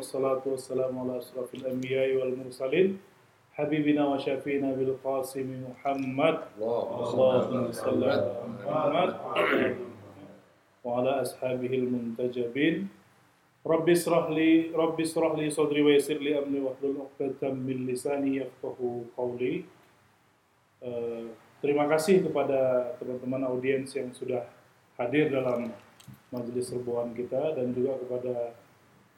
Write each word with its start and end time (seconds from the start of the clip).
Wassalatu 0.00 0.56
wassalamu 0.56 1.04
ala 1.04 1.20
asrafil 1.20 1.68
anbiya 1.68 2.16
wal 2.16 2.32
mursalin 2.32 2.96
Habibina 3.54 4.08
wa 4.08 4.16
syafiina 4.16 4.72
bil 4.72 4.96
qasimi 5.04 5.60
Muhammad 5.60 6.48
Allahumma 6.56 7.68
salli 7.68 8.08
ala 8.08 8.48
Muhammad 8.48 9.10
Wa 10.80 11.04
ala 11.04 11.20
ashabihil 11.20 11.84
muntajabin 11.92 12.88
Rabbi 13.60 13.92
israh 13.92 14.32
li 14.32 14.72
Rabbi 14.72 15.04
israh 15.04 15.36
li 15.36 15.52
sadri 15.52 15.84
wa 15.84 15.92
yassir 15.92 16.16
li 16.16 16.32
amri 16.32 16.64
wa 16.64 16.72
hlul 16.80 17.04
'uqdatam 17.04 17.60
min 17.60 17.84
lisani 17.84 18.40
yafqahu 18.40 19.12
qawli 19.12 19.68
Eh, 20.80 21.28
Terima 21.60 21.84
kasih 21.84 22.24
kepada 22.24 22.88
teman-teman 22.96 23.44
audiens 23.52 23.92
yang 23.92 24.08
sudah 24.16 24.48
hadir 24.96 25.28
dalam 25.28 25.68
majelis 26.32 26.72
serbuan 26.72 27.12
kita 27.12 27.52
dan 27.52 27.76
juga 27.76 28.00
kepada 28.00 28.56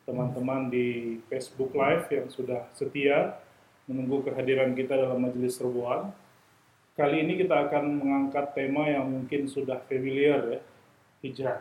teman-teman 0.02 0.66
di 0.66 1.18
Facebook 1.30 1.72
Live 1.74 2.10
yang 2.10 2.26
sudah 2.26 2.66
setia 2.74 3.38
menunggu 3.86 4.22
kehadiran 4.26 4.74
kita 4.74 4.98
dalam 4.98 5.22
majelis 5.22 5.58
serbuan. 5.58 6.10
Kali 6.92 7.24
ini 7.24 7.40
kita 7.40 7.68
akan 7.68 8.04
mengangkat 8.04 8.52
tema 8.52 8.84
yang 8.84 9.08
mungkin 9.08 9.48
sudah 9.48 9.80
familiar 9.88 10.60
ya, 10.60 10.60
hijrah. 11.24 11.60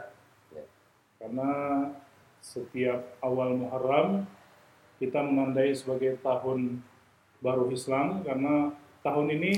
Ya. 0.52 0.66
Karena 1.22 1.50
setiap 2.42 3.16
awal 3.22 3.56
Muharram 3.56 4.26
kita 4.98 5.22
menandai 5.22 5.74
sebagai 5.74 6.18
tahun 6.22 6.82
baru 7.42 7.74
Islam 7.74 8.22
karena 8.22 8.70
tahun 9.02 9.28
ini 9.34 9.54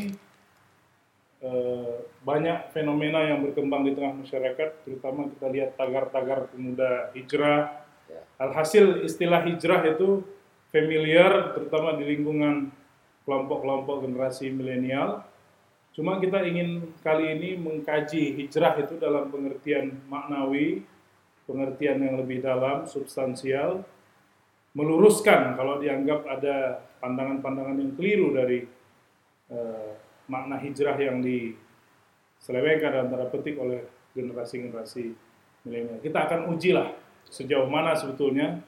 eh, 1.43 1.95
banyak 2.23 2.71
fenomena 2.71 3.27
yang 3.27 3.43
berkembang 3.43 3.83
di 3.83 3.91
tengah 3.91 4.23
masyarakat, 4.23 4.69
terutama 4.87 5.27
kita 5.35 5.47
lihat 5.51 5.69
tagar-tagar 5.75 6.47
pemuda 6.51 7.11
hijrah. 7.11 7.82
Ya. 8.09 8.21
Alhasil 8.39 9.05
istilah 9.07 9.43
hijrah 9.47 9.83
itu 9.87 10.23
familiar, 10.73 11.53
terutama 11.53 11.95
di 11.95 12.03
lingkungan 12.09 12.73
kelompok-kelompok 13.23 14.03
generasi 14.03 14.51
milenial. 14.51 15.23
Cuma 15.93 16.17
kita 16.17 16.41
ingin 16.41 16.89
kali 17.05 17.37
ini 17.37 17.49
mengkaji 17.61 18.33
hijrah 18.41 18.73
itu 18.81 18.97
dalam 18.97 19.29
pengertian 19.29 20.01
maknawi, 20.09 20.81
pengertian 21.45 22.01
yang 22.01 22.17
lebih 22.17 22.41
dalam, 22.41 22.89
substansial, 22.89 23.85
meluruskan 24.73 25.53
kalau 25.53 25.77
dianggap 25.77 26.25
ada 26.25 26.81
pandangan-pandangan 26.97 27.77
yang 27.77 27.93
keliru 27.93 28.33
dari 28.33 28.65
eh, 29.53 29.91
makna 30.25 30.57
hijrah 30.57 30.97
yang 30.97 31.21
diselewengkan 31.21 32.89
dan 32.89 33.05
tanda 33.13 33.29
petik 33.29 33.61
oleh 33.61 33.85
generasi-generasi 34.17 35.13
milenial. 35.69 36.01
Kita 36.01 36.25
akan 36.25 36.49
ujilah 36.57 37.02
sejauh 37.29 37.67
mana 37.67 37.95
sebetulnya 37.95 38.61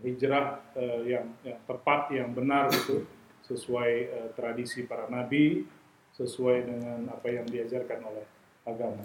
hijrah 0.00 0.60
eh, 0.76 1.16
yang, 1.16 1.26
yang 1.44 1.60
tepat, 1.68 2.12
yang 2.14 2.32
benar 2.32 2.72
itu 2.72 3.04
sesuai 3.44 3.92
eh, 4.08 4.28
tradisi 4.36 4.84
para 4.88 5.08
nabi, 5.10 5.64
sesuai 6.16 6.58
dengan 6.66 6.98
apa 7.12 7.28
yang 7.28 7.46
diajarkan 7.46 8.00
oleh 8.04 8.24
agama. 8.64 9.04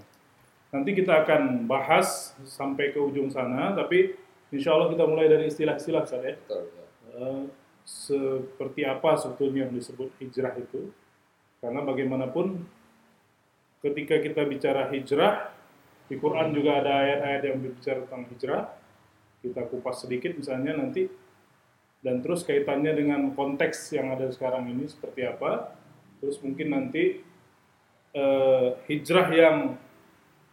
Nanti 0.74 0.92
kita 0.92 1.24
akan 1.24 1.70
bahas 1.70 2.36
sampai 2.44 2.92
ke 2.92 3.00
ujung 3.00 3.32
sana, 3.32 3.72
tapi 3.72 4.16
insya 4.52 4.76
Allah 4.76 4.92
kita 4.92 5.08
mulai 5.08 5.32
dari 5.32 5.48
istilah-istilah 5.48 6.04
Ustaz, 6.04 6.22
ya. 6.24 6.36
Betul. 6.36 6.64
ya. 6.68 6.86
Eh, 7.16 7.44
seperti 7.86 8.82
apa 8.82 9.14
sebetulnya 9.14 9.70
yang 9.70 9.74
disebut 9.78 10.10
hijrah 10.18 10.58
itu. 10.58 10.90
Karena 11.62 11.86
bagaimanapun 11.86 12.66
ketika 13.86 14.18
kita 14.20 14.42
bicara 14.50 14.90
hijrah, 14.90 15.54
di 16.06 16.18
Quran 16.18 16.54
juga 16.54 16.82
ada 16.82 17.02
ayat-ayat 17.02 17.42
yang 17.46 17.58
berbicara 17.62 18.00
tentang 18.06 18.26
hijrah. 18.34 18.64
Kita 19.46 19.70
kupas 19.70 20.02
sedikit 20.02 20.34
misalnya 20.34 20.74
nanti 20.74 21.06
dan 22.02 22.22
terus 22.22 22.46
kaitannya 22.46 22.94
dengan 22.94 23.34
konteks 23.34 23.94
yang 23.94 24.14
ada 24.14 24.30
sekarang 24.30 24.70
ini 24.70 24.90
seperti 24.90 25.26
apa. 25.26 25.74
Terus 26.22 26.42
mungkin 26.42 26.74
nanti 26.74 27.22
eh, 28.14 28.68
hijrah 28.90 29.28
yang 29.30 29.58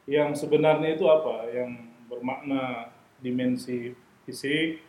yang 0.05 0.37
sebenarnya 0.37 0.97
itu 0.97 1.09
apa? 1.09 1.49
Yang 1.49 1.71
bermakna 2.09 2.93
dimensi 3.21 3.93
fisik, 4.25 4.81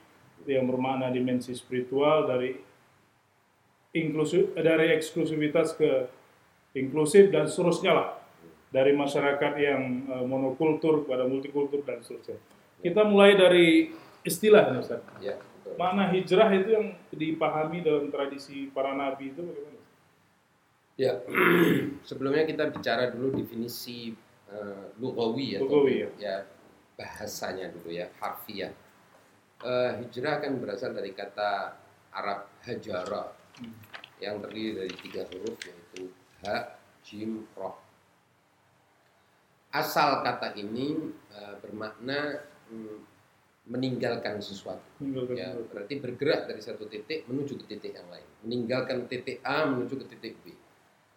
yang 0.47 0.67
bermakna 0.67 1.11
dimensi 1.11 1.51
spiritual 1.55 2.27
dari 2.27 2.55
inklusif 3.93 4.55
dari 4.57 4.89
eksklusivitas 4.97 5.77
ke 5.77 6.09
inklusif 6.73 7.29
dan 7.29 7.45
seterusnya 7.45 7.91
lah 7.93 8.09
dari 8.73 8.95
masyarakat 8.97 9.53
yang 9.59 9.81
eh, 10.09 10.25
monokultur 10.25 11.05
kepada 11.05 11.29
multikultur 11.29 11.85
dan 11.85 12.01
seterusnya. 12.01 12.39
Kita 12.83 13.07
mulai 13.07 13.39
dari 13.39 13.89
istilah 14.27 14.75
Ustaz. 14.75 14.99
Ya, 15.23 15.39
betul. 15.39 15.79
Makna 15.79 16.11
hijrah 16.11 16.51
itu 16.51 16.69
yang 16.75 16.87
dipahami 17.15 17.79
dalam 17.79 18.11
tradisi 18.11 18.67
para 18.75 18.91
nabi 18.91 19.31
itu 19.31 19.39
bagaimana? 19.39 19.81
Ya, 20.99 21.23
sebelumnya 22.09 22.43
kita 22.43 22.69
bicara 22.69 23.09
dulu 23.09 23.39
definisi 23.39 24.11
uh, 24.51 24.91
lugawi 24.99 25.57
atau 25.57 25.65
Lugawi, 25.65 26.05
ya. 26.05 26.09
ya 26.19 26.35
bahasanya 26.99 27.71
dulu 27.73 27.89
ya, 27.89 28.11
harfiah. 28.21 28.69
Eh, 29.63 29.91
hijrah 30.03 30.43
kan 30.43 30.59
berasal 30.59 30.91
dari 30.91 31.15
kata 31.15 31.71
Arab 32.11 32.51
hajara 32.67 33.31
Hmm. 33.53 33.69
yang 34.17 34.41
terdiri 34.41 34.81
dari 34.81 34.93
tiga 34.97 35.29
huruf 35.29 35.61
yaitu 35.61 36.09
ha, 36.41 36.73
jim, 37.05 37.45
roh. 37.53 37.77
Asal 39.69 40.25
kata 40.25 40.57
ini 40.57 40.97
eh, 41.33 41.53
bermakna 41.61 42.41
meninggalkan 43.63 44.43
sesuatu. 44.43 44.83
Meninggalkan 44.99 45.35
Ya, 45.39 45.47
sesuatu. 45.55 45.71
berarti 45.71 45.93
bergerak 46.03 46.41
dari 46.51 46.61
satu 46.61 46.83
titik 46.91 47.23
menuju 47.31 47.63
ke 47.63 47.65
titik 47.71 47.95
yang 47.95 48.07
lain. 48.11 48.27
Meninggalkan 48.43 49.07
titik 49.07 49.39
A 49.47 49.63
menuju 49.67 50.03
ke 50.03 50.05
titik 50.15 50.33
B. 50.43 50.51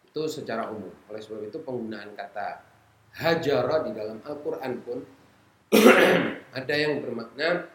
Itu 0.07 0.23
secara 0.31 0.71
umum. 0.71 0.95
Oleh 1.11 1.19
sebab 1.19 1.43
itu 1.43 1.59
penggunaan 1.67 2.15
kata 2.15 2.63
hajara 3.19 3.83
di 3.83 3.91
dalam 3.97 4.23
Al-Qur'an 4.23 4.73
pun 4.87 4.99
ada 6.59 6.75
yang 6.79 7.03
bermakna 7.03 7.67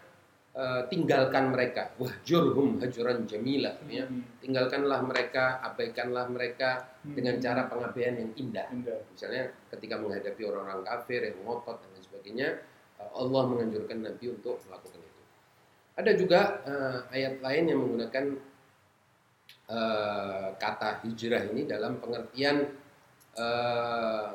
eh, 0.56 0.82
tinggalkan 0.88 1.52
mereka. 1.52 1.92
Wahjurhum 2.00 2.80
hajuran 2.80 3.28
jamila 3.28 3.76
ya. 3.92 4.08
Hmm. 4.08 4.24
Tinggalkanlah 4.40 5.04
mereka, 5.04 5.60
abaikanlah 5.68 6.32
mereka 6.32 6.96
dengan 7.04 7.36
cara 7.44 7.68
pengabaian 7.68 8.16
yang 8.16 8.32
indah. 8.40 8.72
Indah. 8.72 9.04
Misalnya 9.12 9.52
ketika 9.68 10.00
menghadapi 10.00 10.42
orang-orang 10.48 10.88
kafir 10.88 11.28
yang 11.28 11.44
ngotot 11.44 11.84
dan 11.84 11.90
lain 11.92 12.04
sebagainya, 12.08 12.50
Allah 13.16 13.44
menganjurkan 13.50 14.06
Nabi 14.06 14.26
untuk 14.34 14.62
melakukan 14.70 15.02
itu. 15.02 15.22
Ada 15.98 16.12
juga 16.16 16.40
eh, 16.66 16.98
ayat 17.20 17.36
lain 17.44 17.64
yang 17.68 17.80
menggunakan 17.84 18.26
eh, 19.72 20.48
kata 20.56 20.90
hijrah 21.04 21.44
ini 21.52 21.68
dalam 21.68 22.00
pengertian 22.00 22.70
eh, 23.36 24.32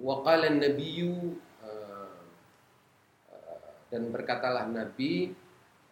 waqala 0.00 0.50
nabiyyu 0.50 1.38
eh, 1.62 2.18
eh, 3.30 3.70
dan 3.90 4.02
berkatalah 4.10 4.66
Nabi 4.70 5.30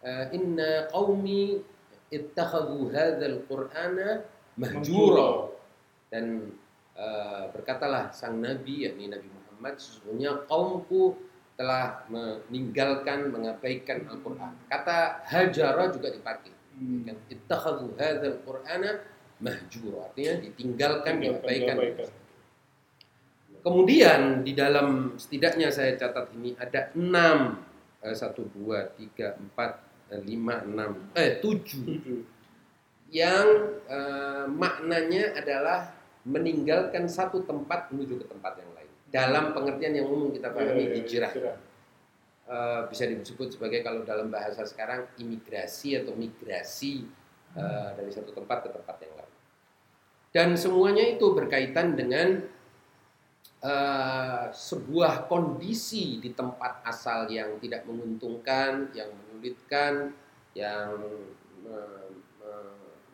eh, 0.03 0.25
inna 0.35 0.91
qaumi 0.91 1.63
ittakhadhu 2.13 2.93
hadzal 2.93 3.41
qur'ana 3.49 4.21
mahjura 4.59 5.49
dan 6.13 6.53
eh, 6.93 7.43
berkatalah 7.49 8.13
sang 8.13 8.37
nabi 8.37 8.85
yakni 8.85 9.09
Nabi 9.09 9.25
Muhammad 9.25 9.81
sesungguhnya 9.81 10.45
kaumku 10.45 11.17
telah 11.53 12.03
meninggalkan 12.09 13.29
mengabaikan 13.29 14.09
Al-Qur'an. 14.09 14.57
Kata 14.67 15.21
hajara 15.29 15.93
juga 15.93 16.09
dipakai. 16.09 16.51
Hmm. 16.73 17.05
Kan 17.05 17.17
ittakhadhu 17.29 17.93
hadzal 18.01 18.41
qur'ana 18.41 19.05
mahjura 19.37 20.09
artinya 20.09 20.33
ditinggalkan 20.41 21.13
diabaikan. 21.21 21.77
Kemudian 23.63 24.43
di 24.43 24.51
dalam 24.57 25.15
setidaknya 25.15 25.71
saya 25.71 25.95
catat 25.95 26.33
ini 26.35 26.57
ada 26.59 26.91
enam 26.97 27.63
eh, 28.03 28.11
satu 28.11 28.43
dua 28.51 28.91
tiga 28.91 29.39
empat 29.39 29.71
eh, 30.11 30.19
lima 30.19 30.59
enam 30.67 31.07
eh 31.15 31.39
tujuh 31.39 31.83
Tujuh. 31.87 32.19
yang 33.13 33.47
eh, 33.87 34.45
maknanya 34.51 35.39
adalah 35.39 35.95
meninggalkan 36.27 37.07
satu 37.07 37.43
tempat 37.43 37.91
menuju 37.91 38.19
ke 38.19 38.25
tempat 38.27 38.59
yang 38.59 38.71
lain. 38.72 38.72
Dalam 39.13 39.53
pengertian 39.53 39.93
yang 39.93 40.09
umum 40.09 40.33
kita 40.33 40.49
pahami 40.49 40.89
Ya, 40.89 40.89
ya, 40.89 40.89
ya, 40.89 40.95
hijrah. 40.97 41.33
Eh, 42.43 42.81
bisa 42.91 43.07
disebut 43.07 43.55
sebagai 43.55 43.87
kalau 43.87 44.03
dalam 44.03 44.27
bahasa 44.27 44.67
sekarang 44.67 45.07
imigrasi 45.15 45.95
atau 45.95 46.11
migrasi 46.11 47.07
eh, 47.55 47.89
dari 47.95 48.11
satu 48.11 48.35
tempat 48.35 48.67
ke 48.67 48.69
tempat 48.75 48.95
yang 48.99 49.13
lain. 49.15 49.33
Dan 50.35 50.49
semuanya 50.59 51.07
itu 51.07 51.31
berkaitan 51.31 51.95
dengan 51.95 52.43
eh, 53.63 54.45
sebuah 54.51 55.31
kondisi 55.31 56.19
di 56.19 56.35
tempat 56.35 56.83
asal 56.83 57.31
yang 57.31 57.55
tidak 57.63 57.87
menguntungkan, 57.87 58.91
yang 58.91 59.07
menyulitkan, 59.07 60.11
yang 60.51 60.99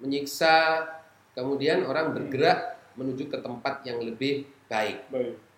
menyiksa, 0.01 0.89
kemudian 1.37 1.85
orang 1.85 2.17
bergerak 2.17 2.81
menuju 2.97 3.29
ke 3.29 3.37
tempat 3.39 3.85
yang 3.85 4.01
lebih 4.01 4.49
baik. 4.65 5.05
Baik. 5.13 5.48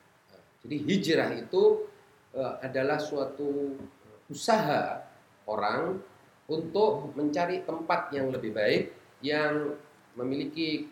Jadi 0.61 0.75
hijrah 0.85 1.29
itu 1.35 1.89
eh, 2.31 2.53
adalah 2.63 2.95
suatu 2.95 3.75
usaha 4.31 5.03
orang 5.43 5.99
untuk 6.47 7.11
mencari 7.13 7.63
tempat 7.63 8.11
yang 8.15 8.31
lebih 8.31 8.55
baik 8.55 8.83
yang 9.19 9.75
memiliki 10.15 10.87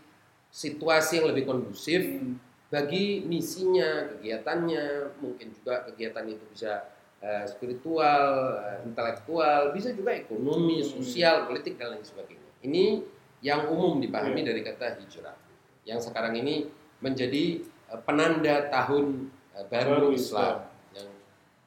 situasi 0.50 1.22
yang 1.24 1.32
lebih 1.32 1.48
kondusif 1.48 2.02
Hmm. 2.02 2.36
bagi 2.70 3.26
misinya, 3.26 4.14
kegiatannya, 4.14 5.18
mungkin 5.18 5.48
juga 5.56 5.88
kegiatan 5.90 6.26
itu 6.28 6.44
bisa 6.52 6.86
eh, 7.20 7.44
spiritual, 7.52 8.24
eh, 8.64 8.80
intelektual, 8.88 9.76
bisa 9.76 9.92
juga 9.92 10.16
ekonomi, 10.16 10.80
Hmm. 10.80 10.88
sosial, 11.00 11.52
politik 11.52 11.76
dan 11.76 11.92
lain 11.92 12.06
sebagainya. 12.06 12.48
Ini 12.64 13.04
yang 13.44 13.68
umum 13.68 14.00
dipahami 14.00 14.40
Iya. 14.40 14.48
dari 14.56 14.62
kata 14.64 14.96
hijrah. 15.04 15.36
Yang 15.84 16.08
sekarang 16.08 16.40
ini 16.40 16.72
menjadi 17.04 17.60
penanda 18.08 18.72
tahun 18.72 19.28
baru, 19.68 19.90
Baru 19.98 20.10
Islam. 20.16 20.64
Yang 20.96 21.10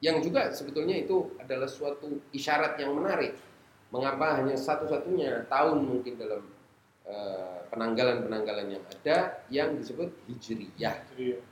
yang 0.02 0.16
juga 0.18 0.50
sebetulnya 0.50 0.96
itu 0.98 1.30
adalah 1.38 1.68
suatu 1.68 2.22
isyarat 2.34 2.80
yang 2.80 2.96
menarik. 2.96 3.36
Mengapa 3.92 4.40
hanya 4.40 4.56
satu-satunya 4.56 5.46
tahun 5.52 5.84
mungkin 5.84 6.16
dalam 6.16 6.42
eh, 7.04 7.58
penanggalan-penanggalan 7.68 8.66
yang 8.72 8.84
ada 8.88 9.16
yang 9.52 9.76
disebut 9.76 10.08
hijriyah. 10.26 10.96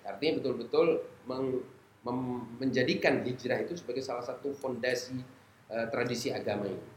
Artinya 0.08 0.32
betul-betul 0.40 1.04
menjadikan 2.58 3.20
hijrah 3.22 3.60
itu 3.60 3.76
sebagai 3.76 4.00
salah 4.00 4.24
satu 4.24 4.56
fondasi 4.56 5.20
eh, 5.68 5.86
tradisi 5.92 6.32
agama 6.32 6.64
ini. 6.64 6.88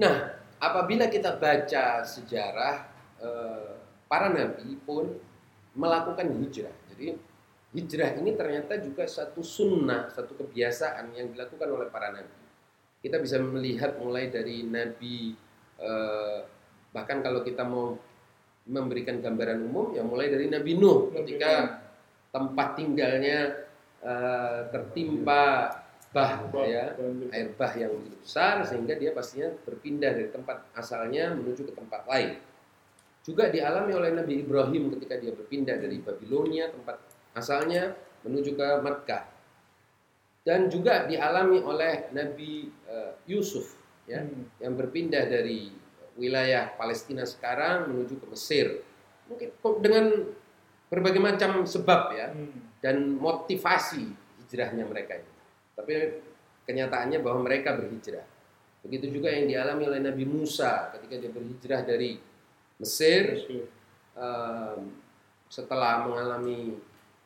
Nah, 0.00 0.32
apabila 0.56 1.12
kita 1.12 1.36
baca 1.36 2.00
sejarah 2.02 2.76
eh, 3.20 3.72
para 4.08 4.32
nabi 4.32 4.76
pun 4.84 5.12
melakukan 5.72 6.28
hijrah. 6.40 6.72
Jadi 6.92 7.16
hijrah 7.72 8.20
ini 8.20 8.36
ternyata 8.36 8.76
juga 8.78 9.08
satu 9.08 9.40
sunnah, 9.40 10.12
satu 10.12 10.36
kebiasaan 10.36 11.16
yang 11.16 11.32
dilakukan 11.32 11.68
oleh 11.68 11.88
para 11.88 12.12
nabi. 12.12 12.36
Kita 13.02 13.18
bisa 13.18 13.40
melihat 13.40 13.98
mulai 13.98 14.28
dari 14.30 14.62
nabi 14.62 15.34
eh, 15.80 16.40
bahkan 16.92 17.24
kalau 17.24 17.40
kita 17.40 17.64
mau 17.64 17.96
memberikan 18.68 19.18
gambaran 19.18 19.58
umum 19.64 19.90
ya 19.96 20.06
mulai 20.06 20.30
dari 20.30 20.46
Nabi 20.46 20.78
Nuh 20.78 21.10
ketika 21.10 21.82
tempat 22.30 22.78
tinggalnya 22.78 23.66
eh, 24.04 24.60
tertimpa 24.70 25.72
bah 26.12 26.44
ya 26.68 26.92
air 27.32 27.56
bah 27.56 27.72
yang 27.72 27.96
begitu 27.96 28.20
besar 28.20 28.60
sehingga 28.68 28.92
dia 29.00 29.16
pastinya 29.16 29.48
berpindah 29.64 30.12
dari 30.12 30.28
tempat 30.28 30.68
asalnya 30.76 31.32
menuju 31.32 31.72
ke 31.72 31.72
tempat 31.72 32.04
lain. 32.04 32.36
Juga 33.22 33.48
dialami 33.48 33.96
oleh 33.96 34.10
Nabi 34.12 34.44
Ibrahim 34.44 34.92
ketika 34.98 35.16
dia 35.16 35.32
berpindah 35.32 35.80
dari 35.80 36.04
Babilonia 36.04 36.68
tempat 36.68 37.00
asalnya 37.32 37.96
menuju 38.22 38.54
ke 38.54 38.68
Makkah. 38.80 39.24
Dan 40.42 40.66
juga 40.66 41.06
dialami 41.06 41.62
oleh 41.62 42.10
Nabi 42.10 42.66
eh, 42.86 43.12
Yusuf 43.30 43.78
ya 44.04 44.18
Hmm. 44.26 44.50
yang 44.58 44.74
berpindah 44.74 45.30
dari 45.30 45.70
wilayah 46.18 46.74
Palestina 46.74 47.22
sekarang 47.22 47.86
menuju 47.94 48.18
ke 48.18 48.26
Mesir. 48.26 48.66
Mungkin 49.30 49.48
dengan 49.78 50.06
berbagai 50.90 51.22
macam 51.22 51.62
sebab 51.62 52.12
ya 52.12 52.34
Hmm. 52.34 52.74
dan 52.82 53.16
motivasi 53.16 54.10
hijrahnya 54.42 54.82
mereka 54.84 55.16
ini. 55.16 55.30
Tapi 55.78 55.92
kenyataannya 56.66 57.18
bahwa 57.22 57.46
mereka 57.46 57.78
berhijrah. 57.78 58.26
Begitu 58.82 59.14
juga 59.14 59.30
yang 59.30 59.46
dialami 59.46 59.86
oleh 59.86 60.00
Nabi 60.02 60.26
Musa 60.26 60.90
ketika 60.90 61.14
dia 61.22 61.30
berhijrah 61.30 61.86
dari 61.86 62.18
Mesir 62.82 63.38
Mesir. 63.38 63.62
em, 64.18 64.90
setelah 65.46 66.02
mengalami 66.02 66.74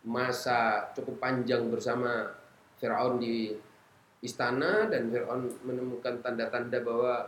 masa 0.07 0.91
cukup 0.95 1.19
panjang 1.19 1.67
bersama 1.67 2.31
Firaun 2.79 3.19
di 3.19 3.59
istana 4.23 4.87
dan 4.87 5.11
Firaun 5.11 5.51
menemukan 5.67 6.23
tanda-tanda 6.23 6.79
bahwa 6.81 7.27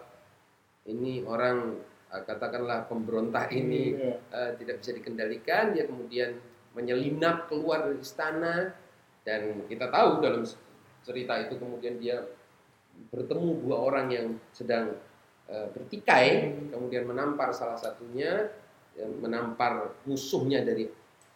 ini 0.86 1.26
orang 1.26 1.74
eh, 2.14 2.22
katakanlah 2.24 2.86
pemberontak 2.86 3.50
ini 3.52 3.98
Iya. 3.98 4.14
eh, 4.30 4.50
tidak 4.56 4.80
bisa 4.80 4.94
dikendalikan, 4.94 5.74
dia 5.74 5.84
kemudian 5.90 6.38
menyelinap 6.72 7.50
keluar 7.50 7.90
dari 7.90 7.98
istana 7.98 8.70
dan 9.26 9.66
kita 9.66 9.90
tahu 9.90 10.22
dalam 10.22 10.46
cerita 11.02 11.34
itu 11.42 11.58
kemudian 11.58 11.98
dia 11.98 12.22
bertemu 13.10 13.48
dua 13.66 13.76
orang 13.90 14.06
yang 14.10 14.26
sedang 14.54 14.94
eh, 15.50 15.66
bertikai, 15.74 16.54
kemudian 16.70 17.08
menampar 17.08 17.50
salah 17.50 17.76
satunya, 17.76 18.52
ya, 18.94 19.06
menampar 19.08 19.96
musuhnya 20.06 20.62
dari 20.62 20.86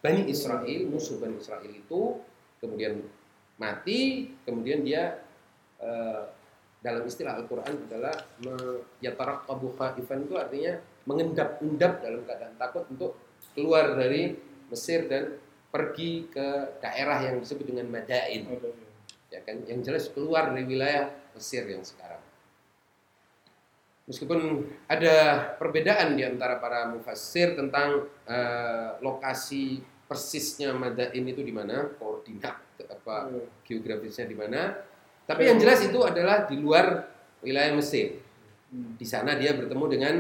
Bani 0.02 0.26
Israel, 0.26 0.82
musuh 0.90 1.22
Bani 1.22 1.38
Israel 1.38 1.70
itu 1.70 2.18
kemudian 2.58 2.98
mati, 3.54 4.34
kemudian 4.42 4.82
dia 4.82 5.22
eh, 5.78 6.22
dalam 6.82 7.06
istilah 7.06 7.38
Al-Quran 7.38 7.86
adalah 7.86 8.14
yataraqqabu 8.98 9.78
khaifan 9.78 10.26
itu 10.26 10.34
artinya 10.34 10.82
mengendap-endap 11.06 12.02
dalam 12.02 12.26
keadaan 12.26 12.54
takut 12.58 12.84
untuk 12.90 13.14
keluar 13.54 13.94
dari 13.94 14.34
Mesir 14.66 15.06
dan 15.06 15.38
pergi 15.70 16.26
ke 16.26 16.78
daerah 16.82 17.22
yang 17.22 17.38
disebut 17.38 17.70
dengan 17.70 17.86
Madain 17.88 18.44
Ada, 18.50 18.68
ya. 18.68 19.38
ya 19.38 19.40
kan 19.46 19.56
yang 19.70 19.80
jelas 19.86 20.10
keluar 20.10 20.50
dari 20.50 20.66
wilayah 20.66 21.08
Mesir 21.38 21.64
yang 21.70 21.86
sekarang 21.86 22.20
meskipun 24.10 24.66
ada 24.90 25.16
perbedaan 25.56 26.18
di 26.18 26.26
antara 26.26 26.58
para 26.58 26.90
mufassir 26.90 27.54
tentang 27.54 28.10
eh, 28.26 28.98
lokasi 28.98 29.91
persisnya 30.12 30.76
Madain 30.76 31.24
itu 31.24 31.40
di 31.40 31.50
mana 31.50 31.88
koordinat 31.96 32.60
apa 32.84 33.32
Iya. 33.32 33.48
geografisnya 33.64 34.28
di 34.28 34.36
mana 34.36 34.76
tapi 35.24 35.48
yang 35.48 35.56
jelas 35.56 35.80
itu 35.80 35.96
adalah 36.04 36.44
di 36.44 36.60
luar 36.60 37.08
wilayah 37.40 37.72
Mesir 37.72 38.20
Hmm. 38.72 38.96
di 38.96 39.04
sana 39.04 39.36
dia 39.36 39.52
bertemu 39.52 39.84
dengan 39.88 40.14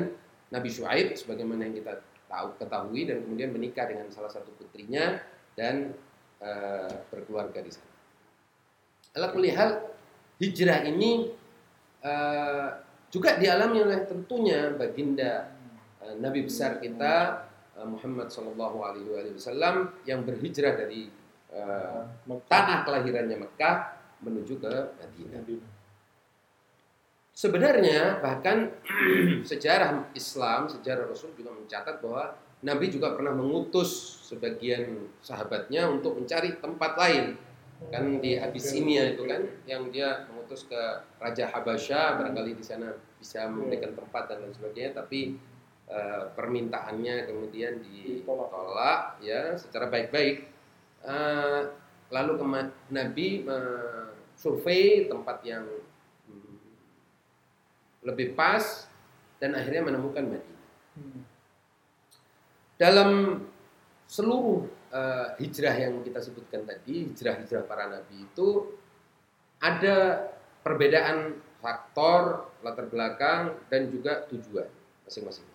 Nabi 0.52 0.68
Shu'aib 0.68 1.16
sebagaimana 1.16 1.64
yang 1.64 1.76
kita 1.80 2.04
tahu 2.28 2.48
ketahui 2.60 3.08
dan 3.08 3.24
kemudian 3.24 3.48
menikah 3.48 3.88
dengan 3.88 4.08
salah 4.12 4.28
satu 4.28 4.52
putrinya 4.56 5.20
dan 5.56 5.96
eh, 6.36 6.92
berkeluarga 7.08 7.64
di 7.64 7.72
sana. 7.72 7.88
Ala 9.16 9.32
kulli 9.32 9.56
hal, 9.56 9.80
hijrah 10.36 10.84
ini 10.84 11.32
eh, 12.04 12.68
juga 13.08 13.40
dialami 13.40 13.88
oleh 13.88 14.04
tentunya 14.04 14.68
baginda 14.76 15.48
eh, 16.04 16.12
Nabi 16.20 16.44
besar 16.44 16.76
kita 16.76 17.48
Muhammad 17.86 18.28
Shallallahu 18.30 18.78
Alaihi 18.82 19.34
Wasallam 19.34 19.90
yang 20.06 20.22
berhijrah 20.22 20.74
dari 20.78 21.08
eh, 21.52 22.00
Mekah. 22.26 22.46
tanah 22.48 22.78
kelahirannya 22.86 23.38
Mekah 23.42 23.76
menuju 24.22 24.62
ke 24.62 24.72
Madinah. 24.98 25.42
Sebenarnya 27.32 28.20
bahkan 28.20 28.70
sejarah 29.50 30.12
Islam, 30.12 30.68
sejarah 30.68 31.08
Rasul 31.08 31.32
juga 31.34 31.50
mencatat 31.56 31.98
bahwa 32.04 32.36
Nabi 32.62 32.86
juga 32.92 33.18
pernah 33.18 33.34
mengutus 33.34 34.22
sebagian 34.30 35.10
sahabatnya 35.18 35.90
untuk 35.90 36.14
mencari 36.14 36.62
tempat 36.62 36.94
lain. 36.94 37.34
Kan 37.90 38.22
di 38.22 38.38
Abyssinia 38.38 39.10
itu 39.10 39.26
kan 39.26 39.42
yang 39.66 39.90
dia 39.90 40.22
mengutus 40.30 40.70
ke 40.70 40.78
Raja 41.18 41.50
Habasyah 41.50 42.22
barangkali 42.22 42.54
di 42.54 42.62
sana 42.62 42.94
bisa 43.18 43.50
memberikan 43.50 43.90
tempat 43.98 44.30
dan 44.30 44.46
lain 44.46 44.54
sebagainya 44.54 45.02
tapi 45.02 45.34
eh, 45.88 46.24
permintaannya 46.34 47.26
kemudian 47.26 47.82
ditolak 47.82 49.18
ya 49.24 49.56
secara 49.56 49.88
baik-baik. 49.88 50.46
Eh, 51.02 51.60
lalu 52.12 52.32
Nabi 52.92 53.42
eh, 53.42 54.06
survei 54.36 55.08
tempat 55.08 55.42
yang 55.46 55.64
hmm, 56.28 56.56
lebih 58.06 58.34
pas 58.36 58.86
dan 59.42 59.58
akhirnya 59.58 59.82
menemukan 59.82 60.26
Madinah. 60.26 60.64
Hmm. 60.98 61.22
Dalam 62.78 63.10
seluruh 64.06 64.66
eh, 64.92 65.28
hijrah 65.40 65.74
yang 65.74 66.04
kita 66.04 66.20
sebutkan 66.20 66.68
tadi, 66.68 67.10
hijrah-hijrah 67.10 67.64
para 67.64 67.88
nabi 67.88 68.28
itu 68.28 68.76
ada 69.62 70.28
perbedaan 70.66 71.38
faktor, 71.62 72.50
latar 72.66 72.90
belakang 72.90 73.54
dan 73.70 73.86
juga 73.88 74.26
tujuan 74.30 74.66
masing-masing. 75.06 75.51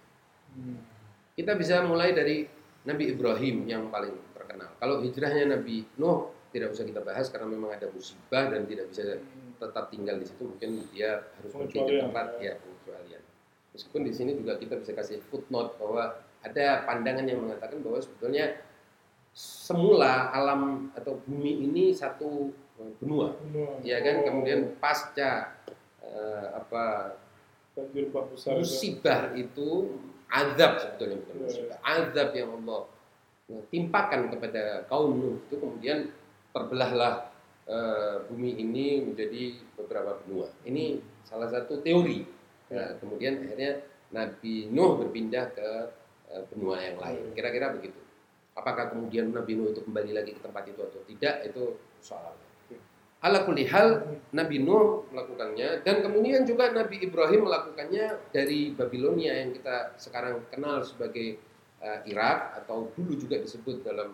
Kita 1.37 1.53
bisa 1.53 1.85
mulai 1.85 2.17
dari 2.17 2.45
Nabi 2.87 3.13
Ibrahim 3.13 3.67
yang 3.69 3.93
paling 3.93 4.15
terkenal. 4.33 4.73
Kalau 4.79 5.03
hijrahnya 5.03 5.59
Nabi 5.59 5.85
Nuh 6.01 6.33
tidak 6.49 6.73
usah 6.73 6.87
kita 6.87 7.03
bahas 7.03 7.27
karena 7.27 7.47
memang 7.51 7.75
ada 7.75 7.91
musibah 7.91 8.47
dan 8.47 8.63
tidak 8.65 8.89
bisa 8.89 9.19
tetap 9.57 9.91
tinggal 9.91 10.15
di 10.17 10.25
situ 10.25 10.43
mungkin 10.47 10.85
dia 10.93 11.27
harus 11.37 11.51
pergi 11.51 11.77
ke 11.83 11.93
tempat 12.01 12.27
ya 12.39 12.55
pengecualian. 12.57 13.23
Meskipun 13.75 14.01
di 14.07 14.13
sini 14.15 14.31
juga 14.33 14.57
kita 14.57 14.79
bisa 14.79 14.95
kasih 14.95 15.21
footnote 15.27 15.77
bahwa 15.77 16.17
ada 16.41 16.87
pandangan 16.87 17.25
yang 17.27 17.43
mengatakan 17.43 17.83
bahwa 17.83 17.99
sebetulnya 17.99 18.63
semula 19.37 20.33
alam 20.33 20.89
atau 20.97 21.21
bumi 21.27 21.67
ini 21.69 21.93
satu 21.93 22.49
eh, 22.81 22.91
benua, 22.97 23.37
Benua. 23.37 23.77
ya 23.85 24.01
kan? 24.01 24.23
Oh. 24.23 24.25
Kemudian 24.25 24.73
pasca 24.81 25.53
eh, 26.01 26.47
apa 26.57 27.13
musibah 28.57 29.37
itu 29.37 29.93
azab 30.27 30.71
sebetulnya 30.79 31.17
bukan 31.23 31.35
musibah, 31.47 31.77
azab 31.83 32.29
yang 32.35 32.49
Allah 32.61 32.81
timpakan 33.71 34.27
kepada 34.27 34.83
kaum 34.91 35.15
Nuh 35.15 35.35
itu 35.47 35.55
kemudian 35.55 36.11
terbelahlah 36.51 37.31
eh, 37.63 38.15
bumi 38.27 38.59
ini 38.59 39.07
menjadi 39.07 39.55
beberapa 39.79 40.19
benua. 40.23 40.51
Ini 40.67 40.99
salah 41.23 41.47
satu 41.47 41.79
teori. 41.79 42.27
Nah, 42.67 42.99
kemudian 42.99 43.47
akhirnya 43.47 43.79
Nabi 44.11 44.67
Nuh 44.67 44.99
berpindah 44.99 45.55
ke 45.55 45.69
eh, 46.31 46.43
benua 46.51 46.83
yang 46.83 46.99
lain. 46.99 47.31
Kira-kira 47.31 47.71
begitu. 47.71 47.99
Apakah 48.57 48.91
kemudian 48.91 49.31
Nabi 49.31 49.55
Nuh 49.55 49.71
itu 49.71 49.79
kembali 49.85 50.11
lagi 50.11 50.35
ke 50.35 50.41
tempat 50.43 50.67
itu 50.67 50.81
atau 50.83 50.99
tidak? 51.07 51.47
Itu 51.47 51.79
soal. 52.03 52.35
Ala 53.17 53.41
kulli 53.49 53.65
hal 53.65 54.21
Nabi 54.29 54.61
Nuh 54.61 55.09
melakukannya. 55.09 55.81
Dan 55.81 56.05
kemudian 56.05 56.45
juga 56.45 56.69
Nabi 56.69 57.01
Ibrahim 57.01 57.49
melakukannya 57.49 58.29
dari 58.29 58.77
Babilonia 58.77 59.41
yang 59.41 59.57
kita 59.57 59.97
sekarang 59.97 60.45
kenal 60.53 60.85
sebagai 60.85 61.41
uh, 61.81 62.05
Irak 62.05 62.61
atau 62.63 62.93
dulu 62.93 63.17
juga 63.17 63.41
disebut 63.41 63.81
dalam 63.81 64.13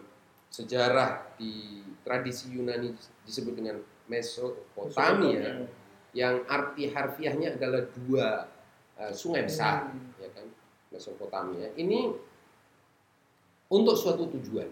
sejarah 0.54 1.36
di 1.36 1.84
tradisi 2.06 2.54
Yunani 2.54 2.94
disebut 3.26 3.54
dengan 3.58 3.82
Mesopotamia 4.08 5.66
yang 6.14 6.46
arti 6.46 6.94
harfiahnya 6.94 7.58
adalah 7.58 7.90
dua 7.90 8.46
uh, 9.02 9.12
sungai 9.12 9.50
besar 9.50 9.90
Hmm. 9.90 10.14
ya 10.22 10.30
kan? 10.32 10.48
Mesopotamia. 10.94 11.74
Ini 11.74 12.14
untuk 13.74 13.98
suatu 13.98 14.30
tujuan 14.30 14.70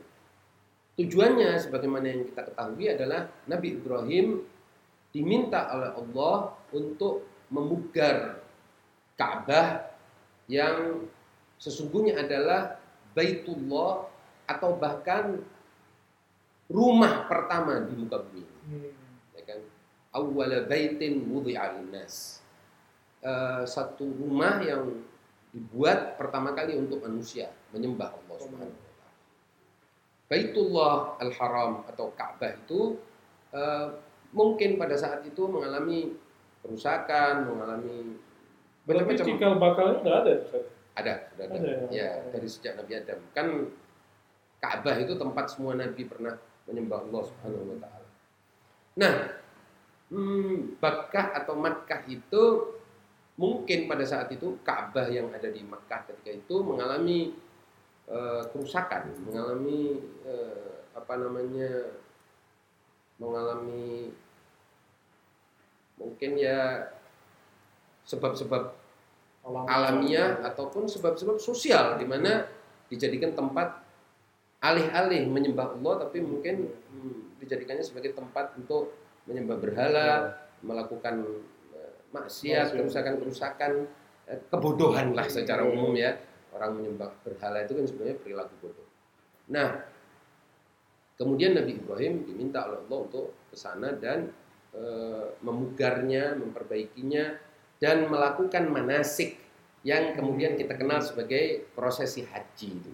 Tujuannya 1.01 1.57
sebagaimana 1.57 2.05
yang 2.13 2.29
kita 2.29 2.53
ketahui 2.53 2.85
adalah 2.93 3.25
Nabi 3.49 3.73
Ibrahim 3.73 4.45
diminta 5.09 5.73
oleh 5.73 5.97
Allah 5.97 6.53
untuk 6.69 7.25
memugar 7.49 8.37
Ka'bah 9.17 9.97
yang 10.45 11.09
sesungguhnya 11.57 12.21
adalah 12.21 12.77
Baitullah 13.17 14.07
atau 14.45 14.77
bahkan 14.77 15.41
rumah 16.69 17.25
pertama 17.25 17.81
di 17.81 17.93
muka 17.97 18.21
bumi. 18.21 18.45
Hmm. 18.69 18.93
Ya 19.35 19.41
kan? 19.43 19.59
Awwala 20.15 20.69
baitin 20.69 21.27
wudi'a 21.27 21.81
linnas. 21.81 22.45
Eh, 23.25 23.63
satu 23.65 24.05
rumah 24.05 24.61
yang 24.61 25.01
dibuat 25.49 26.15
pertama 26.15 26.53
kali 26.53 26.77
untuk 26.77 27.03
manusia 27.03 27.49
menyembah 27.73 28.15
Allah 28.15 28.37
Subhanahu. 28.37 28.90
Baitullah 30.31 31.19
Al-Haram 31.19 31.83
atau 31.91 32.15
Ka'bah 32.15 32.55
itu 32.55 32.95
eh, 33.51 33.87
mungkin 34.31 34.79
pada 34.79 34.95
saat 34.95 35.27
itu 35.27 35.43
mengalami 35.51 36.15
kerusakan, 36.63 37.51
mengalami 37.51 38.15
Berarti 38.87 39.03
macam-macam. 39.13 39.27
cikal 39.27 39.53
bakalnya 39.59 39.97
nggak 40.01 40.17
ada? 40.23 40.33
Ada, 40.91 41.13
sudah 41.29 41.45
ada. 41.45 41.57
Ada, 41.59 41.71
Ya, 41.91 42.09
dari 42.31 42.47
sejak 42.47 42.79
Nabi 42.79 42.93
Adam. 42.95 43.19
Kan 43.35 43.47
Ka'bah 44.61 44.95
itu 45.01 45.17
tempat 45.17 45.49
semua 45.49 45.73
nabi 45.73 46.05
pernah 46.05 46.37
menyembah 46.69 47.01
Allah 47.09 47.21
Subhanahu 47.25 47.73
wa 47.73 47.77
taala. 47.81 48.07
Nah, 48.93 49.13
hmm, 50.13 50.77
Bakkah 50.77 51.33
atau 51.33 51.57
Makkah 51.57 52.05
itu 52.05 52.43
mungkin 53.41 53.89
pada 53.89 54.05
saat 54.05 54.29
itu 54.29 54.61
Ka'bah 54.61 55.09
yang 55.09 55.33
ada 55.33 55.49
di 55.49 55.65
Makkah 55.65 56.05
ketika 56.05 56.29
itu 56.29 56.55
mengalami 56.61 57.33
eh, 58.11 58.43
kerusakan, 58.51 59.15
mengalami 59.23 60.03
eh, 60.27 60.83
apa 60.91 61.13
namanya? 61.15 61.71
mengalami 63.21 64.09
mungkin 66.01 66.33
ya 66.33 66.89
sebab-sebab 68.09 68.73
Alam- 69.45 69.69
alamiah 69.69 70.41
ataupun 70.41 70.89
sebab-sebab 70.89 71.37
sosial 71.37 72.01
di 72.01 72.09
mana 72.09 72.49
dijadikan 72.89 73.37
tempat 73.37 73.77
alih-alih 74.57 75.29
menyembah 75.29 75.77
Allah 75.77 76.09
tapi 76.09 76.25
mungkin 76.25 76.65
hmm, 76.73 77.37
dijadikannya 77.45 77.85
sebagai 77.85 78.17
tempat 78.17 78.57
untuk 78.57 78.93
menyembah 79.29 79.57
berhala, 79.61 80.33
melakukan 80.65 81.21
eh, 81.77 81.93
maksiat, 82.09 82.73
kerusakan-kerusakan, 82.73 83.85
kebodohan 84.49 85.13
lah 85.13 85.29
secara 85.29 85.65
umum 85.65 85.93
ya. 85.93 86.17
Orang 86.51 86.79
menyembah 86.79 87.15
berhala 87.23 87.63
itu 87.63 87.73
kan 87.75 87.85
sebenarnya 87.87 88.17
perilaku 88.19 88.53
bodoh. 88.59 88.89
Nah, 89.51 89.83
kemudian 91.15 91.55
Nabi 91.55 91.79
Ibrahim 91.79 92.27
diminta 92.27 92.67
oleh 92.67 92.83
Allah 92.87 92.99
untuk 93.07 93.25
ke 93.51 93.55
sana 93.55 93.95
dan 93.95 94.31
eh, 94.75 95.27
memugarnya, 95.43 96.35
memperbaikinya 96.35 97.39
dan 97.79 98.07
melakukan 98.11 98.67
manasik 98.67 99.39
yang 99.81 100.13
kemudian 100.13 100.53
kita 100.59 100.77
kenal 100.77 101.01
sebagai 101.01 101.65
prosesi 101.73 102.21
haji 102.21 102.69
itu. 102.69 102.93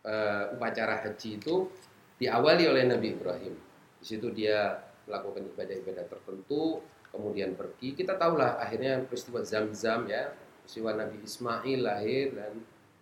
Eh, 0.00 0.44
upacara 0.56 1.02
haji 1.04 1.36
itu 1.36 1.68
diawali 2.20 2.64
oleh 2.68 2.84
Nabi 2.88 3.16
Ibrahim. 3.16 3.54
Di 4.00 4.04
situ 4.04 4.32
dia 4.32 4.80
melakukan 5.08 5.48
ibadah-ibadah 5.52 6.06
tertentu, 6.08 6.80
kemudian 7.10 7.58
pergi. 7.58 7.92
Kita 7.92 8.16
tahulah 8.16 8.62
akhirnya 8.62 9.02
peristiwa 9.04 9.42
Zam-Zam 9.42 10.06
ya, 10.06 10.30
peristiwa 10.70 10.94
Nabi 10.94 11.18
Ismail 11.26 11.80
lahir 11.82 12.26
dan 12.30 12.52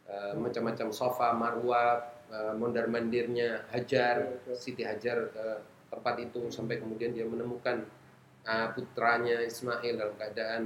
eh, 0.08 0.32
macam-macam 0.40 0.88
sofa, 0.88 1.36
marwah, 1.36 2.00
eh, 2.32 2.56
mondar-mandirnya 2.56 3.68
Hajar, 3.68 4.40
Siti 4.56 4.88
Hajar 4.88 5.28
ke 5.28 5.44
tempat 5.92 6.16
itu 6.16 6.48
sampai 6.48 6.80
kemudian 6.80 7.12
dia 7.16 7.24
menemukan 7.24 7.80
uh, 8.44 8.68
putranya 8.76 9.40
Ismail 9.40 9.96
dalam 9.96 10.12
keadaan 10.20 10.62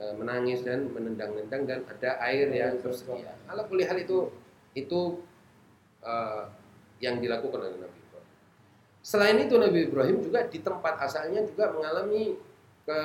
uh, 0.00 0.16
menangis 0.16 0.64
dan 0.64 0.88
menendang-nendang 0.88 1.68
dan 1.68 1.80
ada 1.84 2.16
air 2.24 2.48
yang 2.48 2.80
tersedia. 2.80 3.36
Ala 3.44 3.68
hal 3.68 3.98
itu 4.00 4.32
itu 4.72 5.20
uh, 6.00 6.48
yang 6.96 7.20
dilakukan 7.20 7.60
oleh 7.60 7.76
Nabi 7.76 7.98
Ibrahim. 8.08 8.28
Selain 9.04 9.36
itu 9.36 9.52
Nabi 9.60 9.84
Ibrahim 9.84 10.16
juga 10.24 10.48
di 10.48 10.64
tempat 10.64 10.96
asalnya 11.04 11.44
juga 11.44 11.76
mengalami 11.76 12.40
ke 12.84 13.00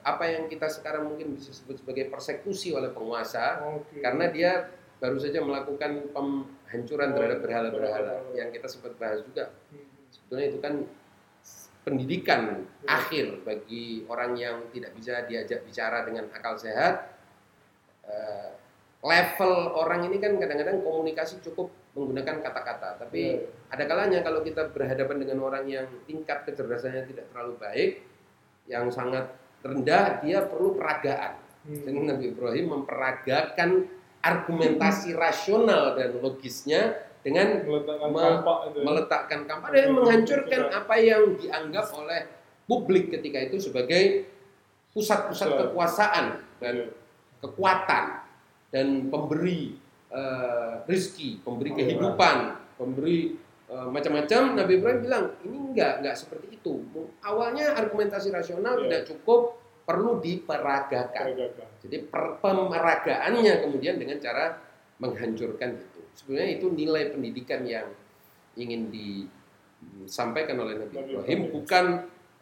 apa 0.00 0.24
yang 0.24 0.48
kita 0.48 0.66
sekarang 0.66 1.04
mungkin 1.06 1.36
bisa 1.36 1.52
sebut 1.52 1.76
sebagai 1.76 2.08
persekusi 2.08 2.72
oleh 2.72 2.88
penguasa 2.88 3.60
Oke. 3.76 4.00
karena 4.00 4.26
dia 4.28 4.50
baru 4.96 5.20
saja 5.20 5.44
melakukan 5.44 6.08
penghancuran 6.16 7.12
terhadap 7.12 7.38
berhala-berhala 7.44 8.32
yang 8.32 8.48
kita 8.48 8.64
sempat 8.66 8.96
bahas 8.96 9.20
juga 9.20 9.52
Hmm. 9.68 9.84
sebetulnya 10.08 10.46
itu 10.48 10.58
kan 10.58 10.74
pendidikan 11.84 12.64
akhir 12.82 13.44
bagi 13.44 14.02
orang 14.08 14.34
yang 14.34 14.56
tidak 14.72 14.90
bisa 14.96 15.22
diajak 15.24 15.62
bicara 15.62 16.02
dengan 16.02 16.26
akal 16.32 16.56
sehat 16.56 17.12
Eh, 18.06 18.50
level 19.02 19.74
orang 19.74 20.06
ini 20.06 20.22
kan 20.22 20.38
kadang-kadang 20.38 20.78
komunikasi 20.78 21.42
cukup 21.42 21.74
menggunakan 21.90 22.38
kata-kata 22.38 23.02
tapi 23.02 23.42
Iya. 23.42 23.50
ada 23.66 23.82
kalanya 23.82 24.22
kalau 24.22 24.46
kita 24.46 24.70
berhadapan 24.70 25.26
dengan 25.26 25.42
orang 25.42 25.66
yang 25.66 25.86
tingkat 26.06 26.46
kecerdasannya 26.46 27.02
tidak 27.02 27.26
terlalu 27.34 27.58
baik 27.58 27.90
yang 28.66 28.86
sangat 28.88 29.30
rendah 29.60 30.20
dia 30.20 30.42
perlu 30.42 30.74
peragaan 30.74 31.42
Hmm. 31.66 31.82
dan 31.82 31.94
Nabi 32.06 32.30
Ibrahim 32.30 32.66
memperagakan 32.78 33.90
argumentasi 34.22 35.10
rasional 35.18 35.98
dan 35.98 36.14
logisnya 36.16 36.94
dengan 37.26 37.58
meletakkan 37.58 38.06
Me- 38.06 38.22
kampak 38.22 38.58
itu. 38.62 38.76
ya. 38.78 38.84
meletakkan 38.86 39.40
kampanye 39.44 39.74
dan 39.74 39.86
menghancurkan 39.90 40.62
apa 40.70 40.94
yang 40.94 41.22
dianggap 41.34 41.86
oleh 41.90 42.20
publik 42.70 43.10
ketika 43.10 43.38
itu 43.42 43.58
sebagai 43.58 44.30
pusat-pusat 44.94 45.48
Pusat. 45.50 45.60
kekuasaan 45.66 46.24
dan 46.62 46.74
kekuatan 47.42 48.04
dan 48.70 48.86
pemberi 49.10 49.74
eh, 50.08 50.72
rizki, 50.86 51.42
pemberi 51.42 51.70
Oh, 51.70 51.76
kehidupan, 51.76 52.36
pemberi 52.78 53.34
eh, 53.66 53.88
macam-macam. 53.88 54.42
Nabi 54.54 54.72
Ibrahim 54.78 55.00
bilang 55.02 55.24
ini 55.42 55.56
enggak, 55.72 56.02
enggak 56.02 56.16
seperti 56.16 56.56
itu. 56.56 56.82
Awalnya 57.22 57.74
argumentasi 57.74 58.30
rasional 58.30 58.78
Iya. 58.78 58.82
tidak 58.86 59.02
cukup, 59.14 59.58
perlu 59.86 60.18
diperagakan. 60.18 61.26
Peragakan. 61.34 61.68
Jadi 61.86 61.96
per- 62.10 62.36
pemeragaannya 62.42 63.54
kemudian 63.62 63.98
dengan 63.98 64.18
cara 64.18 64.58
menghancurkan 64.98 65.76
itu. 65.78 66.00
Sebenarnya 66.16 66.58
itu 66.58 66.66
nilai 66.72 67.12
pendidikan 67.12 67.60
yang 67.68 67.86
ingin 68.56 68.88
disampaikan 68.88 70.56
oleh 70.58 70.80
Nabi 70.80 70.94
Ibrahim, 70.96 71.40
bukan 71.52 71.86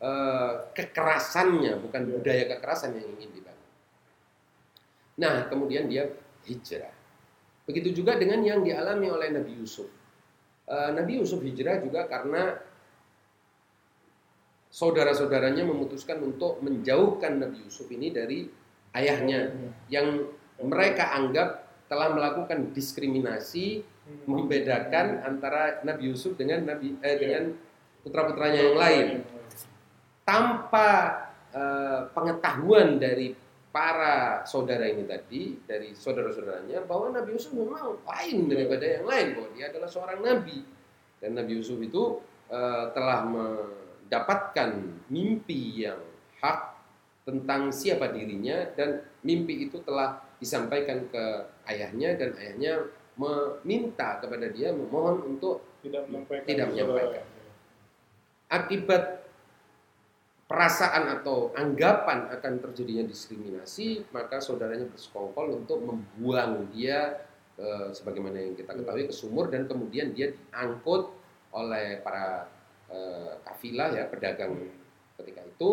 eh, 0.05 0.53
kekerasannya, 0.77 1.81
bukan 1.81 2.03
Ya. 2.05 2.11
budaya 2.21 2.45
kekerasan 2.53 2.93
yang 2.93 3.09
ingin 3.17 3.31
dibangun. 3.33 3.71
Nah, 5.17 5.49
kemudian 5.49 5.89
dia 5.89 6.05
hijrah. 6.45 6.93
Begitu 7.65 8.03
juga 8.03 8.21
dengan 8.21 8.45
yang 8.45 8.61
dialami 8.61 9.09
oleh 9.09 9.33
Nabi 9.33 9.57
Yusuf. 9.57 9.89
Eh, 10.65 10.91
Nabi 10.97 11.21
Yusuf 11.21 11.45
hijrah 11.45 11.77
juga 11.85 12.09
karena 12.09 12.57
saudara-saudaranya 14.73 15.63
memutuskan 15.69 16.25
untuk 16.25 16.59
menjauhkan 16.65 17.39
Nabi 17.39 17.69
Yusuf 17.69 17.87
ini 17.93 18.11
dari 18.11 18.49
ayahnya 18.97 19.53
yang 19.93 20.25
mereka 20.59 21.15
anggap 21.15 21.69
telah 21.87 22.11
melakukan 22.11 22.73
diskriminasi 22.73 23.85
Hmm. 24.05 24.37
membedakan 24.37 25.25
antara 25.25 25.81
Nabi 25.81 26.13
Yusuf 26.13 26.37
dengan 26.37 26.61
Nabi 26.69 26.93
eh, 27.01 27.09
Iya. 27.09 27.17
dengan 27.17 27.45
putra-putranya 28.05 28.61
yang 28.61 28.77
lain 28.77 29.07
tanpa 30.29 30.89
eh, 31.55 32.01
pengetahuan 32.13 33.01
dari 33.01 33.33
para 33.75 34.47
saudara 34.47 34.87
ini 34.87 35.03
tadi 35.03 35.59
dari 35.67 35.91
saudara-saudaranya 35.99 36.87
bahwa 36.87 37.11
Nabi 37.11 37.35
Yusuf 37.35 37.59
memang 37.59 37.99
lain 38.07 38.47
daripada 38.47 38.87
yang 38.87 39.03
lain 39.03 39.27
bahwa 39.35 39.49
dia 39.51 39.67
adalah 39.75 39.91
seorang 39.91 40.23
nabi 40.23 40.63
dan 41.19 41.35
Nabi 41.35 41.59
Yusuf 41.59 41.83
itu 41.83 42.23
eh, 42.55 42.85
telah 42.95 43.27
mendapatkan 43.27 44.71
mimpi 45.11 45.83
yang 45.83 45.99
hak 46.39 46.71
tentang 47.27 47.75
siapa 47.75 48.15
dirinya 48.15 48.63
dan 48.79 49.03
mimpi 49.27 49.67
itu 49.67 49.83
telah 49.83 50.23
disampaikan 50.39 51.11
ke 51.11 51.25
ayahnya 51.67 52.15
dan 52.15 52.31
ayahnya 52.39 52.87
meminta 53.19 54.23
kepada 54.23 54.55
dia 54.55 54.71
memohon 54.71 55.35
untuk 55.35 55.67
tidak 55.83 56.07
menyampaikan 56.07 56.47
Tidak 56.47 56.67
menyampaikan. 56.71 57.25
akibat 58.55 59.24
perasaan 60.45 61.09
atau 61.21 61.57
anggapan 61.57 62.29
akan 62.29 62.53
terjadinya 62.61 63.09
diskriminasi 63.09 64.05
maka 64.13 64.45
saudaranya 64.45 64.85
bersekongkol 64.93 65.65
untuk 65.65 65.81
membuang 65.81 66.69
dia 66.69 67.25
eh, 67.57 67.89
sebagaimana 67.97 68.45
yang 68.45 68.53
kita 68.53 68.77
ketahui 68.77 69.09
ke 69.09 69.15
sumur 69.15 69.49
dan 69.49 69.65
kemudian 69.65 70.13
dia 70.13 70.37
diangkut 70.37 71.09
oleh 71.57 72.03
para 72.05 72.51
eh, 72.93 73.41
kafilah 73.41 73.97
ya 73.97 74.05
pedagang 74.11 74.53
ketika 75.17 75.41
itu 75.47 75.71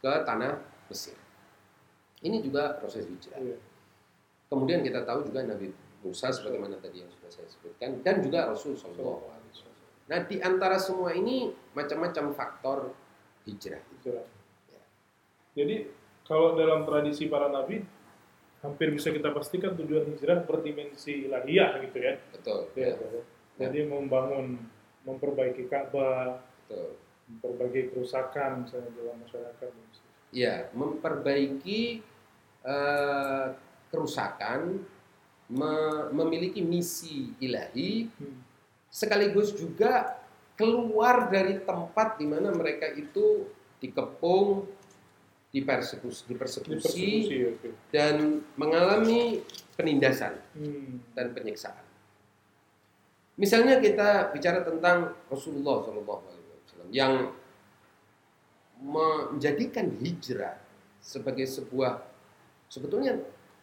ke 0.00 0.12
tanah 0.26 0.58
Mesir. 0.90 1.14
Ini 2.20 2.42
juga 2.42 2.76
proses 2.76 3.06
hijrah. 3.06 3.38
Iya. 3.38 3.56
Kemudian 4.50 4.82
kita 4.82 5.06
tahu 5.06 5.30
juga 5.30 5.46
Nabi 5.46 5.70
Musa 6.02 6.34
sebagaimana 6.34 6.76
tadi 6.82 7.06
yang 7.06 7.10
sudah 7.12 7.30
saya 7.30 7.46
sebutkan 7.46 8.02
dan 8.02 8.18
juga 8.18 8.50
Rasul 8.50 8.74
Alaihi 8.74 9.48
Wasallam. 9.54 9.78
Nah 10.10 10.20
di 10.26 10.36
antara 10.42 10.76
semua 10.82 11.14
ini 11.14 11.54
macam-macam 11.76 12.34
faktor 12.34 12.78
hijrah. 13.46 13.80
Hijrah. 13.96 14.26
Ya. 14.68 14.82
Jadi 15.56 15.76
kalau 16.24 16.54
dalam 16.54 16.84
tradisi 16.84 17.26
para 17.26 17.48
nabi 17.48 17.82
hampir 18.60 18.92
bisa 18.92 19.08
kita 19.08 19.32
pastikan 19.32 19.72
tujuan 19.74 20.04
hijrah 20.12 20.44
berdimensi 20.44 21.26
ilahiyah 21.26 21.80
gitu 21.88 21.98
ya. 21.98 22.14
Betul. 22.32 22.60
Ya, 22.76 22.92
Ya, 23.60 23.68
Jadi 23.68 23.84
membangun, 23.84 24.56
memperbaiki 25.04 25.68
Ka'bah, 25.68 26.40
memperbaiki 27.28 27.92
kerusakan 27.92 28.64
misalnya 28.64 28.88
dalam 28.96 29.16
masyarakat. 29.20 29.68
Ya, 30.32 30.68
memperbaiki 30.72 32.00
eh, 32.60 33.46
kerusakan, 33.88 34.84
me- 35.48 36.08
memiliki 36.12 36.60
misi 36.60 37.32
ilahi, 37.40 38.04
Hmm. 38.20 38.44
sekaligus 38.92 39.56
juga 39.56 40.19
keluar 40.60 41.32
dari 41.32 41.56
tempat 41.64 42.20
di 42.20 42.28
mana 42.28 42.52
mereka 42.52 42.92
itu 42.92 43.48
dikepung, 43.80 44.68
dipersekusi, 45.48 46.28
dipersekusi 46.28 46.76
Dipersekusi, 46.76 47.68
dan 47.88 48.44
mengalami 48.60 49.40
penindasan 49.74 50.36
Hmm. 50.52 51.00
dan 51.16 51.32
penyiksaan. 51.32 51.80
Misalnya 53.40 53.80
kita 53.80 54.28
bicara 54.36 54.60
tentang 54.60 55.16
Rasulullah 55.32 55.80
SAW 55.80 56.92
yang 56.92 57.32
menjadikan 58.80 59.96
hijrah 59.96 60.60
sebagai 61.00 61.48
sebuah 61.48 62.04
sebetulnya 62.68 63.16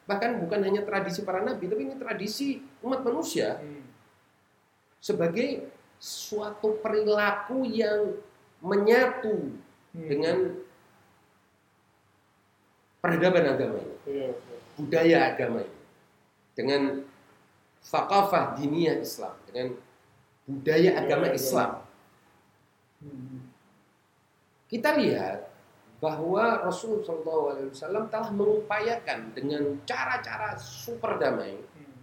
bahkan 0.10 0.40
bukan 0.42 0.66
hanya 0.66 0.82
tradisi 0.82 1.22
para 1.22 1.46
nabi 1.46 1.70
tapi 1.70 1.86
ini 1.86 1.96
tradisi 1.98 2.58
umat 2.82 3.06
manusia 3.06 3.62
Hmm. 3.62 3.86
sebagai 4.98 5.77
suatu 5.98 6.78
perilaku 6.80 7.66
yang 7.66 8.14
menyatu 8.62 9.54
Hmm. 9.98 10.06
dengan 10.10 10.38
peradaban 13.02 13.46
agama 13.50 13.78
ini, 13.82 13.96
iya. 14.10 14.30
budaya 14.78 15.18
agama 15.34 15.60
ini, 15.66 15.80
dengan 16.54 16.82
fakafah 17.82 18.60
diniyah 18.60 19.00
Islam, 19.02 19.34
dengan 19.48 19.68
budaya 20.46 20.92
agama. 21.02 21.26
Islam. 21.34 21.72
Hmm. 23.02 23.48
Kita 24.68 25.00
lihat 25.00 25.48
bahwa 25.98 26.62
Rasul 26.68 27.02
SAW 27.02 27.74
telah 28.12 28.30
mengupayakan 28.30 29.34
dengan 29.34 29.82
cara-cara 29.88 30.60
super 30.60 31.18
damai 31.18 31.58
Hmm. 31.58 31.96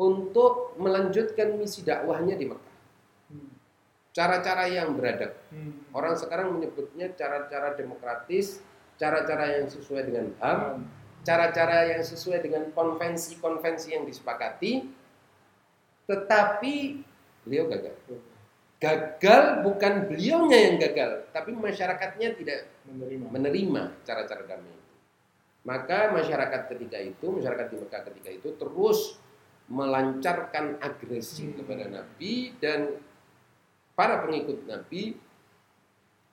untuk 0.00 0.74
melanjutkan 0.80 1.54
misi 1.54 1.84
dakwahnya 1.86 2.34
di 2.34 2.48
Mekah. 2.48 2.69
Hmm. 4.10 4.16
Cara-cara 4.18 4.66
yang 4.66 4.98
beradab. 4.98 5.32
Hmm. 5.54 5.86
Orang 5.94 6.18
sekarang 6.18 6.58
menyebutnya 6.58 7.14
cara-cara 7.14 7.78
demokratis, 7.78 8.58
cara-cara 8.98 9.54
yang 9.54 9.70
sesuai 9.70 10.02
dengan 10.02 10.34
HAM, 10.42 10.58
Hmm. 10.58 10.84
cara-cara 11.22 11.94
yang 11.94 12.02
sesuai 12.02 12.42
dengan 12.42 12.74
konvensi-konvensi 12.74 13.94
yang 13.94 14.02
disepakati, 14.02 14.90
tetapi 16.10 16.74
beliau 17.46 17.70
gagal. 17.70 17.94
Gagal 18.80 19.60
bukan 19.60 20.08
beliaunya 20.08 20.58
yang 20.72 20.76
gagal, 20.80 21.28
tapi 21.30 21.52
masyarakatnya 21.52 22.32
tidak 22.34 22.66
menerima. 22.88 23.24
menerima 23.28 23.82
cara-cara 24.02 24.42
damai 24.48 24.72
itu. 24.72 24.94
Maka 25.60 26.08
masyarakat 26.10 26.72
ketika 26.72 26.98
itu, 26.98 27.26
masyarakat 27.28 27.66
di 27.68 27.76
Mekah 27.76 28.02
ketika 28.08 28.30
itu 28.32 28.48
terus 28.56 29.20
melancarkan 29.70 30.80
agresi 30.80 31.52
Hmm. 31.52 31.62
kepada 31.62 31.84
Nabi 31.92 32.56
dan 32.58 32.96
para 34.00 34.24
pengikut 34.24 34.64
Nabi. 34.64 35.12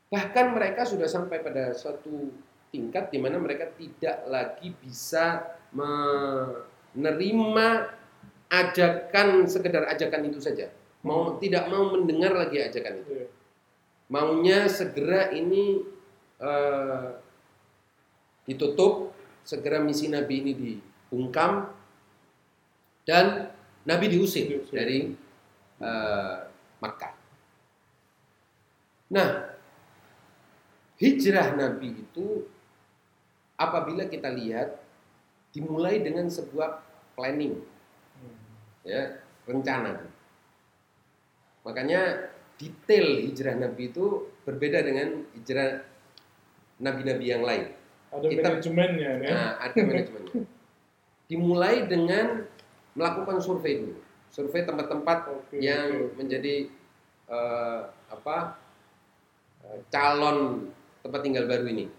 Bahkan 0.08 0.56
mereka 0.56 0.88
sudah 0.88 1.04
sampai 1.04 1.44
pada 1.44 1.76
suatu 1.76 2.32
tingkat 2.72 3.12
di 3.12 3.20
mana 3.20 3.36
mereka 3.44 3.68
tidak 3.76 4.24
lagi 4.32 4.72
bisa 4.72 5.44
menerima 5.76 7.68
ajakan 8.48 9.44
sekedar 9.52 9.84
ajakan 9.92 10.32
itu 10.32 10.40
saja. 10.40 10.72
Mau 11.04 11.36
tidak 11.44 11.68
mau 11.68 11.92
mendengar 11.92 12.32
lagi 12.32 12.64
ajakan 12.64 13.04
itu 13.04 13.12
Iya. 13.20 13.28
maunya 14.08 14.72
segera 14.72 15.36
ini 15.36 15.84
eh, 16.40 17.08
ditutup, 18.48 19.12
segera 19.44 19.84
misi 19.84 20.08
Nabi 20.08 20.40
ini 20.40 20.56
dibungkam, 20.56 21.68
dan 23.04 23.52
Nabi 23.84 24.08
diusir 24.08 24.64
dari 24.72 25.12
eh, 25.84 26.38
Makkah. 26.80 27.07
Nah, 29.08 29.56
hijrah 30.98 31.54
Nabi 31.54 31.96
itu 31.98 32.44
apabila 33.56 34.06
kita 34.06 34.28
lihat 34.30 34.78
dimulai 35.52 36.02
dengan 36.02 36.28
sebuah 36.28 36.84
planning, 37.16 37.58
Hmm. 38.18 38.38
ya 38.84 39.22
rencana. 39.46 40.06
Makanya 41.64 42.32
detail 42.58 43.22
hijrah 43.24 43.56
Nabi 43.56 43.90
itu 43.90 44.06
berbeda 44.44 44.82
dengan 44.82 45.24
hijrah 45.34 45.86
nabi-nabi 46.78 47.26
yang 47.26 47.44
lain. 47.44 47.74
Ada 48.10 48.26
Kita- 48.26 48.50
manajemennya 48.50 49.12
ya. 49.20 49.30
Nah, 49.30 49.52
ada 49.60 49.78
manajemennya. 49.78 50.46
Dimulai 51.28 51.86
dengan 51.86 52.48
melakukan 52.96 53.38
survei 53.38 53.84
dulu, 53.84 54.00
survei 54.32 54.64
tempat-tempat 54.64 55.18
Oke, 55.30 55.60
yang 55.60 56.12
oke. 56.12 56.16
menjadi 56.18 56.72
eh, 57.28 57.82
apa 58.08 58.56
calon 59.92 60.72
tempat 61.04 61.22
tinggal 61.24 61.48
baru 61.48 61.68
ini. 61.72 61.90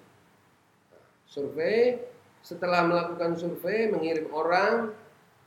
Survei, 1.28 1.98
setelah 2.40 2.82
melakukan 2.88 3.36
survei, 3.36 3.92
mengirim 3.92 4.32
orang, 4.32 4.94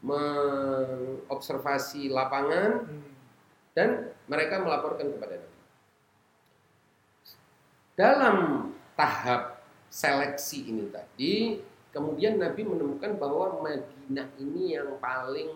mengobservasi 0.01 2.09
lapangan, 2.09 2.85
Hmm. 2.85 3.01
dan 3.77 4.09
mereka 4.25 4.59
melaporkan 4.61 5.11
kepada 5.13 5.35
Nabi. 5.41 5.59
Dalam 7.97 8.37
tahap 8.97 9.61
seleksi 9.89 10.69
ini 10.73 10.89
tadi, 10.89 11.61
kemudian 11.93 12.39
Nabi 12.41 12.63
menemukan 12.65 13.17
bahwa 13.17 13.61
Madinah 13.61 14.27
ini 14.41 14.73
yang 14.77 14.97
paling 14.97 15.49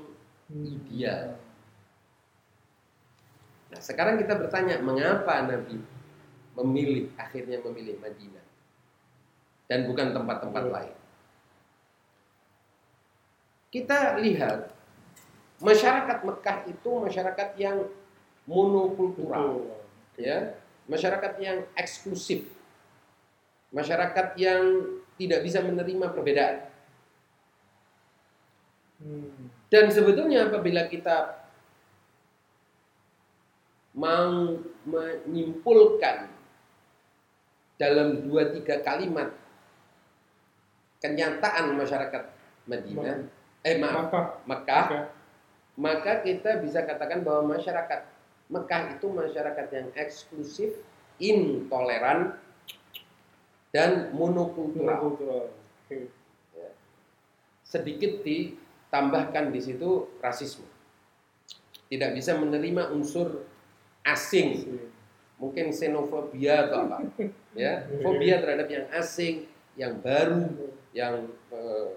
Hmm. 0.46 0.66
ideal. 0.66 1.38
Nah, 3.74 3.82
sekarang 3.82 4.22
kita 4.22 4.38
bertanya, 4.38 4.78
mengapa 4.78 5.42
Nabi 5.42 5.82
memilih 6.56 7.12
akhirnya 7.20 7.60
memilih 7.60 8.00
Madinah 8.00 8.46
dan 9.68 9.90
bukan 9.90 10.14
tempat-tempat 10.16 10.64
Betul. 10.64 10.76
lain? 10.76 10.96
Kita 13.74 14.00
lihat 14.24 14.72
masyarakat 15.60 16.18
Mekah 16.24 16.58
itu 16.72 16.92
masyarakat 16.96 17.50
yang 17.60 17.78
monokultural, 18.48 19.68
ya, 20.16 20.56
masyarakat 20.88 21.34
yang 21.44 21.68
eksklusif, 21.76 22.48
masyarakat 23.76 24.38
yang 24.40 24.64
tidak 25.20 25.44
bisa 25.44 25.60
menerima 25.60 26.08
perbedaan. 26.14 26.72
Hmm. 29.02 29.52
Dan 29.68 29.92
sebetulnya 29.92 30.48
apabila 30.48 30.88
kita 30.88 31.44
mau 33.96 34.60
menyimpulkan 34.88 36.35
dalam 37.76 38.24
dua 38.24 38.56
tiga 38.56 38.80
kalimat 38.84 39.36
kenyataan 41.04 41.76
masyarakat 41.76 42.24
Madinah, 42.66 43.30
eh 43.62 43.78
maaf. 43.78 44.42
Mekah, 44.48 45.12
maka 45.78 46.24
kita 46.24 46.64
bisa 46.64 46.82
katakan 46.88 47.22
bahwa 47.22 47.60
masyarakat 47.60 48.10
Mekah 48.46 48.82
itu 48.98 49.08
masyarakat 49.10 49.68
yang 49.74 49.88
eksklusif, 49.98 50.78
intoleran 51.18 52.38
dan 53.74 54.14
monokultural. 54.16 55.02
Kultural. 55.02 55.44
Oke. 55.86 56.10
Sedikit 57.66 58.24
ditambahkan 58.24 59.52
di 59.52 59.60
situ 59.60 60.16
rasisme. 60.24 60.64
Tidak 61.92 62.16
bisa 62.16 62.38
menerima 62.40 62.94
unsur 62.96 63.46
asing, 64.06 64.80
mungkin 65.46 65.70
xenofobia 65.70 66.70
atau 66.70 66.90
apa. 66.90 66.98
Ya, 67.56 67.88
fobia 68.04 68.44
terhadap 68.44 68.68
yang 68.68 68.84
asing, 68.92 69.48
yang 69.80 70.04
baru, 70.04 70.76
yang 70.92 71.32
eh, 71.56 71.88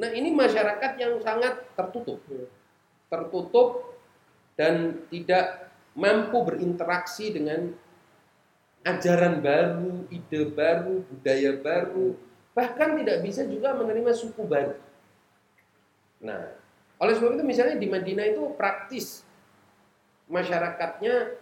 Nah, 0.00 0.10
ini 0.16 0.32
masyarakat 0.32 0.96
yang 0.96 1.20
sangat 1.20 1.60
tertutup. 1.76 2.24
Iya. 2.32 2.48
Tertutup 3.12 4.00
dan 4.56 5.04
tidak 5.12 5.68
mampu 5.92 6.40
berinteraksi 6.40 7.36
dengan 7.36 7.76
ajaran 8.80 9.44
baru, 9.44 10.08
ide 10.08 10.40
baru, 10.56 11.04
budaya 11.04 11.52
baru, 11.60 12.16
bahkan 12.56 12.96
tidak 12.96 13.20
bisa 13.20 13.44
juga 13.44 13.76
menerima 13.76 14.12
suku 14.16 14.40
baru. 14.48 14.78
Nah, 16.24 16.56
oleh 16.96 17.12
sebab 17.16 17.36
itu 17.36 17.44
misalnya 17.44 17.76
di 17.76 17.88
Madinah 17.92 18.26
itu 18.32 18.56
praktis 18.56 19.24
masyarakatnya 20.32 21.39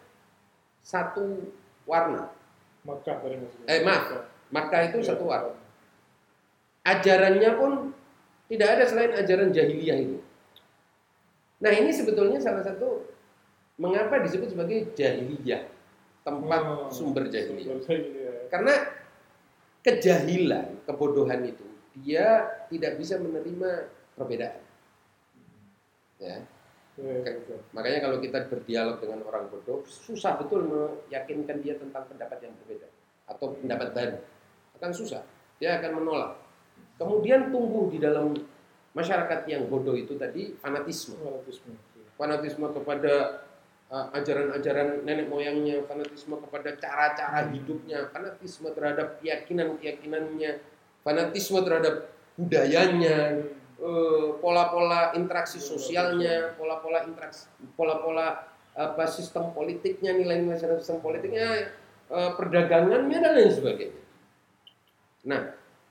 satu 0.88 1.52
warna. 1.84 2.32
Makkah 2.88 3.20
tadi 3.20 3.36
maksudnya. 3.36 3.68
Eh, 3.68 3.84
maaf. 3.84 4.24
Maka 4.48 4.88
itu 4.88 5.04
satu 5.04 5.28
warna. 5.28 5.52
Ajarannya 6.88 7.50
pun 7.60 7.92
tidak 8.48 8.80
ada 8.80 8.84
selain 8.88 9.12
ajaran 9.12 9.52
jahiliyah 9.52 9.98
itu. 10.00 10.16
Nah, 11.60 11.68
ini 11.68 11.92
sebetulnya 11.92 12.40
salah 12.40 12.64
satu 12.64 13.04
mengapa 13.76 14.24
disebut 14.24 14.56
sebagai 14.56 14.96
jahiliyah, 14.96 15.68
tempat 16.24 16.60
Oh, 16.64 16.88
sumber 16.88 17.28
jahiliyah. 17.28 17.76
sumber 17.76 17.84
jahiliyah. 17.84 18.34
Karena 18.48 18.74
kejahilan, 19.84 20.66
kebodohan 20.88 21.44
itu 21.44 21.66
dia 22.00 22.48
tidak 22.72 22.96
bisa 22.96 23.20
menerima 23.20 23.90
perbedaan. 24.16 24.62
Ya, 26.18 26.40
Iya, 26.98 27.38
makanya 27.70 27.98
kalau 28.02 28.18
kita 28.18 28.50
berdialog 28.50 28.98
dengan 28.98 29.22
orang 29.22 29.46
bodoh, 29.46 29.86
susah 29.86 30.34
betul 30.34 30.66
meyakinkan 30.66 31.62
dia 31.62 31.78
tentang 31.78 32.10
pendapat 32.10 32.42
yang 32.42 32.54
berbeda 32.58 32.90
atau 33.30 33.54
pendapat 33.54 33.88
baru. 33.94 34.18
Akan 34.74 34.90
susah. 34.90 35.22
Dia 35.62 35.78
akan 35.78 36.02
menolak. 36.02 36.42
Kemudian 36.98 37.54
tumbuh 37.54 37.86
di 37.86 38.02
dalam 38.02 38.34
masyarakat 38.98 39.46
yang 39.46 39.70
bodoh 39.70 39.94
itu 39.94 40.18
tadi 40.18 40.58
fanatisme. 40.58 41.14
Fanatisme. 41.22 41.70
Fanatisme 42.18 42.66
kepada 42.74 43.46
uh, 43.94 44.06
ajaran-ajaran 44.18 45.06
nenek 45.06 45.30
moyangnya, 45.30 45.86
fanatisme 45.86 46.34
kepada 46.42 46.74
cara-cara 46.82 47.46
hidupnya, 47.54 48.10
fanatisme 48.10 48.74
terhadap 48.74 49.22
keyakinan-keyakinannya, 49.22 50.66
fanatisme 51.06 51.58
terhadap 51.62 52.10
budayanya, 52.34 53.46
eh, 53.78 54.28
pola-pola 54.42 55.14
interaksi 55.14 55.62
sosialnya, 55.62 56.54
pola-pola 56.58 57.06
interaksi, 57.06 57.46
pola-pola 57.78 58.46
apa 58.78 59.04
sistem 59.10 59.50
politiknya, 59.54 60.14
nilai-nilai 60.14 60.58
sistem 60.58 61.02
politiknya, 61.02 61.70
eh, 62.10 62.30
perdagangannya 62.34 63.18
dan 63.18 63.32
lain 63.34 63.52
sebagainya. 63.54 64.02
Nah, 65.26 65.42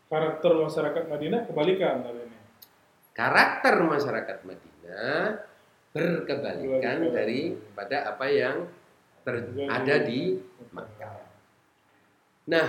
Karakter 0.08 0.56
masyarakat 0.56 1.04
Madinah 1.12 1.42
kebalikan 1.52 2.00
hari 2.00 2.24
ini. 2.24 2.38
karakter 3.12 3.76
masyarakat 3.84 4.38
Madinah 4.48 5.44
berkebalikan 5.92 6.98
Kebalikan. 7.04 7.12
daripada 7.12 7.98
apa 8.16 8.26
yang 8.32 8.72
ter- 9.28 9.52
ada 9.68 9.96
di 10.08 10.40
Makkah. 10.72 11.28
Nah, 12.48 12.68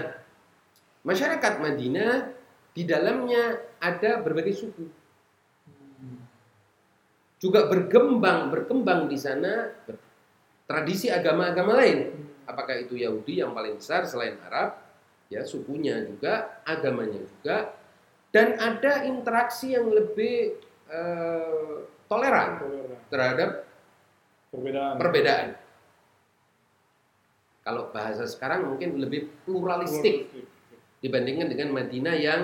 masyarakat 1.06 1.52
Madinah 1.62 2.34
di 2.74 2.82
dalamnya 2.82 3.62
ada 3.78 4.18
berbagai 4.18 4.66
suku. 4.66 4.90
Juga 7.38 7.70
berkembang 7.70 8.50
berkembang 8.50 9.06
di 9.06 9.14
sana 9.14 9.70
tradisi 10.66 11.06
agama-agama 11.06 11.78
lain. 11.78 11.98
Apakah 12.44 12.82
itu 12.82 12.98
Yahudi 12.98 13.38
yang 13.38 13.54
paling 13.54 13.78
besar 13.78 14.02
selain 14.08 14.34
Arab, 14.42 14.74
ya 15.30 15.44
sukunya 15.44 16.02
juga, 16.02 16.64
agamanya 16.64 17.20
juga, 17.22 17.76
dan 18.34 18.56
ada 18.58 19.04
interaksi 19.06 19.76
yang 19.76 19.86
lebih 19.86 20.56
eh, 20.88 21.76
toleran 22.08 22.50
Toleran. 22.58 23.00
terhadap 23.12 23.50
Perbedaan. 24.48 24.94
perbedaan. 24.96 25.46
Kalau 27.68 27.92
bahasa 27.92 28.24
sekarang 28.24 28.64
mungkin 28.64 28.96
lebih 28.96 29.28
pluralistik 29.44 30.32
dibandingkan 31.04 31.52
dengan 31.52 31.68
Madinah 31.76 32.16
yang 32.16 32.40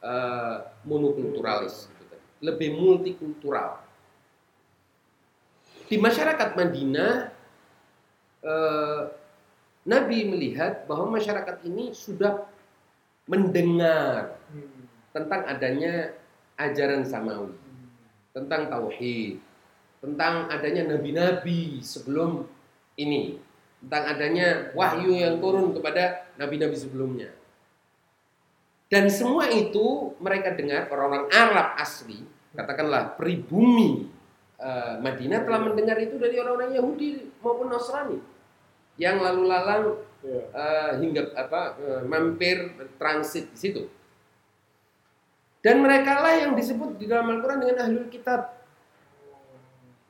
eh, 0.00 0.56
monokulturalis, 0.86 1.90
gitu 1.90 2.02
tadi. 2.08 2.24
lebih 2.46 2.68
multikultural. 2.78 3.81
Di 5.92 6.00
masyarakat 6.00 6.56
Madinah, 6.56 7.28
eh, 8.40 9.02
Nabi 9.84 10.24
melihat 10.24 10.88
bahwa 10.88 11.20
masyarakat 11.20 11.68
ini 11.68 11.92
sudah 11.92 12.48
mendengar 13.28 14.40
tentang 15.12 15.44
adanya 15.44 16.16
ajaran 16.56 17.04
samawi, 17.04 17.52
tentang 18.32 18.72
tauhid, 18.72 19.36
tentang 20.00 20.48
adanya 20.48 20.96
nabi-nabi 20.96 21.84
sebelum 21.84 22.48
ini, 22.96 23.36
tentang 23.84 24.16
adanya 24.16 24.72
wahyu 24.72 25.12
yang 25.12 25.44
turun 25.44 25.76
kepada 25.76 26.24
nabi-nabi 26.40 26.72
sebelumnya. 26.72 27.28
Dan 28.88 29.12
semua 29.12 29.52
itu 29.52 30.16
mereka 30.24 30.56
dengar 30.56 30.88
orang-orang 30.88 31.28
Arab 31.28 31.76
asli, 31.76 32.24
katakanlah 32.56 33.12
pribumi 33.20 34.21
eh, 34.62 34.94
Madinah 35.02 35.42
telah 35.42 35.60
mendengar 35.66 35.98
itu 35.98 36.14
dari 36.22 36.38
orang-orang 36.38 36.78
Yahudi 36.78 37.34
maupun 37.42 37.68
Nasrani 37.74 38.18
yang 38.96 39.18
lalu 39.18 39.42
lalang 39.50 39.84
Ya. 40.22 40.38
eh, 40.38 40.92
hingga 41.02 41.34
apa 41.34 41.74
eh, 41.82 42.02
mampir 42.06 42.70
transit 42.94 43.50
di 43.50 43.58
situ. 43.58 43.82
Dan 45.58 45.82
mereka 45.82 46.22
lah 46.22 46.46
yang 46.46 46.54
disebut 46.54 46.94
di 46.94 47.10
dalam 47.10 47.26
Al-Quran 47.38 47.58
dengan 47.58 47.86
ahlul 47.86 48.06
kitab, 48.06 48.54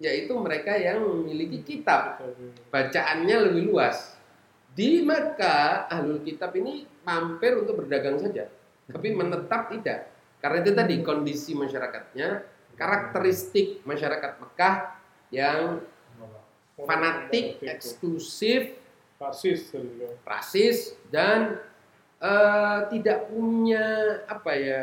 yaitu 0.01 0.33
mereka 0.37 0.77
yang 0.77 1.01
memiliki 1.01 1.65
kitab 1.65 2.21
bacaannya 2.69 3.37
lebih 3.49 3.73
luas. 3.73 4.17
Di 4.73 5.05
Makkah 5.05 5.93
ahlul 5.93 6.25
kitab 6.25 6.57
ini 6.57 6.89
mampir 7.05 7.57
untuk 7.57 7.85
berdagang 7.85 8.17
saja, 8.17 8.49
tapi 8.89 9.13
menetap 9.17 9.73
tidak. 9.73 10.13
Karena 10.41 10.59
itu 10.61 10.73
tadi 10.77 10.95
kondisi 11.05 11.53
masyarakatnya, 11.53 12.29
karakteristik 12.83 13.87
masyarakat 13.87 14.43
Mekah 14.43 14.75
yang 15.31 15.79
fanatik, 16.83 17.63
eksklusif, 17.63 18.75
tadi 19.23 19.55
kan. 19.71 19.87
rasis 20.27 20.99
dan 21.15 21.63
eh, 22.19 22.79
tidak 22.91 23.31
punya 23.31 24.19
apa 24.27 24.51
ya 24.59 24.83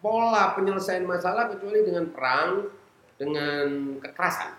pola 0.00 0.56
penyelesaian 0.56 1.04
masalah 1.04 1.52
kecuali 1.52 1.84
dengan 1.84 2.08
perang, 2.08 2.72
dengan 3.20 4.00
kekerasan. 4.00 4.52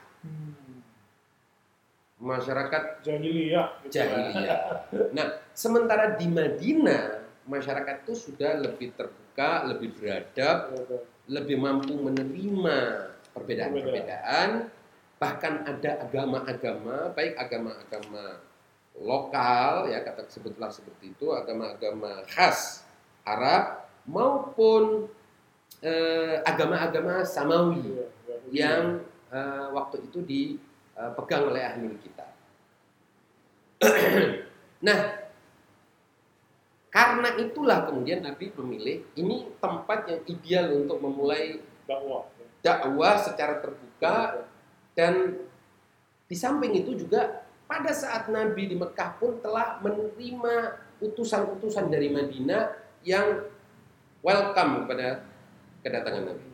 Masyarakat 2.18 3.06
Jahiliyah. 3.06 3.68
gitu 3.86 3.94
ya. 3.98 4.06
jahiliyah. 4.06 4.62
Nah, 5.18 5.38
sementara 5.54 6.18
di 6.18 6.26
Madinah 6.30 7.26
masyarakat 7.46 8.06
itu 8.06 8.14
sudah 8.18 8.58
lebih 8.58 8.94
terbuka, 8.98 9.70
lebih 9.70 9.94
beradab, 9.94 10.74
lebih 11.28 11.60
mampu 11.60 11.94
menerima 11.96 12.80
perbedaan-perbedaan, 13.36 14.72
bahkan 15.20 15.64
ada 15.68 16.08
agama-agama, 16.08 17.12
baik 17.14 17.36
agama-agama 17.36 18.42
lokal 18.98 19.92
ya 19.92 20.02
kata 20.02 20.26
sebutlah 20.26 20.72
seperti 20.74 21.14
itu, 21.14 21.30
agama-agama 21.36 22.26
khas 22.26 22.82
Arab 23.28 23.86
maupun 24.08 25.06
eh, 25.84 26.42
agama-agama 26.42 27.22
samawi 27.28 27.84
Iya, 27.84 28.06
Yahudi. 28.26 28.50
yang 28.56 28.84
eh, 29.30 29.68
waktu 29.76 30.08
itu 30.08 30.20
dipegang 30.24 31.44
oleh 31.52 31.62
ahli 31.62 31.92
kita. 32.02 32.28
nah, 34.88 35.27
karena 36.98 37.30
itulah 37.38 37.86
kemudian 37.86 38.26
Nabi 38.26 38.50
memilih 38.58 39.06
ini 39.14 39.46
tempat 39.62 40.10
yang 40.10 40.22
ideal 40.26 40.82
untuk 40.82 40.98
memulai 40.98 41.62
dakwah. 41.86 42.26
dakwah 42.66 43.22
secara 43.22 43.62
terbuka 43.62 44.50
dan 44.98 45.38
di 46.26 46.34
samping 46.34 46.74
itu 46.74 46.98
juga 46.98 47.46
pada 47.70 47.94
saat 47.94 48.34
Nabi 48.34 48.74
di 48.74 48.76
Mekah 48.76 49.22
pun 49.22 49.38
telah 49.46 49.78
menerima 49.86 50.56
utusan-utusan 50.98 51.86
dari 51.94 52.10
Madinah 52.10 52.74
yang 53.06 53.46
welcome 54.26 54.82
kepada 54.82 55.22
kedatangan 55.86 56.34
Nabi 56.34 56.46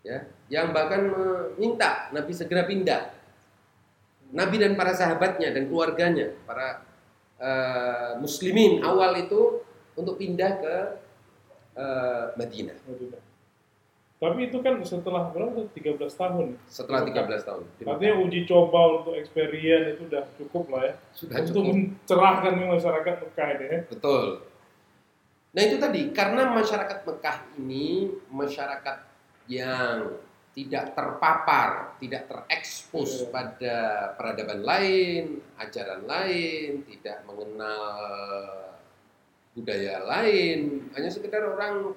ya 0.00 0.18
yang 0.48 0.72
bahkan 0.72 1.12
meminta 1.12 2.08
Nabi 2.08 2.32
segera 2.32 2.64
pindah 2.64 3.12
Nabi 4.32 4.56
dan 4.64 4.72
para 4.80 4.96
sahabatnya 4.96 5.52
dan 5.52 5.68
keluarganya 5.68 6.32
para 6.48 6.95
eh, 7.40 8.10
muslimin 8.20 8.80
awal 8.84 9.16
itu 9.16 9.62
untuk 9.96 10.20
pindah 10.20 10.52
ke 10.60 10.76
eh, 11.76 12.24
Madinah 12.36 12.78
Madinah. 12.84 13.22
Tapi 14.16 14.48
itu 14.48 14.64
kan 14.64 14.80
setelah 14.80 15.28
berapa? 15.28 15.68
13 15.76 16.00
tahun. 16.00 16.56
setelah 16.64 17.04
13 17.04 17.36
tahun. 17.36 17.62
Artinya 17.84 18.14
uji 18.24 18.48
coba 18.48 19.04
untuk 19.04 19.12
experience 19.12 19.92
itu 19.92 20.08
udah 20.08 20.24
cukup 20.40 20.64
lah 20.72 20.82
ya. 20.88 20.94
Sudah 21.12 21.44
untuk 21.44 21.52
cukup. 21.60 21.74
mencerahkan 21.76 22.52
masyarakat 22.56 23.14
Mekah 23.28 23.48
ini 23.52 23.66
ya. 23.68 23.78
Betul. 23.92 24.24
Nah 25.52 25.62
itu 25.68 25.76
tadi 25.76 26.00
karena 26.16 26.48
masyarakat 26.48 26.98
Mekah 27.04 27.36
ini 27.60 28.08
masyarakat 28.32 28.96
yang 29.52 30.16
tidak 30.56 30.96
terpapar, 30.96 32.00
tidak 32.00 32.32
terekspos 32.32 33.20
Iya. 33.20 33.28
pada 33.28 33.76
peradaban 34.16 34.64
lain, 34.64 35.44
ajaran 35.60 36.08
lain, 36.08 36.80
tidak 36.88 37.20
mengenal 37.28 37.84
budaya 39.52 40.00
lain, 40.00 40.88
hanya 40.96 41.12
sekedar 41.12 41.44
orang 41.44 41.92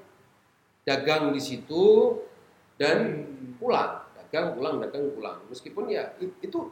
dagang 0.84 1.32
di 1.32 1.39
situ 1.39 2.19
dan 2.76 3.24
Hmm. 3.24 3.56
pulang, 3.56 4.04
dagang 4.19 4.60
pulang, 4.60 4.76
dagang 4.84 5.08
pulang. 5.15 5.39
Meskipun 5.48 5.88
ya 5.88 6.12
itu 6.19 6.67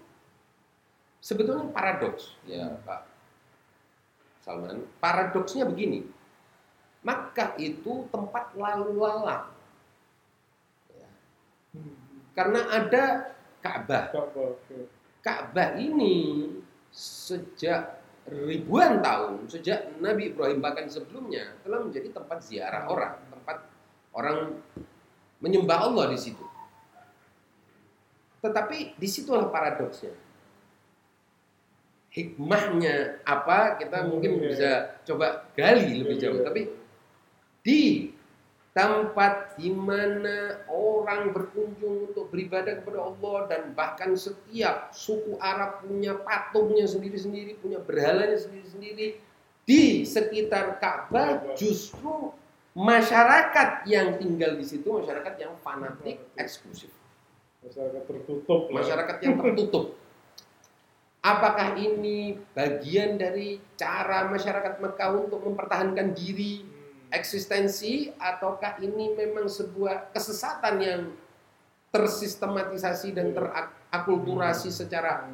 sebetulnya 1.23 1.71
paradoks 1.71 2.35
ya 2.43 2.67
Hmm. 2.67 2.83
Pak 2.83 3.01
Salman. 4.43 4.83
Paradoksnya 4.99 5.63
begini, 5.63 6.03
Makkah 7.03 7.55
itu 7.55 8.11
tempat 8.11 8.51
lalu 8.59 8.99
lalang. 8.99 9.55
Karena 12.33 12.61
ada 12.69 13.03
Ka'bah. 13.63 14.13
Ka'bah, 15.21 15.75
ini 15.75 16.47
sejak 16.93 17.99
ribuan 18.27 18.99
tahun, 19.01 19.47
sejak 19.47 19.97
Nabi 19.99 20.31
Ibrahim 20.35 20.59
bahkan 20.59 20.85
sebelumnya 20.87 21.57
telah 21.63 21.83
menjadi 21.83 22.11
tempat 22.13 22.37
ziarah 22.43 22.85
orang, 22.87 23.13
tempat 23.31 23.57
orang 24.13 24.37
menyembah 25.39 25.89
Allah 25.89 26.11
di 26.11 26.19
situ. 26.19 26.43
Tetapi 28.43 28.95
di 28.95 29.07
situlah 29.09 29.49
paradoksnya. 29.49 30.13
Hikmahnya 32.07 33.21
apa 33.21 33.77
kita 33.77 34.01
Hmm, 34.01 34.09
mungkin 34.17 34.31
iya, 34.41 34.45
bisa 34.49 34.71
coba 35.05 35.45
gali 35.53 36.01
lebih 36.01 36.17
Iya, 36.17 36.23
jauh. 36.29 36.39
iya. 36.41 36.45
Tapi 36.49 36.61
di 37.61 37.81
tempat 38.77 39.57
di 39.57 39.73
mana 39.73 40.61
orang 40.69 41.33
berkunjung 41.33 42.13
untuk 42.13 42.29
beribadah 42.29 42.77
kepada 42.77 43.09
Allah 43.09 43.37
dan 43.49 43.61
bahkan 43.73 44.13
setiap 44.13 44.93
suku 44.93 45.33
Arab 45.41 45.81
punya 45.81 46.13
patungnya 46.21 46.85
sendiri-sendiri, 46.85 47.57
punya 47.57 47.81
berhalanya 47.81 48.37
sendiri-sendiri 48.37 49.17
di 49.65 50.05
sekitar 50.05 50.77
Ka'bah 50.77 51.57
justru 51.57 52.29
masyarakat 52.77 53.89
yang 53.89 54.21
tinggal 54.21 54.53
di 54.53 54.65
situ 54.69 54.85
masyarakat 54.85 55.33
yang 55.41 55.57
fanatik 55.65 56.21
eksklusif, 56.37 56.93
Masyarakat 57.65 58.03
tertutup. 58.05 58.69
masyarakat 58.69 59.15
yang 59.25 59.41
tertutup. 59.41 59.97
Apakah 61.25 61.73
ini 61.81 62.37
bagian 62.53 63.17
dari 63.17 63.57
cara 63.73 64.29
masyarakat 64.29 64.77
Mekah 64.77 65.09
untuk 65.17 65.41
mempertahankan 65.41 66.13
diri. 66.13 66.76
Eksistensi 67.11 68.11
ataukah 68.19 68.79
ini 68.83 69.15
memang 69.15 69.47
sebuah 69.47 70.11
kesesatan 70.11 70.75
yang 70.83 71.01
tersistematisasi 71.91 73.15
dan 73.15 73.31
terakulturasi 73.31 74.69
secara 74.69 75.25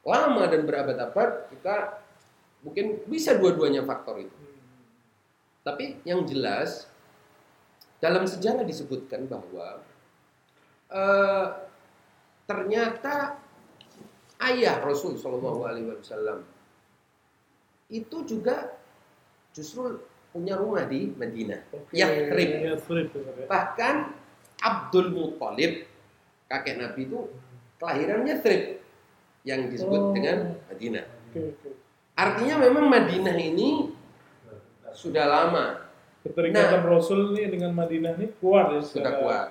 lama 0.00 0.44
dan 0.48 0.64
berabad-abad 0.64 1.52
kita 1.52 2.00
mungkin 2.64 3.04
bisa 3.04 3.36
dua-duanya 3.36 3.84
faktor 3.84 4.24
itu. 4.24 4.40
Tapi 5.60 6.00
yang 6.08 6.24
jelas 6.24 6.88
dalam 8.00 8.24
sejarah 8.24 8.64
disebutkan 8.64 9.28
bahwa 9.28 9.84
eh, 10.88 11.46
ternyata 12.48 13.36
ayah 14.40 14.80
Rasul 14.80 15.20
Shallallahu 15.20 15.60
Alaihi 15.68 15.92
Wasallam 15.92 16.48
itu 17.92 18.24
juga 18.24 18.72
justru 19.52 20.00
punya 20.30 20.54
rumah 20.56 20.86
di 20.86 21.10
Madinah. 21.10 21.60
Yathrib, 21.90 22.50
benar 23.12 23.34
ya. 23.34 23.46
Bahkan 23.50 23.94
Abdul 24.60 25.10
Muthalib 25.10 25.86
kakek 26.46 26.76
Nabi 26.78 27.06
itu 27.06 27.18
kelahiran 27.78 28.22
Yathrib 28.26 28.82
yang 29.42 29.66
disebut 29.72 30.00
Oh. 30.00 30.12
dengan 30.14 30.60
Madinah. 30.70 31.04
Oke, 31.30 31.40
oke. 31.56 31.68
Artinya 32.14 32.54
memang 32.60 32.86
Madinah 32.90 33.36
ini 33.38 33.90
sudah 34.92 35.24
lama 35.24 35.88
Keterikatan 36.20 36.84
Rasul 36.84 37.32
nih 37.32 37.48
dengan 37.48 37.72
Madinah 37.72 38.12
ini 38.20 38.28
kuat 38.44 38.76
ya. 38.76 38.80
sudah 38.84 39.12
kuat. 39.24 39.48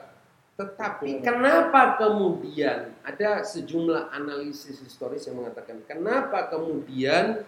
Tetapi 0.53 1.23
kenapa 1.25 1.97
kemudian 1.97 2.93
ada 3.01 3.41
sejumlah 3.41 4.13
analisis 4.13 4.77
historis 4.77 5.25
yang 5.25 5.41
mengatakan 5.41 5.81
kenapa 5.89 6.45
kemudian 6.53 7.41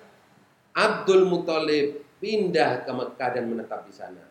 Abdul 0.74 1.30
Muthalib 1.30 2.02
pindah 2.22 2.86
ke 2.86 2.92
Mekah 2.94 3.30
dan 3.34 3.46
menetap 3.50 3.84
di 3.90 3.94
sana? 3.94 4.22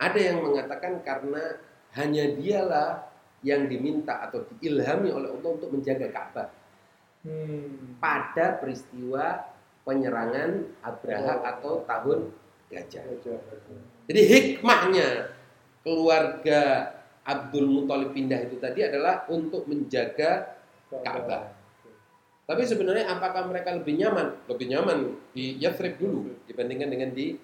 Ada 0.00 0.32
yang 0.32 0.40
mengatakan 0.42 1.04
karena 1.04 1.60
hanya 1.94 2.24
dialah 2.32 3.06
yang 3.44 3.70
diminta 3.70 4.24
atau 4.26 4.42
diilhami 4.56 5.12
oleh 5.14 5.28
Allah 5.30 5.50
untuk 5.54 5.70
menjaga 5.70 6.08
Ka'bah 6.10 6.48
Hmm. 7.18 7.98
pada 7.98 8.62
peristiwa 8.62 9.42
penyerangan 9.82 10.70
Abraha 10.86 11.34
Oh. 11.42 11.50
atau 11.50 11.72
tahun 11.82 12.18
gajah. 12.70 13.02
Gajah. 13.10 13.38
Jadi 14.06 14.20
hikmahnya 14.22 15.34
keluarga 15.82 16.94
Abdul 17.26 17.66
Muthalib 17.66 18.14
pindah 18.14 18.46
itu 18.46 18.56
tadi 18.62 18.86
adalah 18.86 19.26
untuk 19.26 19.66
menjaga 19.66 20.56
Ka'bah. 20.88 21.57
Tapi 22.48 22.64
sebenarnya 22.64 23.12
apakah 23.12 23.44
mereka 23.44 23.76
lebih 23.76 24.00
nyaman? 24.00 24.32
Lebih 24.48 24.66
nyaman 24.72 24.98
di 25.36 25.60
Yathrib 25.60 26.00
dulu 26.00 26.32
dibandingkan 26.48 26.88
dengan 26.88 27.12
di 27.12 27.36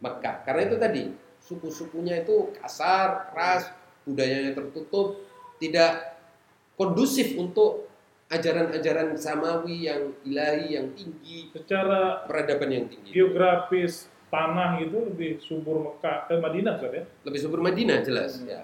Mekah. 0.00 0.48
Karena 0.48 0.64
itu 0.64 0.76
tadi 0.80 1.02
suku-sukunya 1.44 2.24
itu 2.24 2.56
kasar, 2.56 3.28
keras, 3.30 3.68
budayanya 4.08 4.56
tertutup, 4.56 5.20
tidak 5.60 6.16
kondusif 6.72 7.36
untuk 7.36 7.84
ajaran-ajaran 8.32 9.12
samawi 9.14 9.86
yang 9.86 10.16
ilahi, 10.24 10.74
yang 10.80 10.88
tinggi, 10.96 11.52
Secara 11.52 12.24
peradaban 12.24 12.72
yang 12.72 12.86
tinggi. 12.88 13.12
geografis 13.12 14.08
tanah 14.32 14.80
itu 14.82 14.98
lebih 15.12 15.38
subur 15.38 15.84
Mekah 15.84 16.26
ke 16.26 16.34
Madinah 16.40 16.74
kan 16.80 16.90
ya? 16.96 17.04
Lebih 17.28 17.40
subur 17.44 17.60
Madinah 17.60 18.00
jelas 18.02 18.40
Hmm. 18.40 18.48
ya. 18.48 18.62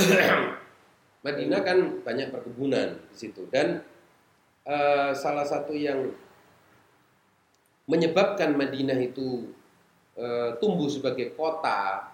Madinah 1.28 1.60
kan 1.60 1.78
banyak 2.00 2.32
perkebunan 2.32 2.96
di 3.12 3.16
situ 3.16 3.44
dan 3.52 3.84
eh, 4.70 5.10
salah 5.18 5.42
satu 5.42 5.74
yang 5.74 6.14
menyebabkan 7.90 8.54
Madinah 8.54 8.98
itu 9.02 9.50
eh, 10.14 10.54
tumbuh 10.62 10.86
sebagai 10.86 11.34
kota 11.34 12.06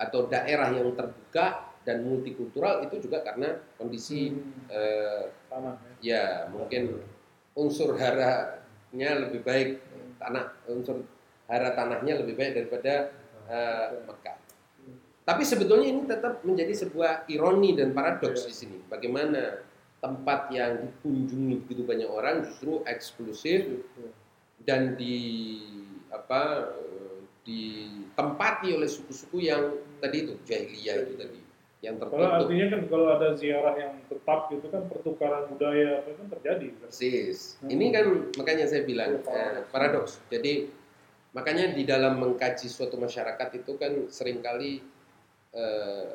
atau 0.00 0.26
daerah 0.26 0.72
yang 0.72 0.96
terbuka 0.96 1.70
dan 1.84 2.00
multikultural 2.00 2.80
itu 2.88 3.04
juga 3.04 3.20
karena 3.20 3.60
kondisi 3.76 4.32
Hmm, 4.32 4.64
eh, 4.72 5.24
tanah 5.52 5.76
ya. 6.00 6.00
ya 6.00 6.24
mungkin 6.48 7.04
unsur 7.52 7.94
haranya 8.00 9.10
lebih 9.28 9.44
baik 9.44 9.84
tanah 10.16 10.56
unsur 10.72 11.04
hara 11.44 11.76
tanahnya 11.76 12.24
lebih 12.24 12.34
baik 12.40 12.52
daripada 12.56 13.12
eh, 13.52 13.88
Mekah. 14.08 14.38
Tapi 15.24 15.40
sebetulnya 15.44 15.88
ini 15.88 16.04
tetap 16.04 16.44
menjadi 16.44 16.84
sebuah 16.84 17.28
ironi 17.32 17.72
dan 17.72 17.96
paradoks 17.96 18.44
di 18.44 18.52
sini. 18.52 18.78
Bagaimana 18.88 19.64
tempat 20.04 20.52
yang 20.52 20.84
dikunjungi 20.84 21.64
begitu 21.64 21.82
banyak 21.88 22.10
orang 22.12 22.44
justru 22.44 22.84
eksklusif 22.84 23.80
dan 24.68 25.00
di 25.00 25.16
apa 26.12 26.68
ditempati 27.44 28.76
oleh 28.76 28.88
suku-suku 28.88 29.48
yang 29.48 29.72
tadi 30.04 30.28
itu 30.28 30.36
jahiliyah 30.44 30.96
itu 31.08 31.14
tadi 31.16 31.40
yang 31.84 32.00
Kalau 32.00 32.16
tertutup. 32.16 32.48
artinya 32.48 32.66
kan 32.72 32.80
kalau 32.88 33.06
ada 33.12 33.28
ziarah 33.36 33.74
yang 33.76 33.92
tetap 34.08 34.48
gitu 34.48 34.66
kan 34.72 34.82
pertukaran 34.88 35.44
budaya 35.52 36.00
itu 36.00 36.16
kan 36.16 36.26
terjadi. 36.32 36.66
kan? 36.72 36.80
Persis. 36.88 37.60
Hmm. 37.60 37.68
Ini 37.68 37.84
kan 37.92 38.04
makanya 38.40 38.64
saya 38.64 38.82
bilang 38.88 39.20
Iya, 39.20 39.24
paradoks. 39.24 39.52
eh, 39.60 39.64
paradoks. 39.68 40.12
Jadi 40.32 40.52
makanya 41.36 41.64
di 41.76 41.84
dalam 41.84 42.16
mengkaji 42.24 42.72
suatu 42.72 42.96
masyarakat 42.96 43.48
itu 43.60 43.72
kan 43.76 43.92
sering 44.08 44.40
kali 44.40 44.80
eh, 45.52 46.12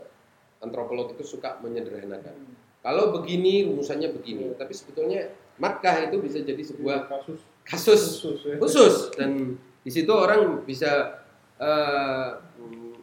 antropolog 0.66 1.14
itu 1.14 1.22
suka 1.38 1.62
menyederhanakan. 1.62 2.34
Kalau 2.80 3.12
begini 3.12 3.68
rumusannya 3.68 4.10
begini, 4.16 4.52
Iya. 4.52 4.56
tapi 4.56 4.72
sebetulnya 4.72 5.36
Makkah 5.60 6.08
itu 6.08 6.24
bisa 6.24 6.40
jadi 6.40 6.64
sebuah 6.64 7.12
kasus 7.12 7.40
kasus 7.68 8.02
khusus 8.24 8.40
ya. 8.48 8.56
khusus 8.58 8.96
dan 9.20 9.60
di 9.84 9.92
situ 9.92 10.08
orang 10.16 10.64
bisa 10.64 11.20
mm, 11.60 12.96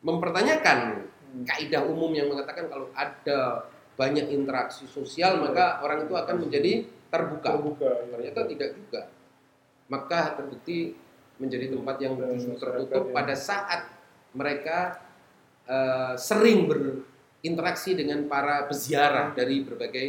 mempertanyakan 0.00 1.06
Hmm. 1.30 1.46
kaidah 1.46 1.86
umum 1.86 2.10
yang 2.10 2.26
mengatakan 2.26 2.66
kalau 2.66 2.90
ada 2.90 3.62
banyak 3.94 4.34
interaksi 4.34 4.82
sosial 4.90 5.38
maka 5.38 5.78
orang 5.78 6.02
itu 6.02 6.14
akan 6.18 6.36
menjadi 6.42 6.90
terbuka. 7.06 7.54
terbuka. 7.54 7.86
ya. 7.86 8.04
Ternyata 8.10 8.40
tidak 8.50 8.68
juga. 8.74 9.00
Mekah 9.86 10.24
terbukti 10.34 10.98
menjadi 11.38 11.70
tempat 11.70 11.96
yang 12.02 12.18
justru 12.34 12.58
tertutup 12.58 13.14
pada 13.14 13.38
saat 13.38 13.94
mereka 14.34 14.98
eh, 15.70 16.18
sering 16.18 16.66
berinteraksi 17.40 17.96
dengan 17.96 18.28
para 18.28 18.68
peziarah 18.68 19.32
dari 19.32 19.64
berbagai 19.64 20.08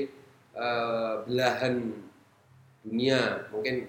eh, 0.52 1.14
belahan 1.24 1.96
dunia, 2.84 3.48
mungkin 3.56 3.88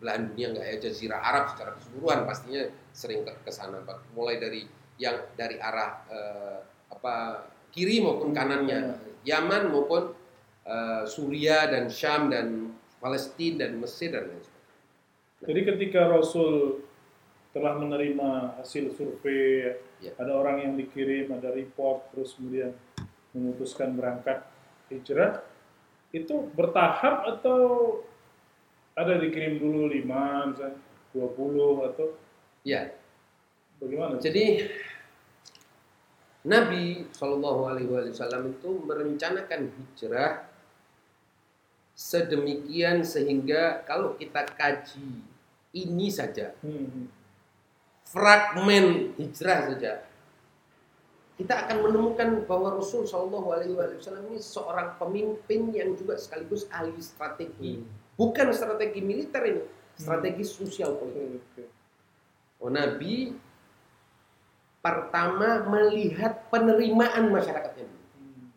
belahan 0.00 0.32
dunia 0.32 0.46
nggak 0.56 0.66
ya 0.66 0.76
jazirah 0.88 1.20
Arab 1.20 1.52
secara 1.52 1.70
keseluruhan 1.76 2.24
pastinya 2.24 2.62
sering 2.96 3.22
ke, 3.28 3.52
sana, 3.52 3.84
mulai 4.16 4.40
dari 4.40 4.64
yang 4.96 5.20
dari 5.36 5.60
arah 5.60 6.00
eh, 6.08 6.58
apa 6.88 7.44
kiri 7.68 8.00
maupun 8.00 8.32
kanannya, 8.32 8.96
Yaman 9.28 9.68
maupun 9.68 10.16
eh, 10.64 11.04
Suria 11.04 11.68
dan 11.68 11.92
Syam 11.92 12.32
dan 12.32 12.72
Palestina 13.04 13.68
dan 13.68 13.76
Mesir 13.76 14.16
dan 14.16 14.32
lain 14.32 14.40
sebagainya. 14.40 14.70
Jadi 15.42 15.60
ketika 15.68 16.00
Rasul 16.08 16.80
telah 17.52 17.76
menerima 17.76 18.58
hasil 18.60 18.96
survei, 18.96 19.76
Ya. 20.02 20.10
ada 20.18 20.34
orang 20.34 20.56
yang 20.66 20.74
dikirim, 20.74 21.30
ada 21.30 21.54
report, 21.54 22.10
terus 22.10 22.34
kemudian 22.34 22.74
memutuskan 23.30 23.94
berangkat 23.94 24.42
hijrah, 24.90 25.46
itu 26.10 26.50
bertahap 26.58 27.22
atau 27.38 27.60
ada 28.98 29.16
dikirim 29.22 29.62
dulu 29.62 29.86
5, 29.88 30.50
misalnya 30.52 30.76
20 31.14 31.86
atau 31.92 32.06
Ya, 32.66 32.94
bagaimana? 33.78 34.18
Jadi 34.18 34.66
Nabi 36.42 37.06
Shallallahu 37.14 37.60
Alaihi 37.70 37.86
Wasallam 37.86 38.50
itu 38.58 38.70
merencanakan 38.82 39.70
hijrah 39.70 40.50
sedemikian 41.94 43.06
sehingga 43.06 43.86
kalau 43.86 44.18
kita 44.18 44.42
kaji 44.50 45.22
ini 45.76 46.08
saja 46.10 46.50
Hmm, 46.64 47.06
fragmen 48.12 49.16
hijrah 49.16 49.72
saja. 49.72 50.04
Kita 51.40 51.64
akan 51.66 51.88
menemukan 51.88 52.44
bahwa 52.44 52.76
Rasul 52.76 53.08
Shallallahu 53.08 53.56
Alaihi 53.56 53.72
Wasallam 53.72 54.28
ini 54.30 54.38
seorang 54.38 55.00
pemimpin 55.00 55.72
yang 55.72 55.96
juga 55.96 56.20
sekaligus 56.20 56.68
ahli 56.68 56.92
strategi. 57.00 57.80
Bukan 58.14 58.52
strategi 58.52 59.00
militer 59.00 59.42
ini 59.48 59.64
strategi 59.96 60.44
sosial 60.44 61.00
politik. 61.00 61.24
Oke, 61.24 61.40
oke. 61.40 61.64
Oh, 62.62 62.70
Nabi 62.70 63.32
pertama 64.84 65.64
melihat 65.66 66.46
penerimaan 66.52 67.32
masyarakatnya. 67.32 67.88
Hmm, 67.88 68.52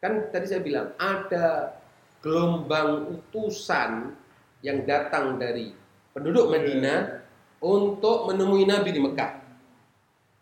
Kan 0.00 0.32
tadi 0.32 0.46
saya 0.48 0.64
bilang 0.64 0.96
ada 0.96 1.76
gelombang 2.24 3.14
utusan 3.14 4.16
yang 4.64 4.82
datang 4.88 5.38
dari 5.38 5.70
penduduk 6.10 6.50
Madinah 6.50 7.27
untuk 7.58 8.30
menemui 8.30 8.64
Nabi 8.64 8.90
di 8.94 9.00
Mekah. 9.02 9.42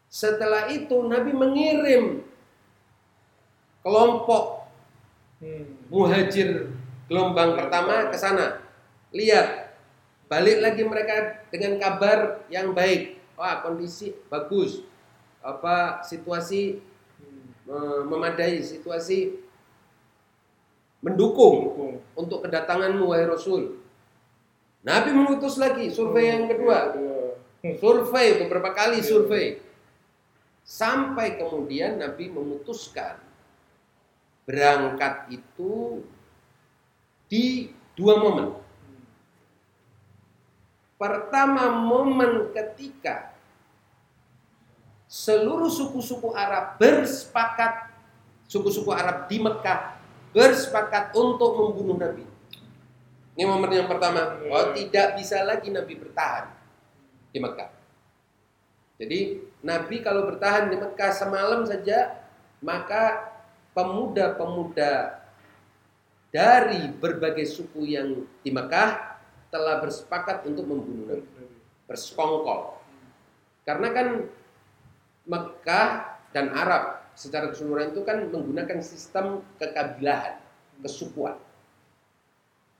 Setelah 0.06 0.70
itu 0.70 0.96
Nabi 1.04 1.32
mengirim 1.34 2.24
kelompok 3.82 4.56
Hmm, 5.36 5.68
muhajir 5.92 6.72
gelombang 7.12 7.60
pertama 7.60 8.08
ke 8.08 8.16
sana. 8.16 8.64
Lihat, 9.12 9.76
balik 10.32 10.64
lagi 10.64 10.80
mereka 10.80 11.44
dengan 11.52 11.76
kabar 11.76 12.40
yang 12.48 12.72
baik. 12.72 13.20
Wah, 13.36 13.60
kondisi 13.60 14.16
bagus. 14.32 14.80
Apa 15.44 16.00
situasi 16.08 16.80
hmm. 17.68 18.08
memadai, 18.08 18.64
situasi 18.64 19.36
mendukung 21.04 21.76
Dukung. 21.76 21.94
untuk 22.16 22.48
kedatanganmu 22.48 23.12
wahai 23.12 23.28
Rasul. 23.28 23.76
Nabi 24.80 25.12
mengutus 25.12 25.60
lagi 25.60 25.92
survei 25.92 26.32
yang 26.32 26.48
kedua. 26.48 26.96
Survei 27.74 28.38
beberapa 28.38 28.70
kali 28.70 29.02
survei. 29.02 29.58
Sampai 30.66 31.38
kemudian 31.38 31.98
Nabi 31.98 32.30
memutuskan 32.30 33.18
berangkat 34.46 35.30
itu 35.34 36.02
di 37.26 37.70
dua 37.98 38.18
momen. 38.18 38.54
Pertama 40.96 41.70
momen 41.70 42.50
ketika 42.50 43.34
seluruh 45.06 45.70
suku-suku 45.70 46.34
Arab 46.34 46.78
bersepakat 46.82 47.94
suku-suku 48.50 48.90
Arab 48.90 49.26
di 49.30 49.38
Mekah 49.38 49.98
bersepakat 50.34 51.14
untuk 51.14 51.54
membunuh 51.58 51.98
Nabi. 51.98 52.26
Ini 53.36 53.44
momen 53.44 53.70
yang 53.70 53.88
pertama. 53.90 54.40
Oh, 54.48 54.72
tidak 54.72 55.20
bisa 55.20 55.44
lagi 55.44 55.68
Nabi 55.68 55.94
bertahan 55.94 56.55
di 57.36 57.38
Mekah. 57.44 57.68
Jadi 58.96 59.20
Nabi 59.60 60.00
kalau 60.00 60.24
bertahan 60.24 60.72
di 60.72 60.80
Mekah 60.80 61.12
semalam 61.12 61.68
saja, 61.68 62.24
maka 62.64 63.36
pemuda-pemuda 63.76 65.20
dari 66.32 66.88
berbagai 66.96 67.44
suku 67.44 67.92
yang 67.92 68.24
di 68.40 68.48
Mekah 68.48 69.20
telah 69.52 69.84
bersepakat 69.84 70.48
untuk 70.48 70.64
membunuh 70.64 71.04
Nabi, 71.12 71.44
bersekongkol. 71.84 72.80
Karena 73.68 73.92
kan 73.92 74.08
Mekah 75.28 75.88
dan 76.32 76.56
Arab 76.56 77.04
secara 77.12 77.52
keseluruhan 77.52 77.92
itu 77.92 78.00
kan 78.00 78.32
menggunakan 78.32 78.80
sistem 78.80 79.44
kekabilahan, 79.60 80.40
kesukuan. 80.80 81.36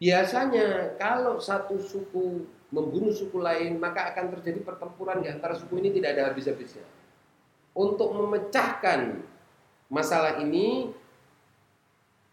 Biasanya 0.01 0.97
kalau 1.01 1.40
satu 1.40 1.81
suku 1.81 2.56
membunuh 2.70 3.14
suku 3.14 3.38
lain, 3.38 3.79
maka 3.79 4.11
akan 4.14 4.35
terjadi 4.38 4.61
pertempuran 4.62 5.22
di 5.22 5.29
antara 5.31 5.55
suku 5.55 5.79
ini 5.79 5.94
tidak 5.94 6.18
ada 6.18 6.22
habis-habisnya. 6.33 6.83
Untuk 7.76 8.11
memecahkan 8.16 9.22
masalah 9.92 10.42
ini, 10.42 10.90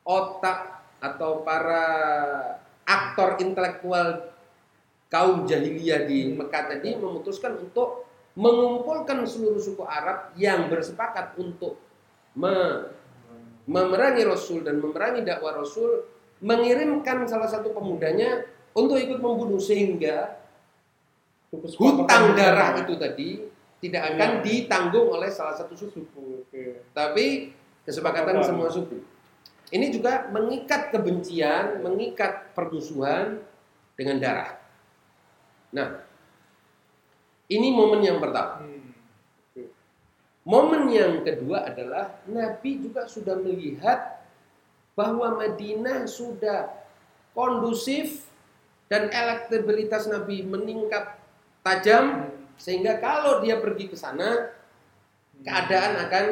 otak 0.03 0.83
atau 1.03 1.43
para 1.43 1.85
aktor 2.83 3.39
intelektual 3.43 4.33
kaum 5.11 5.45
jahiliyah 5.45 6.09
di 6.09 6.33
Mekah 6.33 6.63
tadi 6.73 6.97
memutuskan 6.97 7.59
untuk 7.59 8.07
mengumpulkan 8.33 9.21
seluruh 9.29 9.61
suku 9.61 9.85
Arab 9.85 10.33
yang 10.33 10.65
bersepakat 10.71 11.37
untuk 11.37 11.77
me- 12.33 12.89
memerangi 13.69 14.25
Rasul 14.25 14.65
dan 14.65 14.81
memerangi 14.81 15.21
dakwah 15.23 15.61
Rasul, 15.61 16.03
mengirimkan 16.43 17.23
salah 17.29 17.47
satu 17.47 17.71
pemudanya 17.71 18.43
untuk 18.73 18.97
ikut 18.97 19.21
membunuh 19.21 19.61
sehingga 19.61 20.37
hutang 21.77 22.33
darah 22.33 22.81
itu 22.81 22.97
tadi 22.97 23.29
tidak 23.77 24.15
akan 24.15 24.29
Iya. 24.39 24.43
ditanggung 24.43 25.07
oleh 25.11 25.29
salah 25.29 25.53
satu 25.53 25.75
suku, 25.75 26.47
tapi 26.95 27.51
kesepakatan 27.83 28.39
Kesepakatan. 28.39 28.47
semua 28.47 28.67
suku. 28.71 28.97
Ini 29.69 29.89
juga 29.89 30.29
mengikat 30.29 30.93
kebencian, 30.93 31.81
mengikat 31.81 32.53
permusuhan 32.53 33.41
dengan 33.97 34.17
darah. 34.21 34.51
Nah, 35.73 36.01
ini 37.49 37.67
momen 37.73 38.01
yang 38.05 38.21
pertama. 38.21 38.61
Hmm. 38.63 38.81
Momen 40.43 40.91
yang 40.91 41.23
kedua 41.23 41.67
adalah 41.67 42.19
Nabi 42.27 42.83
juga 42.83 43.07
sudah 43.07 43.39
melihat 43.39 44.21
bahwa 44.93 45.39
Madinah 45.39 46.05
sudah 46.05 46.69
kondusif 47.33 48.27
dan 48.91 49.09
elektabilitas 49.09 50.07
Nabi 50.07 50.43
meningkat 50.43 51.17
tajam 51.63 52.29
sehingga 52.59 52.99
kalau 52.99 53.41
dia 53.41 53.57
pergi 53.57 53.89
ke 53.89 53.97
sana 53.97 54.53
keadaan 55.41 55.97
akan 56.07 56.25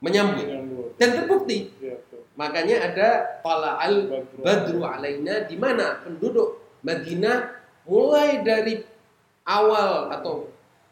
menyambut 0.00 0.96
dan 0.96 1.08
terbukti 1.16 1.72
Ya, 1.80 1.96
betul. 2.00 2.24
makanya 2.36 2.76
ada 2.88 3.08
al 3.44 3.96
Badru. 4.08 4.40
badru 4.40 4.80
alaina 4.84 5.44
di 5.44 5.56
mana 5.60 6.00
penduduk 6.00 6.60
Madinah 6.80 7.52
mulai 7.84 8.40
dari 8.40 8.80
awal 9.44 10.08
atau 10.08 10.48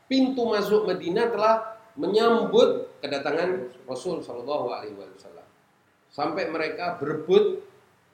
pintu 0.08 0.44
masuk 0.44 0.84
Madinah 0.84 1.32
telah 1.32 1.56
menyambut 1.96 3.00
kedatangan 3.00 3.72
Rasul 3.88 4.20
Shallallahu 4.20 4.68
Alaihi 4.68 4.92
Wasallam 4.96 5.48
sampai 6.12 6.52
mereka 6.52 7.00
berebut 7.00 7.64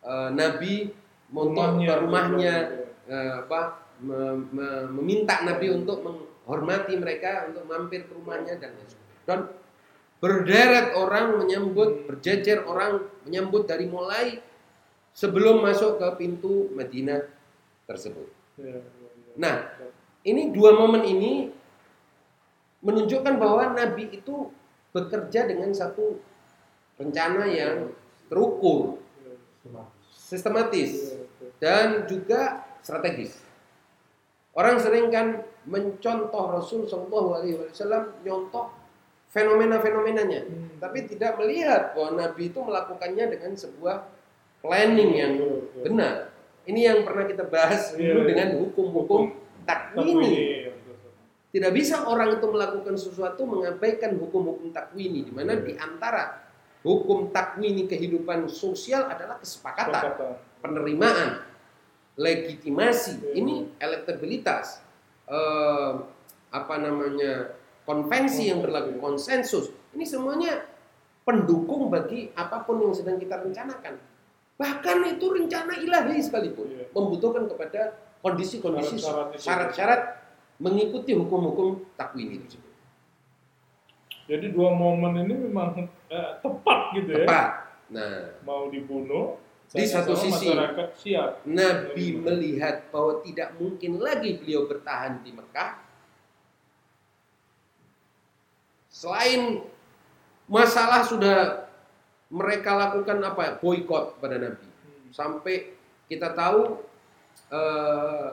eh, 0.05 0.31
Nabi 0.31 0.93
untuk 1.35 1.83
ke 1.83 1.95
rumahnya 1.99 2.55
eh, 3.09 3.33
apa 3.43 3.83
me- 4.05 4.47
me- 4.53 4.87
meminta 5.01 5.43
Nabi 5.43 5.73
untuk 5.73 6.05
menghormati 6.05 6.95
mereka 7.01 7.51
untuk 7.51 7.65
mampir 7.67 8.07
ke 8.07 8.13
rumahnya 8.15 8.61
dan 8.61 8.73
dan 9.25 9.39
berderet 10.21 10.97
orang 10.97 11.37
menyambut 11.43 12.09
berjejer 12.09 12.65
orang 12.65 13.05
menyambut 13.29 13.69
dari 13.69 13.85
mulai 13.89 14.41
sebelum 15.13 15.61
masuk 15.61 16.01
ke 16.01 16.09
pintu 16.17 16.73
Madinah 16.73 17.29
tersebut. 17.85 18.29
Ya, 18.57 18.81
ya, 18.81 18.81
ya. 18.81 19.09
Nah, 19.37 19.57
ini 20.25 20.49
dua 20.51 20.73
momen 20.73 21.05
ini 21.05 21.53
menunjukkan 22.85 23.37
bahwa 23.37 23.77
Nabi 23.77 24.13
itu 24.13 24.49
bekerja 24.97 25.45
dengan 25.49 25.73
satu 25.77 26.21
rencana 26.97 27.49
yang 27.49 27.93
terukur, 28.29 29.04
sistematis. 30.35 30.91
ya, 31.15 31.23
betul. 31.23 31.49
dan 31.63 31.87
juga 32.11 32.41
strategis. 32.83 33.39
Orang 34.55 34.79
sering 34.79 35.11
kan 35.11 35.43
mencontoh 35.67 36.45
Rasul 36.51 36.87
Shallallahu 36.87 37.29
Alaihi 37.41 37.59
Wasallam 37.59 38.15
nyontoh 38.23 38.71
fenomena-fenomenanya, 39.35 40.47
Hmm. 40.47 40.79
tapi 40.79 41.11
tidak 41.11 41.35
melihat 41.43 41.91
bahwa 41.95 42.23
Nabi 42.23 42.55
itu 42.55 42.59
melakukannya 42.63 43.25
dengan 43.35 43.53
sebuah 43.59 44.07
planning 44.63 45.11
yang 45.11 45.33
benar. 45.83 46.31
Ini 46.65 46.81
yang 46.95 46.99
pernah 47.03 47.27
kita 47.27 47.45
bahas 47.51 47.93
Iya, 47.99 48.15
dulu 48.15 48.21
iya. 48.23 48.29
dengan 48.31 48.49
hukum-hukum 48.63 49.23
takwini. 49.67 50.13
Takwini. 50.15 50.33
Tidak 51.51 51.71
bisa 51.71 52.07
orang 52.07 52.39
itu 52.39 52.47
melakukan 52.51 52.95
sesuatu 52.99 53.43
mengabaikan 53.47 54.15
hukum-hukum 54.19 54.71
takwini, 54.71 55.23
di 55.27 55.33
mana 55.35 55.59
di 55.59 55.75
antara 55.79 56.44
hukum 56.85 57.33
takwini 57.33 57.89
kehidupan 57.89 58.45
sosial 58.47 59.09
adalah 59.09 59.41
kesepakatan, 59.41 60.05
Kata. 60.15 60.29
penerimaan, 60.61 61.41
legitimasi, 62.21 63.19
Iya. 63.19 63.31
ini 63.41 63.55
elektabilitas, 63.81 64.85
eh, 65.27 65.93
apa 66.55 66.75
namanya 66.79 67.57
konvensi 67.89 68.53
yang 68.53 68.61
berlaku, 68.63 69.01
konsensus, 69.01 69.73
ini 69.97 70.05
semuanya 70.05 70.63
pendukung 71.25 71.89
bagi 71.89 72.29
apa 72.37 72.63
pun 72.63 72.85
yang 72.85 72.93
sedang 72.93 73.17
kita 73.17 73.41
rencanakan. 73.41 73.97
Bahkan 74.55 75.19
itu 75.19 75.27
rencana 75.35 75.75
ilahi 75.81 76.21
sekalipun 76.23 76.69
Iya. 76.69 76.87
membutuhkan 76.95 77.49
kepada 77.51 77.97
kondisi-kondisi 78.23 79.01
Syarat-syarat 79.41 80.21
mengikuti 80.63 81.13
hukum-hukum 81.17 81.83
takwini 81.99 82.39
tersebut. 82.45 82.64
Jadi 84.25 84.47
dua 84.57 84.73
momen 84.73 85.21
ini 85.29 85.35
memang 85.37 85.77
eh, 86.09 86.31
tepat 86.41 86.81
gitu 86.97 87.11
ya. 87.13 87.27
Tepat. 87.29 87.51
Nah, 87.93 88.41
Mau 88.45 88.73
dibunuh. 88.73 89.37
Di 89.75 89.85
satu 89.91 90.15
sisi. 90.15 90.55
masyarakat 90.55 90.89
siap. 90.95 91.31
Nabi 91.51 92.15
melihat 92.15 92.89
bahwa 92.95 93.19
tidak 93.27 93.59
mungkin 93.59 93.99
lagi 93.99 94.39
beliau 94.39 94.71
bertahan 94.71 95.25
di 95.25 95.35
Mekah. 95.35 95.83
Selain 98.87 99.67
masalah 100.47 101.03
sudah 101.03 101.67
mereka 102.31 102.77
lakukan 102.79 103.19
apa? 103.25 103.59
Boykot 103.59 104.23
pada 104.23 104.39
Nabi. 104.39 104.63
Hmm. 104.63 105.11
Sampai 105.11 105.75
kita 106.07 106.31
tahu 106.39 106.79
eh, 107.51 108.31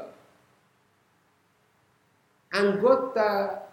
anggota 2.53 3.65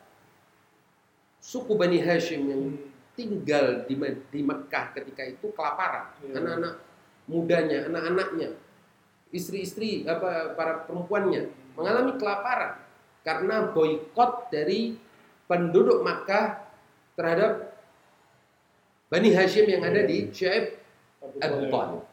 suku 1.48 1.72
Bani 1.80 1.96
Hashim 2.04 2.44
yang 2.44 2.62
Hmm. 2.76 2.84
tinggal 3.16 3.88
di, 3.88 3.98
di 4.30 4.40
Mekah 4.44 4.94
ketika 4.94 5.26
itu 5.26 5.50
kelaparan. 5.56 6.12
Iya. 6.22 6.38
Anak-anak 6.38 6.74
mudanya, 7.26 7.78
anak-anaknya, 7.90 8.54
istri-istri 9.34 10.06
apa 10.06 10.54
para 10.54 10.86
perempuannya 10.86 11.50
mengalami 11.74 12.14
kelaparan 12.14 12.78
karena 13.26 13.74
boykot 13.74 14.54
dari 14.54 14.94
penduduk 15.50 16.04
Makkah 16.06 16.62
terhadap 17.18 17.74
Bani 19.08 19.32
Hashim 19.32 19.66
yang 19.66 19.82
ada 19.82 20.04
di 20.04 20.28
Syaib 20.30 20.78
Abu. 21.42 21.72
Talib. 21.72 22.04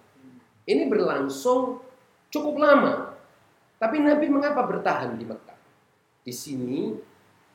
Ini 0.65 0.89
berlangsung 0.89 1.83
cukup 2.33 2.55
lama. 2.57 3.13
Tapi 3.77 4.01
Nabi 4.01 4.25
mengapa 4.31 4.65
bertahan 4.65 5.19
di 5.19 5.27
Mekah? 5.27 5.59
Di 6.25 6.33
sini 6.33 6.95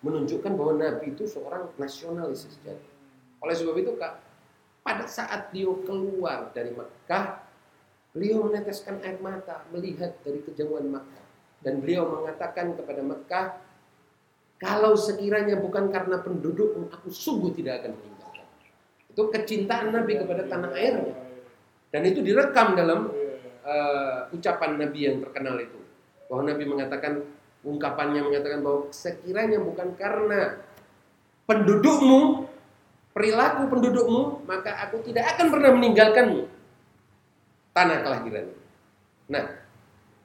menunjukkan 0.01 0.53
bahwa 0.57 0.81
Nabi 0.81 1.13
itu 1.13 1.29
seorang 1.29 1.69
nasionalis 1.77 2.49
sejati. 2.49 2.89
Oleh 3.41 3.55
sebab 3.57 3.77
itu, 3.77 3.93
Kak, 3.97 4.21
pada 4.81 5.05
saat 5.05 5.53
beliau 5.53 5.81
keluar 5.85 6.53
dari 6.57 6.73
Mekah, 6.73 7.45
beliau 8.17 8.49
meneteskan 8.49 9.01
air 9.05 9.21
mata 9.21 9.65
melihat 9.73 10.17
dari 10.25 10.41
kejauhan 10.45 10.89
Mekah. 10.89 11.27
Dan 11.61 11.85
beliau 11.85 12.09
mengatakan 12.09 12.73
kepada 12.73 13.05
Mekah, 13.05 13.47
kalau 14.61 14.97
sekiranya 14.97 15.61
bukan 15.61 15.93
karena 15.93 16.21
pendudukmu, 16.21 16.89
aku 16.89 17.09
sungguh 17.13 17.53
tidak 17.53 17.85
akan 17.85 17.97
meninggalkan. 17.97 18.47
Itu 19.13 19.23
kecintaan 19.29 19.93
Nabi 19.93 20.21
kepada 20.21 20.49
tanah 20.49 20.73
airnya. 20.77 21.17
Dan 21.93 22.03
itu 22.09 22.25
direkam 22.25 22.77
dalam 22.77 23.13
eh, 23.65 24.21
ucapan 24.33 24.81
Nabi 24.81 25.01
yang 25.05 25.17
terkenal 25.21 25.61
itu. 25.61 25.81
Bahwa 26.29 26.43
Nabi 26.49 26.65
mengatakan, 26.65 27.25
ungkapannya 27.61 28.25
mengatakan 28.25 28.61
bahwa 28.65 28.89
sekiranya 28.89 29.61
bukan 29.61 29.93
karena 29.97 30.61
pendudukmu, 31.45 32.49
perilaku 33.13 33.63
pendudukmu, 33.69 34.47
maka 34.47 34.87
aku 34.89 35.03
tidak 35.05 35.37
akan 35.37 35.47
pernah 35.51 35.71
meninggalkanmu. 35.77 36.43
Tanah 37.75 37.99
kelahiran. 38.03 38.47
Nah, 39.31 39.45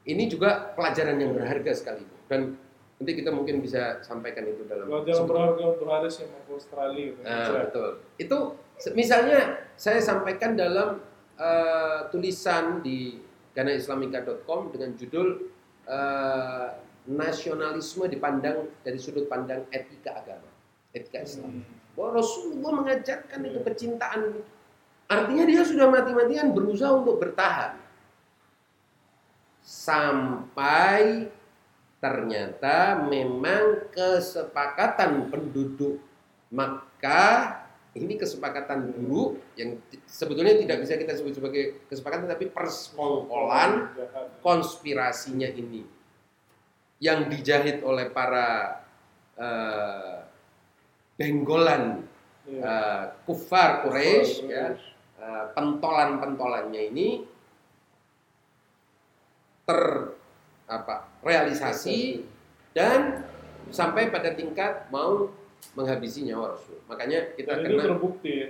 ini 0.06 0.24
juga 0.30 0.74
pelajaran 0.74 1.18
yang 1.18 1.34
berharga 1.34 1.72
sekali. 1.74 2.06
Dan 2.30 2.58
nanti 2.96 3.12
kita 3.12 3.30
mungkin 3.34 3.60
bisa 3.60 4.00
sampaikan 4.02 4.48
itu 4.48 4.64
dalam 4.66 4.88
Pelajaran 4.88 5.26
berharga 5.28 5.64
untuk 5.76 5.88
Haris 5.92 6.16
yang 6.24 6.30
mau 6.32 6.42
ke 6.46 6.52
Australia. 6.56 7.12
Nah, 7.22 7.48
betul. 7.68 7.90
Itu 8.16 8.38
misalnya 8.96 9.40
saya 9.76 10.00
sampaikan 10.00 10.56
dalam 10.56 11.04
eh, 11.36 12.00
tulisan 12.10 12.80
di 12.80 13.20
ganaislamika.com 13.52 14.72
dengan 14.72 14.96
judul 14.96 15.52
eh, 15.86 16.68
nasionalisme 17.06 18.10
dipandang 18.10 18.70
dari 18.82 18.98
sudut 18.98 19.30
pandang 19.30 19.70
etika 19.70 20.26
agama, 20.26 20.50
etika 20.92 21.22
Islam. 21.22 21.62
Hmm. 21.62 21.66
Bahwa 21.94 22.20
Rasulullah 22.20 22.74
mengajarkan 22.84 23.40
itu 23.46 23.60
kecintaan. 23.62 24.22
Artinya 25.06 25.46
dia 25.46 25.62
sudah 25.62 25.88
mati-matian 25.88 26.52
berusaha 26.52 26.92
untuk 26.92 27.22
bertahan. 27.22 27.78
Sampai 29.62 31.30
ternyata 32.02 33.02
memang 33.06 33.90
kesepakatan 33.94 35.30
penduduk 35.30 35.98
Makkah 36.54 37.66
ini 37.96 38.20
kesepakatan 38.20 38.92
dulu 38.92 39.40
yang 39.56 39.80
sebetulnya 40.04 40.60
tidak 40.60 40.84
bisa 40.84 41.00
kita 41.00 41.16
sebut 41.16 41.34
sebagai 41.40 41.64
kesepakatan 41.88 42.28
tapi 42.28 42.52
persekongkolan 42.52 43.96
konspirasinya 44.44 45.48
ini 45.48 45.95
yang 47.04 47.28
dijahit 47.28 47.84
oleh 47.84 48.08
para 48.12 48.80
eh, 49.36 50.16
benggolan 51.20 52.04
eh, 52.48 53.04
kufar 53.28 53.84
Quraisy 53.84 54.48
ya 54.48 54.76
eh, 55.20 55.46
pentolan-pentolannya 55.52 56.82
ini 56.92 57.08
ter 59.66 59.82
apa 60.66 61.10
realisasi 61.26 62.26
dan 62.74 63.26
sampai 63.74 64.14
pada 64.14 64.34
tingkat 64.34 64.88
mau 64.94 65.30
menghabisi 65.74 66.22
nyawa 66.22 66.54
Rasul. 66.54 66.78
Makanya 66.86 67.34
kita 67.34 67.58
Dan 67.58 67.66
itu 67.66 67.70
kena 67.74 67.84
terbukti 67.90 68.32
ya. 68.46 68.50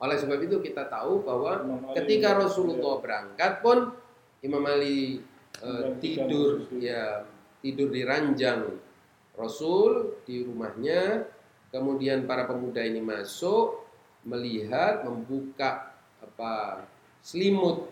oleh 0.00 0.16
sebab 0.18 0.38
itu 0.42 0.56
kita 0.60 0.90
tahu 0.90 1.22
bahwa 1.22 1.60
Imam 1.60 1.80
Ali 1.86 1.96
ketika 2.02 2.28
Rasulullah 2.40 2.98
berangkat 2.98 3.52
pun 3.60 3.94
Imam 4.42 4.64
Ali 4.64 5.22
Menggantikan 5.54 6.28
tidur. 6.28 6.50
ya 6.82 7.22
tidur 7.64 7.88
di 7.88 8.04
ranjang 8.04 8.68
Rasul 9.32 10.20
di 10.28 10.44
rumahnya 10.44 11.24
kemudian 11.72 12.28
para 12.28 12.44
pemuda 12.44 12.84
ini 12.84 13.00
masuk 13.00 13.80
melihat 14.28 15.02
membuka 15.08 15.96
apa 16.20 16.84
selimut 17.24 17.88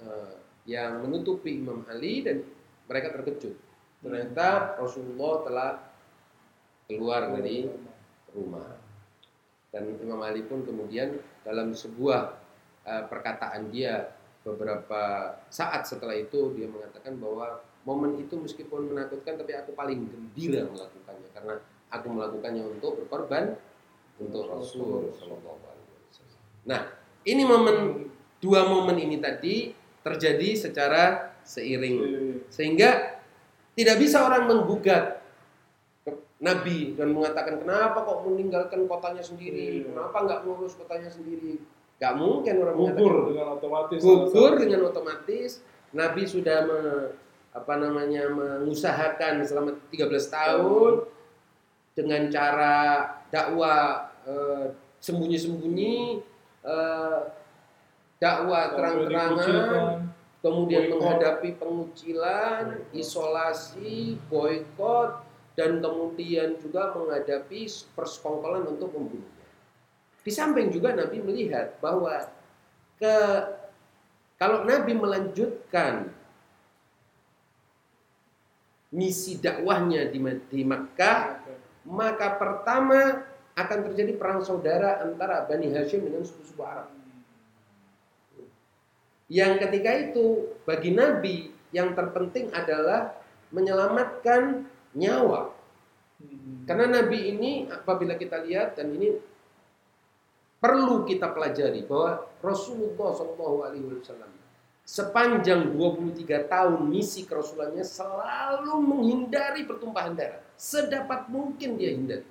eh, 0.00 0.38
yang 0.70 1.02
menutupi 1.02 1.58
Imam 1.58 1.82
Ali 1.90 2.22
dan 2.22 2.46
mereka 2.86 3.18
terkejut 3.18 3.58
ternyata 3.98 4.78
Rasulullah 4.78 5.34
telah 5.42 5.70
keluar 6.88 7.28
dari 7.36 7.68
rumah. 8.32 8.80
Dan 9.68 10.00
Imam 10.00 10.24
Ali 10.24 10.40
pun 10.48 10.64
kemudian 10.64 11.20
dalam 11.44 11.76
sebuah 11.76 12.32
eh, 12.88 13.04
perkataan 13.04 13.68
dia 13.68 14.08
beberapa 14.40 15.36
saat 15.52 15.84
setelah 15.84 16.16
itu 16.16 16.56
dia 16.56 16.64
mengatakan 16.64 17.20
bahwa 17.20 17.60
momen 17.88 18.20
itu 18.20 18.36
meskipun 18.36 18.92
menakutkan 18.92 19.40
tapi 19.40 19.56
aku 19.56 19.72
paling 19.72 20.04
gembira 20.12 20.68
melakukannya 20.68 21.28
karena 21.32 21.54
aku 21.88 22.06
melakukannya 22.12 22.62
untuk 22.68 23.00
berkorban 23.00 23.56
untuk 24.20 24.44
Rasul 24.44 25.08
Shallallahu 25.16 25.62
Alaihi 25.64 25.88
Wasallam. 26.12 26.40
Nah, 26.68 26.80
ini 27.24 27.42
momen 27.48 27.76
dua 28.44 28.68
momen 28.68 29.00
ini 29.00 29.16
tadi 29.16 29.72
terjadi 30.04 30.48
secara 30.52 31.32
seiring 31.48 31.96
sehingga 32.52 33.16
tidak 33.72 33.96
bisa 33.96 34.20
orang 34.20 34.44
menggugat 34.44 35.24
Nabi 36.38 36.94
dan 36.94 37.10
mengatakan 37.10 37.58
kenapa 37.58 38.04
kok 38.04 38.22
meninggalkan 38.22 38.86
kotanya 38.86 39.24
sendiri, 39.24 39.82
Iya. 39.82 39.90
kenapa 39.90 40.16
nggak 40.22 40.40
mengurus 40.46 40.78
kotanya 40.78 41.10
sendiri? 41.10 41.58
Gak 41.98 42.14
mungkin 42.14 42.62
orang 42.62 42.76
gugur 42.78 42.94
mengatakan 42.94 43.26
dengan 43.26 43.48
otomatis. 43.58 43.98
gugur 43.98 44.52
dengan 44.54 44.80
otomatis. 44.86 45.50
Nabi 45.90 46.22
sudah 46.30 46.58
me- 46.62 47.10
apa 47.62 47.74
namanya 47.78 48.30
mengusahakan 48.30 49.42
selama 49.42 49.74
13 49.90 50.10
tahun 50.30 50.92
dengan 51.98 52.30
cara 52.30 52.76
dakwah 53.34 54.10
eh, 54.22 54.66
sembunyi-sembunyi, 55.02 56.22
eh, 56.62 57.20
dakwah 58.18 58.74
terang-terangan, 58.74 60.06
kemudian 60.42 60.86
Boykot. 60.86 60.92
menghadapi 60.98 61.48
pengucilan, 61.58 62.64
isolasi, 62.94 64.18
boykot, 64.30 65.10
dan 65.58 65.82
kemudian 65.82 66.54
juga 66.62 66.94
menghadapi 66.94 67.66
persekongkolan 67.94 68.66
untuk 68.70 68.94
membunuhnya. 68.94 69.46
Di 70.22 70.30
samping 70.30 70.70
juga 70.70 70.94
Nabi 70.94 71.18
melihat 71.18 71.78
bahwa 71.82 72.30
ke 72.98 73.14
kalau 74.38 74.62
Nabi 74.62 74.94
melanjutkan 74.94 76.14
misi 78.88 79.36
dakwahnya 79.36 80.08
di, 80.08 80.18
di 80.48 80.62
Makkah, 80.64 81.44
maka 81.88 82.36
pertama 82.40 83.24
akan 83.58 83.78
terjadi 83.90 84.14
perang 84.16 84.40
saudara 84.40 85.02
antara 85.02 85.44
Bani 85.44 85.72
Hashim 85.74 86.06
dengan 86.06 86.22
suku-suku 86.24 86.62
Arab. 86.62 86.88
Yang 89.28 89.52
ketika 89.60 89.90
itu 89.92 90.56
bagi 90.64 90.96
Nabi 90.96 91.52
yang 91.74 91.92
terpenting 91.92 92.48
adalah 92.54 93.12
menyelamatkan 93.52 94.64
nyawa. 94.96 95.52
Karena 96.64 97.02
Nabi 97.02 97.36
ini 97.36 97.50
apabila 97.68 98.16
kita 98.16 98.40
lihat 98.40 98.80
dan 98.80 98.88
ini 98.96 99.20
perlu 100.58 101.04
kita 101.04 101.28
pelajari 101.30 101.84
bahwa 101.84 102.24
Rasulullah 102.40 103.14
Shallallahu 103.14 103.56
Alaihi 103.68 103.84
Wasallam 103.84 104.37
sepanjang 104.88 105.76
23 105.76 106.48
tahun 106.48 106.88
misi 106.88 107.28
kerasulannya 107.28 107.84
selalu 107.84 108.72
menghindari 108.80 109.68
pertumpahan 109.68 110.16
darah. 110.16 110.40
Sedapat 110.56 111.28
mungkin 111.28 111.76
dia 111.76 111.92
hindari. 111.92 112.24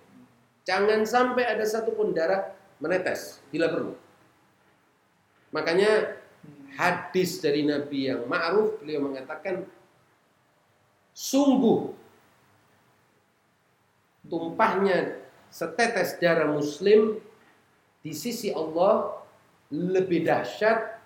Jangan 0.65 1.05
sampai 1.05 1.45
ada 1.45 1.61
satupun 1.61 2.17
darah 2.17 2.49
menetes 2.81 3.45
bila 3.53 3.69
perlu. 3.69 3.93
Makanya 5.53 6.17
hadis 6.73 7.37
dari 7.37 7.61
Nabi 7.61 8.09
yang 8.09 8.25
ma'ruf 8.25 8.81
beliau 8.81 9.05
mengatakan 9.05 9.61
sungguh 11.13 11.93
tumpahnya 14.25 15.21
setetes 15.53 16.17
darah 16.17 16.49
muslim 16.49 17.21
di 18.01 18.11
sisi 18.17 18.49
Allah 18.49 19.13
lebih 19.69 20.25
dahsyat, 20.25 20.96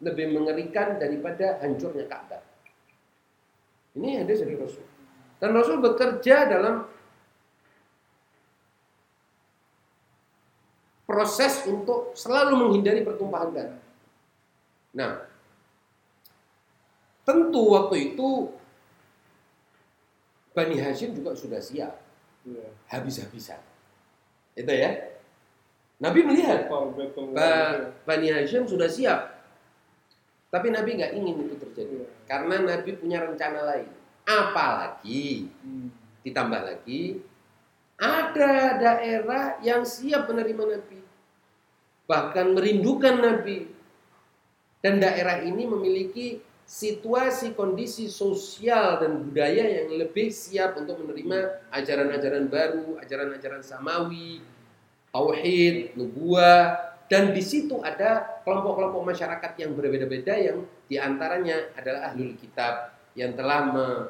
lebih 0.00 0.32
mengerikan 0.32 0.96
daripada 0.96 1.60
hancurnya 1.60 2.08
Ka'bah. 2.08 2.40
Ini 3.96 4.24
hadis 4.24 4.40
dari 4.40 4.56
Rasul. 4.56 4.86
Dan 5.40 5.52
Rasul 5.52 5.80
bekerja 5.80 6.48
dalam 6.48 6.84
proses 11.04 11.66
untuk 11.66 12.14
selalu 12.14 12.54
menghindari 12.54 13.02
pertumpahan 13.02 13.50
darah. 13.50 13.80
Nah, 14.94 15.12
tentu 17.26 17.62
waktu 17.74 18.14
itu 18.14 18.50
Bani 20.54 20.76
Hashim 20.78 21.14
juga 21.14 21.34
sudah 21.34 21.58
siap 21.62 21.94
Iya. 22.40 22.68
habis-habisan. 22.90 23.60
Itu 24.54 24.70
ya. 24.72 25.12
Nabi 26.00 26.24
melihat 26.24 26.66
Ba- 27.36 27.92
Bani 28.08 28.28
Hashim 28.32 28.64
sudah 28.64 28.88
siap. 28.88 29.39
Tapi 30.50 30.68
Nabi 30.74 30.98
nggak 30.98 31.14
ingin 31.14 31.46
itu 31.46 31.54
terjadi. 31.62 31.94
Iya. 32.02 32.06
Karena 32.26 32.56
Nabi 32.58 32.90
punya 32.98 33.22
rencana 33.22 33.60
lain. 33.62 33.90
Apalagi 34.26 35.48
Hmm. 35.62 35.88
ditambah 36.26 36.60
lagi 36.60 37.22
ada 37.96 38.80
daerah 38.80 39.56
yang 39.62 39.86
siap 39.86 40.26
menerima 40.26 40.62
Nabi. 40.78 41.00
Bahkan 42.10 42.46
merindukan 42.58 43.16
Nabi. 43.22 43.70
Dan 44.80 44.96
daerah 44.96 45.44
ini 45.44 45.68
memiliki 45.68 46.40
situasi 46.64 47.52
kondisi 47.52 48.08
sosial 48.08 48.96
dan 49.04 49.20
budaya 49.28 49.60
yang 49.60 49.92
lebih 49.92 50.32
siap 50.32 50.78
untuk 50.80 51.04
menerima 51.04 51.68
ajaran-ajaran 51.68 52.48
baru, 52.48 52.96
ajaran-ajaran 53.04 53.60
samawi, 53.60 54.40
tauhid, 55.12 55.92
nubuah, 56.00 56.89
dan 57.10 57.34
di 57.34 57.42
situ 57.42 57.82
ada 57.82 58.40
kelompok-kelompok 58.46 59.02
masyarakat 59.02 59.52
yang 59.58 59.74
berbeda-beda 59.74 60.34
yang 60.38 60.62
di 60.86 60.94
antaranya 60.94 61.74
adalah 61.74 62.14
ahlul 62.14 62.38
kitab 62.38 62.94
yang 63.18 63.34
telah 63.34 63.66
me- 63.66 64.06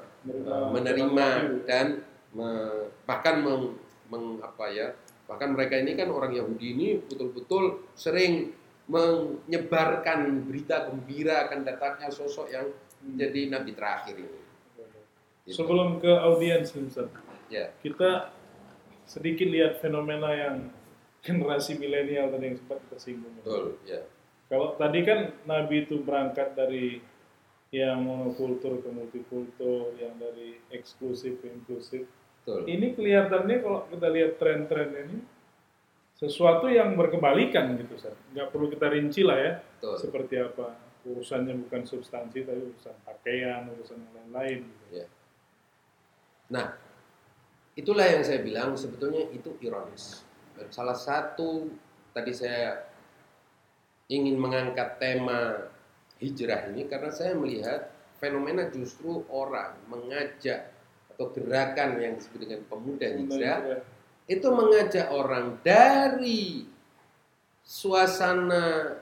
menerima 0.76 1.28
dan 1.64 2.04
me- 2.36 2.92
bahkan 3.08 3.40
meng, 3.40 3.80
meng- 4.12 4.44
apa 4.44 4.68
ya 4.68 4.92
bahkan 5.24 5.56
mereka 5.56 5.80
ini 5.80 5.96
kan 5.96 6.12
orang 6.12 6.36
Yahudi 6.36 6.66
ini 6.76 6.88
betul-betul 7.00 7.88
sering 7.96 8.52
menyebarkan 8.90 10.44
berita 10.44 10.90
gembira 10.90 11.46
akan 11.46 11.62
datangnya 11.62 12.10
sosok 12.10 12.50
yang 12.50 12.66
menjadi 13.06 13.40
nabi 13.54 13.70
terakhir 13.72 14.18
ini. 14.18 14.40
Gitu. 15.46 15.62
Sebelum 15.62 16.02
ke 16.02 16.10
audiens, 16.10 16.74
Ustaz, 16.74 17.08
Ya, 17.50 17.74
kita 17.82 18.30
sedikit 19.10 19.46
lihat 19.50 19.82
fenomena 19.82 20.30
yang 20.30 20.70
generasi 21.24 21.76
milenial 21.76 22.32
tadi 22.32 22.44
yang 22.52 22.56
sempat 22.56 22.78
kita 22.88 22.96
singgung. 22.96 23.32
betul, 23.40 23.76
ya. 23.84 24.02
Kalau 24.50 24.74
tadi 24.74 25.06
kan 25.06 25.30
Nabi 25.46 25.86
itu 25.86 26.02
berangkat 26.02 26.58
dari 26.58 26.98
yang 27.70 28.02
monokultur 28.02 28.82
ke 28.82 28.90
multikultur, 28.90 29.94
yang 29.94 30.18
dari 30.18 30.58
eksklusif 30.74 31.38
ke 31.38 31.46
inklusif. 31.54 32.02
Betul. 32.42 32.66
Ini 32.66 32.98
kelihatannya 32.98 33.56
kalau 33.62 33.86
kita 33.86 34.08
lihat 34.10 34.32
tren-tren 34.42 34.90
ini 35.06 35.18
sesuatu 36.18 36.66
yang 36.66 36.98
berkebalikan 36.98 37.78
gitu, 37.78 37.94
Ustaz. 37.94 38.18
Nggak 38.34 38.50
perlu 38.50 38.66
kita 38.74 38.90
rinci 38.90 39.22
lah 39.22 39.38
ya, 39.38 39.52
Betul. 39.78 39.96
seperti 40.02 40.34
apa. 40.42 40.66
Urusannya 41.00 41.56
bukan 41.64 41.86
substansi, 41.86 42.44
tapi 42.44 42.60
urusan 42.60 42.96
pakaian, 43.06 43.70
urusan 43.70 44.02
yang 44.02 44.12
lain-lain. 44.18 44.58
Gitu. 44.66 44.84
Ya. 45.00 45.06
Nah, 46.50 46.74
itulah 47.78 48.04
yang 48.04 48.26
saya 48.26 48.42
bilang 48.42 48.74
sebetulnya 48.74 49.30
itu 49.30 49.54
ironis. 49.62 50.26
Dan 50.60 50.68
salah 50.68 50.94
satu 50.94 51.72
tadi 52.12 52.36
saya 52.36 52.84
ingin 54.12 54.36
mengangkat 54.36 55.00
tema 55.00 55.70
hijrah 56.20 56.68
ini 56.68 56.84
karena 56.84 57.08
saya 57.08 57.32
melihat 57.32 57.88
fenomena 58.20 58.68
justru 58.68 59.24
orang 59.32 59.80
mengajak 59.88 60.68
atau 61.16 61.32
gerakan 61.32 61.96
yang 61.96 62.12
disebut 62.20 62.38
dengan 62.44 62.60
pemuda 62.68 63.08
hijrah 63.08 63.58
itu 64.28 64.46
mengajak 64.52 65.08
orang 65.08 65.56
dari 65.64 66.68
suasana 67.64 68.98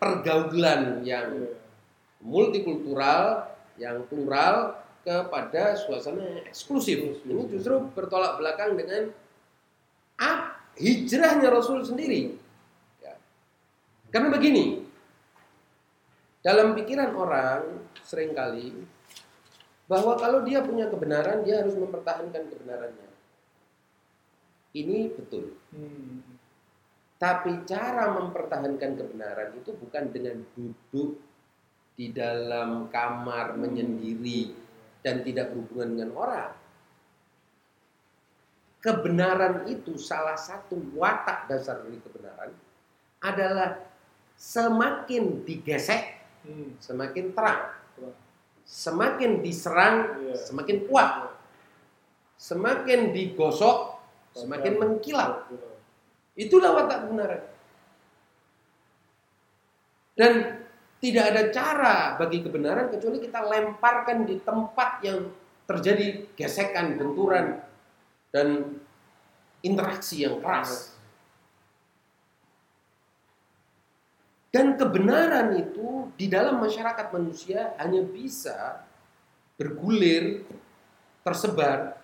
pergaulan 0.00 1.04
yang 1.04 1.28
Iya. 1.44 1.52
multikultural, 2.20 3.48
yang 3.80 4.04
plural 4.08 4.76
kepada 5.04 5.72
suasana 5.76 6.20
yang 6.20 6.44
eksklusif. 6.48 7.24
Ini 7.24 7.48
justru 7.48 7.80
bertolak 7.96 8.36
belakang 8.40 8.76
dengan 8.76 9.08
hijrahnya 10.80 11.52
Rasul 11.52 11.84
sendiri. 11.84 12.32
Ya. 13.04 13.14
Karena 14.08 14.32
begini, 14.32 14.80
dalam 16.40 16.72
pikiran 16.72 17.12
orang 17.12 17.84
sering 18.00 18.32
kali 18.32 18.72
bahwa 19.84 20.16
kalau 20.16 20.40
dia 20.46 20.64
punya 20.64 20.88
kebenaran, 20.88 21.44
dia 21.44 21.60
harus 21.60 21.76
mempertahankan 21.76 22.48
kebenarannya. 22.48 23.10
Ini 24.70 25.12
betul. 25.12 25.58
Hmm. 25.74 26.22
Tapi 27.20 27.68
cara 27.68 28.16
mempertahankan 28.16 28.96
kebenaran 28.96 29.52
itu 29.60 29.76
bukan 29.76 30.04
dengan 30.08 30.40
duduk 30.56 31.20
di 31.98 32.08
dalam 32.16 32.88
kamar 32.88 33.60
menyendiri 33.60 34.56
dan 35.04 35.20
tidak 35.20 35.52
berhubungan 35.52 36.00
dengan 36.00 36.10
orang. 36.16 36.59
Kebenaran 38.80 39.68
itu 39.68 40.00
salah 40.00 40.40
satu 40.40 40.80
watak 40.96 41.52
dasar 41.52 41.84
dari 41.84 42.00
kebenaran 42.00 42.50
adalah 43.20 43.76
semakin 44.40 45.44
digesek 45.44 46.20
Hmm. 46.40 46.72
semakin 46.80 47.36
terang. 47.36 47.76
Semakin 48.64 49.44
diserang 49.44 49.96
Iya. 50.24 50.40
semakin 50.40 50.88
kuat. 50.88 51.36
Semakin 52.40 53.12
digosok 53.12 54.00
semakin 54.32 54.80
mengkilat. 54.80 55.52
Itulah 56.38 56.70
watak 56.72 57.04
kebenaran. 57.04 57.42
Dan 60.16 60.32
tidak 61.00 61.24
ada 61.32 61.42
cara 61.52 61.96
bagi 62.16 62.40
kebenaran 62.40 62.88
kecuali 62.88 63.20
kita 63.20 63.40
lemparkan 63.44 64.24
di 64.24 64.40
tempat 64.40 65.00
yang 65.04 65.28
terjadi 65.68 66.28
gesekan, 66.36 66.96
benturan, 66.96 67.60
dan 68.30 68.78
interaksi 69.62 70.26
yang 70.26 70.42
keras. 70.42 70.94
Dan 74.50 74.74
kebenaran 74.74 75.54
itu 75.54 76.10
di 76.18 76.26
dalam 76.26 76.58
masyarakat 76.58 77.06
manusia 77.14 77.70
hanya 77.78 78.02
bisa 78.02 78.82
bergulir, 79.54 80.42
tersebar 81.22 82.02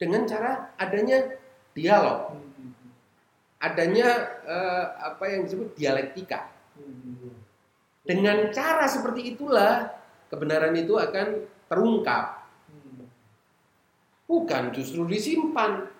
dengan 0.00 0.24
cara 0.24 0.72
adanya 0.80 1.36
dialog 1.76 2.32
adanya 3.60 4.40
eh, 4.48 4.84
apa 5.04 5.24
yang 5.28 5.44
disebut 5.44 5.76
dialektika. 5.76 6.48
Dengan 8.00 8.48
cara 8.48 8.88
seperti 8.88 9.36
itulah 9.36 9.92
kebenaran 10.32 10.72
itu 10.74 10.96
akan 10.96 11.44
terungkap. 11.68 12.39
Hmm. 14.30 14.46
Bukan 14.46 14.62
justru 14.70 15.02
disimpan, 15.10 15.90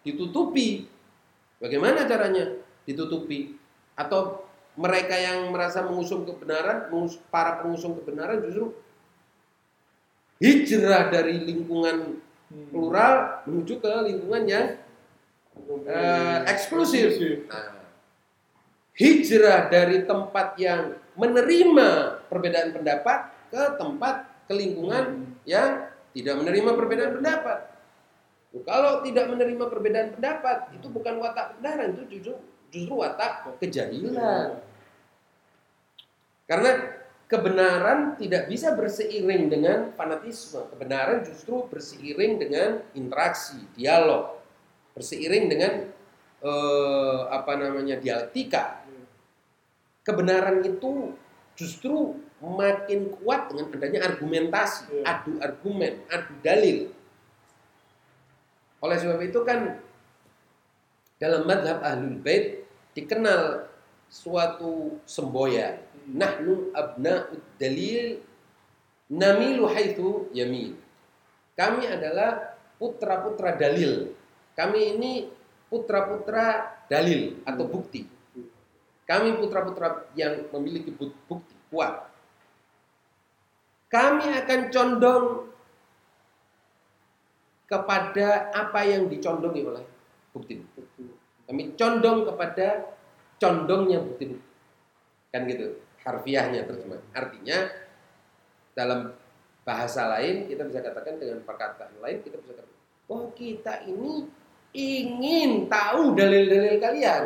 ditutupi. 0.00 0.88
Bagaimana 1.60 2.08
caranya? 2.08 2.56
Ditutupi. 2.88 3.60
Atau 3.92 4.48
mereka 4.72 5.12
yang 5.20 5.52
merasa 5.52 5.84
mengusung 5.84 6.24
kebenaran, 6.24 6.88
para 7.28 7.60
pengusung 7.60 7.92
kebenaran 8.00 8.40
justru 8.40 8.72
hijrah 10.40 11.12
dari 11.12 11.44
lingkungan 11.44 12.24
Hmm. 12.52 12.68
plural 12.68 13.40
menuju 13.48 13.80
ke 13.80 13.92
lingkungan 14.12 14.44
yang 14.44 14.66
eh, 15.88 16.38
eksklusif. 16.52 17.16
Nah, 17.48 17.80
hijrah 18.96 19.72
dari 19.72 20.04
tempat 20.04 20.56
yang 20.60 21.00
menerima 21.16 22.20
perbedaan 22.28 22.76
pendapat 22.76 23.32
ke 23.48 23.62
tempat 23.80 24.28
ke 24.48 24.52
lingkungan 24.52 25.32
yang 25.48 25.91
tidak 26.12 26.34
menerima 26.40 26.70
perbedaan 26.76 27.12
pendapat. 27.18 27.58
Kalau 28.52 29.00
tidak 29.00 29.26
menerima 29.32 29.64
perbedaan 29.64 30.08
pendapat 30.12 30.76
itu 30.76 30.86
bukan 30.92 31.16
watak 31.24 31.56
kebenaran, 31.56 31.96
itu 31.96 32.04
justru 32.20 32.34
justru 32.72 32.94
watak 33.00 33.48
kejahilan. 33.60 34.60
Karena 36.44 36.70
kebenaran 37.32 38.20
tidak 38.20 38.52
bisa 38.52 38.76
berseiring 38.76 39.48
dengan 39.48 39.78
fanatisme. 39.96 40.68
Kebenaran 40.68 41.24
justru 41.24 41.64
berseiring 41.68 42.36
dengan 42.36 42.84
interaksi, 42.92 43.56
dialog, 43.72 44.36
berseiring 44.92 45.44
dengan 45.48 45.72
eh, 46.44 47.20
apa 47.32 47.52
namanya 47.56 47.96
dialektika. 47.96 48.84
Kebenaran 50.04 50.60
itu 50.60 51.16
justru 51.56 52.20
makin 52.42 53.14
kuat 53.22 53.54
dengan 53.54 53.70
adanya 53.70 54.00
argumentasi, 54.10 54.90
Iya. 54.90 55.02
adu 55.06 55.32
argumen, 55.38 56.02
adu 56.10 56.34
dalil. 56.42 56.90
Oleh 58.82 58.98
sebab 58.98 59.22
itu 59.22 59.40
kan 59.46 59.78
dalam 61.22 61.46
madhab 61.46 61.78
ahlul 61.86 62.18
bait 62.18 62.66
dikenal 62.98 63.70
suatu 64.10 64.98
semboyan 65.06 65.78
nahnu 66.10 66.74
abna'ud 66.74 67.38
dalil 67.62 68.18
namilu 69.06 69.70
haitsu 69.70 70.26
yamin. 70.34 70.74
Kami 71.54 71.86
adalah 71.86 72.58
putra-putra 72.74 73.54
dalil. 73.54 74.10
Kami 74.58 74.98
ini 74.98 75.30
putra-putra 75.70 76.74
dalil 76.90 77.38
atau 77.46 77.64
bukti. 77.70 78.02
Kami 79.06 79.38
putra-putra 79.38 80.10
yang 80.18 80.42
memiliki 80.50 80.90
bu- 80.90 81.14
bukti 81.30 81.54
kuat. 81.70 82.11
Kami 83.92 84.24
akan 84.32 84.60
condong 84.72 85.26
kepada 87.68 88.48
apa 88.56 88.80
yang 88.88 89.12
dicondongi 89.12 89.60
oleh 89.68 89.84
bukti. 90.32 90.64
Kami 91.44 91.76
condong 91.76 92.24
kepada 92.24 92.96
condongnya 93.36 94.00
bukti. 94.00 94.32
Kan 95.28 95.44
gitu 95.44 95.76
harfiahnya 96.00 96.64
terjemah. 96.64 97.04
Artinya 97.12 97.68
dalam 98.72 99.12
bahasa 99.62 100.08
lain 100.18 100.48
kita 100.48 100.64
bisa 100.64 100.80
katakan 100.80 101.20
dengan 101.20 101.44
perkataan 101.44 101.94
lain 102.02 102.18
kita 102.24 102.34
bisa 102.42 102.56
katakan 102.58 102.82
oh 103.12 103.30
kita 103.36 103.84
ini 103.86 104.26
ingin 104.72 105.68
tahu 105.68 106.16
dalil-dalil 106.16 106.80
kalian. 106.80 107.24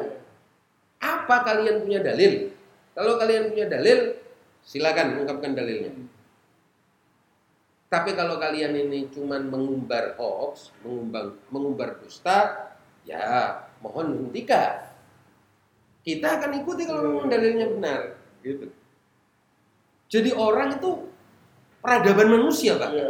Apa 0.99 1.47
kalian 1.47 1.87
punya 1.87 2.03
dalil? 2.03 2.51
Kalau 2.97 3.21
kalian 3.21 3.53
punya 3.53 3.67
dalil, 3.71 4.19
silakan 4.67 5.23
ungkapkan 5.23 5.55
dalilnya. 5.55 5.93
Tapi 7.97 8.13
kalau 8.13 8.37
kalian 8.37 8.77
ini 8.77 9.09
cuman 9.09 9.49
mengumbar 9.49 10.21
hoax, 10.21 10.69
mengumbar, 10.85 11.33
mengumbar 11.49 11.97
dusta, 11.97 12.69
ya 13.09 13.57
mohon 13.81 14.29
hentikan. 14.29 14.85
Kita 16.05 16.37
akan 16.37 16.61
ikuti 16.61 16.85
kalau 16.85 17.09
memang 17.09 17.33
dalilnya 17.33 17.73
benar. 17.73 18.01
Gitu. 18.45 18.69
Jadi 20.13 20.29
orang 20.37 20.77
itu 20.77 21.09
peradaban 21.81 22.37
manusia, 22.37 22.77
Pak. 22.77 22.91
Iya. 22.93 23.09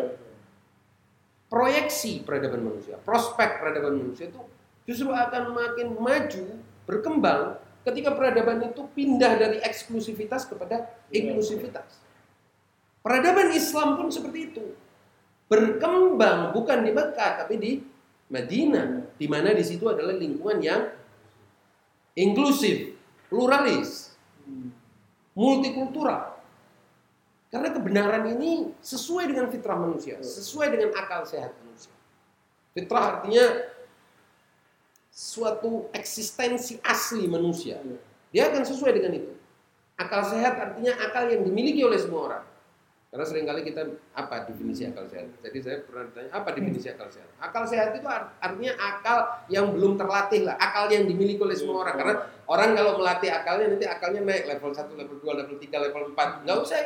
Proyeksi 1.51 2.23
peradaban 2.23 2.63
manusia, 2.63 2.95
prospek 3.03 3.59
peradaban 3.59 3.99
manusia 3.99 4.31
itu 4.31 4.39
justru 4.87 5.11
akan 5.11 5.51
makin 5.51 5.99
maju, 5.99 6.63
berkembang 6.87 7.59
ketika 7.83 8.15
peradaban 8.15 8.63
itu 8.71 8.87
pindah 8.95 9.35
dari 9.35 9.59
eksklusivitas 9.67 10.47
kepada 10.47 10.95
inklusivitas. 11.11 12.06
Peradaban 13.07 13.55
Islam 13.55 13.95
pun 13.95 14.11
seperti 14.11 14.51
itu. 14.51 14.67
Berkembang 15.47 16.51
bukan 16.51 16.83
di 16.83 16.91
Mekah 16.91 17.47
tapi 17.47 17.55
di 17.55 17.73
Madinah, 18.27 19.15
di 19.15 19.31
mana 19.31 19.55
di 19.55 19.63
situ 19.63 19.87
adalah 19.87 20.19
lingkungan 20.19 20.59
yang 20.59 20.91
inklusif, 22.19 22.99
pluralis, 23.31 24.11
multikultural. 25.39 26.35
Karena 27.47 27.71
kebenaran 27.71 28.27
ini 28.35 28.75
sesuai 28.83 29.31
dengan 29.31 29.55
fitrah 29.55 29.79
manusia, 29.79 30.19
sesuai 30.19 30.67
dengan 30.75 30.91
akal 30.99 31.23
sehat 31.23 31.55
manusia. 31.63 31.95
Fitrah 32.75 33.23
artinya 33.23 33.71
suatu 35.15 35.87
eksistensi 35.95 36.83
asli 36.83 37.31
manusia. 37.31 37.79
Dia 38.35 38.51
akan 38.51 38.67
sesuai 38.67 38.99
dengan 38.99 39.15
itu. 39.15 39.31
Akal 39.95 40.27
sehat 40.27 40.59
artinya 40.59 40.99
akal 41.07 41.31
yang 41.31 41.47
dimiliki 41.47 41.87
oleh 41.87 42.03
semua 42.03 42.21
orang. 42.27 42.56
Karena 43.17 43.33
sering 43.33 43.49
kali 43.49 43.65
kita 43.65 43.81
apa 44.13 44.45
definisi 44.45 44.85
akal 44.85 45.09
sehat? 45.09 45.41
Jadi 45.41 45.59
saya 45.65 45.81
pernah 45.89 46.05
ditanya 46.05 46.37
apa 46.37 46.53
definisi 46.53 46.93
akal 46.93 47.09
sehat? 47.09 47.33
Akal 47.41 47.65
sehat 47.65 47.97
itu 47.97 48.05
art- 48.05 48.37
artinya 48.45 48.77
akal 48.77 49.19
yang 49.49 49.73
belum 49.73 49.97
terlatih 49.97 50.45
lah, 50.45 50.61
akal 50.61 50.85
yang 50.93 51.09
dimiliki 51.09 51.41
oleh 51.41 51.57
semua 51.57 51.81
orang. 51.81 51.97
Karena 51.97 52.15
orang 52.45 52.77
kalau 52.77 52.93
melatih 53.01 53.33
akalnya 53.33 53.73
nanti 53.73 53.89
akalnya 53.89 54.21
naik 54.21 54.45
level 54.45 54.69
1, 54.69 55.01
level 55.01 55.17
2, 55.25 55.33
level 55.33 55.57
3, 55.57 55.85
level 55.89 56.03
4. 56.13 56.45
Nggak 56.45 56.59
usah 56.61 56.79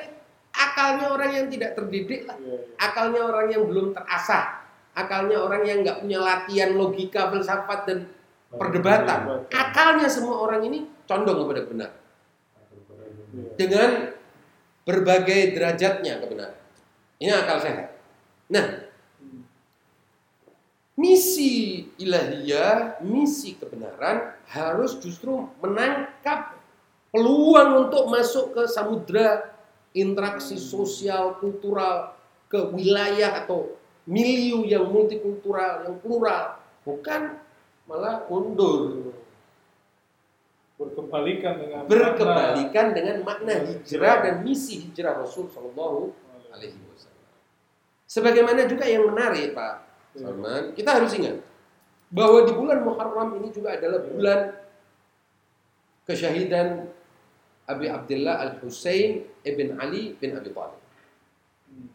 akalnya 0.54 1.06
orang 1.10 1.30
yang 1.34 1.46
tidak 1.50 1.70
terdidik 1.74 2.22
lah. 2.30 2.38
Akalnya 2.78 3.20
orang 3.26 3.46
yang 3.50 3.66
belum 3.66 3.90
terasah. 3.90 4.70
Akalnya 4.94 5.42
orang 5.42 5.66
yang 5.66 5.82
nggak 5.82 5.98
punya 5.98 6.22
latihan 6.22 6.78
logika, 6.78 7.26
filsafat 7.34 7.90
dan 7.90 8.06
perdebatan. 8.54 9.50
Akalnya 9.50 10.06
semua 10.06 10.46
orang 10.46 10.62
ini 10.62 10.86
condong 11.10 11.42
kepada 11.42 11.66
benar 11.66 11.90
dengan 13.54 13.90
berbagai 14.84 15.54
derajatnya 15.56 16.20
kebenaran. 16.20 16.60
Ini 17.20 17.32
akal 17.36 17.58
sehat. 17.60 17.88
Nah, 18.48 18.66
misi 20.96 21.84
ilahiyah, 22.00 23.00
misi 23.04 23.60
kebenaran 23.60 24.34
harus 24.48 24.96
justru 24.98 25.48
menangkap 25.60 26.56
peluang 27.12 27.86
untuk 27.86 28.08
masuk 28.08 28.56
ke 28.56 28.62
samudra 28.66 29.52
interaksi 29.92 30.56
sosial, 30.56 31.36
kultural, 31.42 32.14
ke 32.50 32.58
wilayah 32.74 33.46
atau 33.46 33.74
milieu 34.06 34.66
yang 34.66 34.90
multikultural, 34.90 35.86
yang 35.86 35.96
plural, 36.02 36.58
bukan 36.82 37.38
malah 37.86 38.26
mundur. 38.26 39.14
Berkebalikan 40.80 41.60
dengan 41.60 41.84
Berkebalikan 41.84 42.86
dengan 42.96 43.16
makna 43.20 43.54
hijrah 43.68 44.24
dan 44.24 44.34
misi 44.40 44.88
hijrah 44.88 45.20
Rasul 45.20 45.52
Shallallahu 45.52 46.08
makna- 46.08 46.56
Alaihi 46.56 46.80
Wasallam. 46.88 47.28
Sebagaimana 48.08 48.64
juga 48.64 48.88
yang 48.88 49.04
menarik 49.06 49.52
Pak 49.52 49.74
Iya. 50.10 50.26
Salman, 50.26 50.62
kita 50.74 50.90
harus 50.98 51.12
ingat 51.14 51.38
bahwa 52.10 52.42
di 52.42 52.50
bulan 52.50 52.82
Muharram 52.82 53.38
ini 53.38 53.54
juga 53.54 53.78
adalah 53.78 54.02
bulan 54.02 54.40
kesyahidan 56.02 56.90
Abi 57.70 57.86
Abdullah 57.86 58.42
Al 58.42 58.58
Husain 58.58 59.22
ibn 59.46 59.78
Ali 59.78 60.18
bin 60.18 60.34
Abi 60.34 60.50
Thalib. 60.50 60.82
Hmm. 61.70 61.86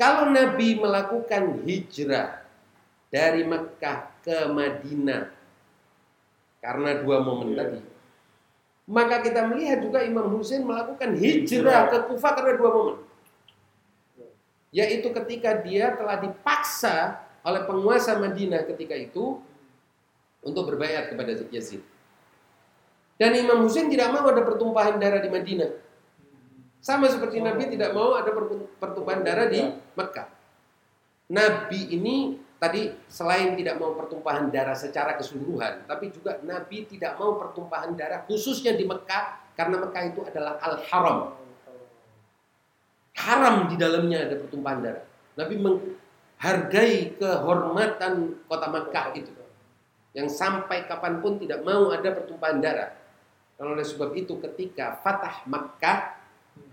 Kalau 0.00 0.32
Nabi 0.32 0.80
melakukan 0.80 1.60
hijrah 1.68 2.40
dari 3.12 3.44
Mekah 3.44 4.24
ke 4.24 4.48
Madinah 4.48 5.28
karena 6.60 7.00
dua 7.00 7.24
momen 7.24 7.56
Iya. 7.56 7.58
tadi, 7.64 7.80
maka 8.84 9.16
kita 9.24 9.48
melihat 9.48 9.80
juga 9.80 10.04
Imam 10.04 10.28
Husain 10.36 10.60
melakukan 10.60 11.16
hijrah 11.16 11.88
ke 11.88 11.98
Kufah 12.12 12.32
karena 12.36 12.54
dua 12.60 12.70
momen. 12.70 12.96
Yaitu 14.70 15.10
ketika 15.10 15.58
dia 15.66 15.98
telah 15.98 16.20
dipaksa 16.22 17.18
oleh 17.42 17.66
penguasa 17.66 18.14
Madinah 18.20 18.62
ketika 18.70 18.94
itu 18.94 19.42
untuk 20.44 20.70
berbayat 20.70 21.10
kepada 21.10 21.34
Yazid. 21.50 21.82
Dan 23.20 23.36
Imam 23.36 23.66
Husain 23.66 23.90
tidak 23.90 24.14
mau 24.14 24.24
ada 24.30 24.40
pertumpahan 24.40 24.96
darah 24.96 25.20
di 25.20 25.28
Madinah. 25.28 25.70
Sama 26.80 27.12
seperti 27.12 27.44
Nabi 27.44 27.68
tidak 27.68 27.92
mau 27.92 28.16
ada 28.16 28.32
pertumpahan 28.80 29.20
darah 29.20 29.52
di 29.52 29.60
Mekah. 29.92 30.28
Nabi 31.28 31.80
ini 31.92 32.40
tadi 32.60 32.92
selain 33.08 33.56
tidak 33.56 33.80
mau 33.80 33.96
pertumpahan 33.96 34.52
darah 34.52 34.76
secara 34.76 35.16
keseluruhan, 35.16 35.88
tapi 35.88 36.12
juga 36.12 36.38
Nabi 36.44 36.84
tidak 36.84 37.16
mau 37.16 37.40
pertumpahan 37.40 37.96
darah 37.96 38.22
khususnya 38.28 38.76
di 38.76 38.84
Mekah 38.84 39.50
Karena 39.58 39.76
Mekah 39.76 40.02
itu 40.08 40.24
adalah 40.24 40.56
al-haram. 40.56 41.36
Haram 43.12 43.68
di 43.68 43.76
dalamnya 43.76 44.24
ada 44.24 44.40
pertumpahan 44.40 44.80
darah. 44.80 45.04
Nabi 45.36 45.54
menghargai 45.60 47.20
kehormatan 47.20 48.40
kota 48.48 48.66
Mekah 48.72 49.06
itu. 49.20 49.32
Yang 50.16 50.32
sampai 50.32 50.88
kapan 50.88 51.20
pun 51.20 51.36
tidak 51.36 51.60
mau 51.60 51.92
ada 51.92 52.08
pertumpahan 52.08 52.56
darah. 52.56 52.96
Kalau 53.60 53.76
oleh 53.76 53.84
sebab 53.84 54.16
itu 54.16 54.40
ketika 54.40 54.96
Fatah 55.04 55.44
Makkah 55.44 56.16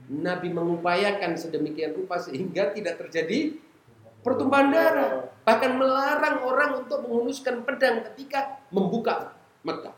Nabi 0.08 0.48
mengupayakan 0.56 1.36
sedemikian 1.36 1.92
rupa 1.92 2.16
sehingga 2.16 2.72
tidak 2.72 3.04
terjadi 3.04 3.60
pertumpahan 4.28 4.68
darah. 4.68 5.32
Bahkan 5.48 5.72
melarang 5.80 6.44
orang 6.44 6.84
untuk 6.84 7.08
menghunuskan 7.08 7.64
pedang 7.64 8.04
ketika 8.12 8.60
membuka 8.68 9.32
Makkah. 9.64 9.96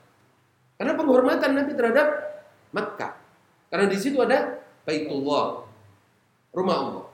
Karena 0.77 0.93
penghormatan 0.93 1.57
Nabi 1.57 1.73
terhadap 1.73 2.07
Makkah. 2.69 3.17
Karena 3.73 3.89
di 3.89 3.97
situ 3.97 4.21
ada 4.21 4.61
Baitullah, 4.85 5.65
rumah 6.53 6.77
Allah. 6.77 7.07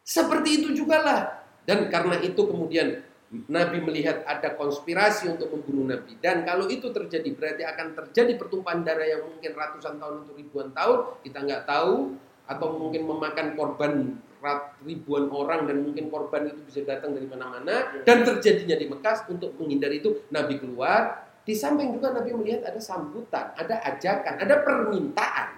Seperti 0.00 0.64
itu 0.64 0.68
juga 0.72 1.04
lah. 1.04 1.20
Dan 1.68 1.92
karena 1.92 2.16
itu 2.24 2.40
kemudian 2.40 3.04
Nabi 3.46 3.78
melihat 3.84 4.26
ada 4.26 4.56
konspirasi 4.56 5.30
untuk 5.30 5.52
membunuh 5.54 5.92
Nabi. 5.92 6.18
Dan 6.18 6.42
kalau 6.42 6.66
itu 6.66 6.88
terjadi 6.90 7.30
berarti 7.30 7.62
akan 7.62 7.94
terjadi 7.94 8.34
pertumpahan 8.40 8.82
darah 8.82 9.06
yang 9.06 9.22
mungkin 9.28 9.52
ratusan 9.54 10.00
tahun 10.00 10.26
atau 10.26 10.34
ribuan 10.34 10.68
tahun. 10.72 10.98
Kita 11.22 11.38
nggak 11.44 11.64
tahu. 11.68 12.16
Atau 12.50 12.74
mungkin 12.74 13.06
memakan 13.06 13.54
korban 13.54 13.92
ribuan 14.84 15.28
orang 15.28 15.68
dan 15.68 15.84
mungkin 15.84 16.08
korban 16.08 16.48
itu 16.48 16.60
bisa 16.64 16.80
datang 16.82 17.12
dari 17.12 17.28
mana-mana. 17.28 18.02
Dan 18.02 18.24
terjadinya 18.24 18.76
di 18.76 18.86
Mekah 18.88 19.28
untuk 19.28 19.54
menghindari 19.60 20.00
itu 20.00 20.26
Nabi 20.32 20.56
keluar. 20.56 21.28
Di 21.44 21.56
samping 21.56 21.96
juga 21.96 22.12
Nabi 22.12 22.36
melihat 22.36 22.68
ada 22.68 22.80
sambutan, 22.80 23.52
ada 23.56 23.80
ajakan, 23.84 24.34
ada 24.40 24.54
permintaan. 24.60 25.48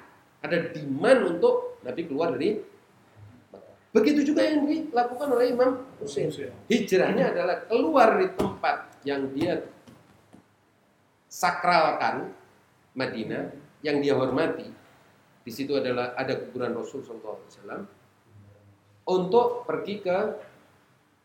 Ada 0.42 0.74
demand 0.74 1.38
untuk 1.38 1.78
Nabi 1.86 2.02
keluar 2.06 2.34
dari 2.34 2.58
Begitu 3.92 4.32
juga 4.32 4.40
yang 4.40 4.64
dilakukan 4.64 5.36
oleh 5.36 5.52
Imam 5.52 5.84
Hussein. 6.00 6.32
Hijrahnya 6.64 7.36
adalah 7.36 7.68
keluar 7.68 8.16
dari 8.16 8.32
tempat 8.32 8.76
yang 9.04 9.28
dia 9.36 9.68
sakralkan 11.28 12.32
Madinah, 12.96 13.52
yang 13.84 14.00
dia 14.00 14.16
hormati. 14.16 14.64
Di 15.44 15.52
situ 15.52 15.76
adalah 15.76 16.16
ada 16.16 16.40
kuburan 16.40 16.72
Rasul 16.72 17.04
SAW 17.04 18.01
untuk 19.12 19.68
pergi 19.68 20.00
ke 20.00 20.18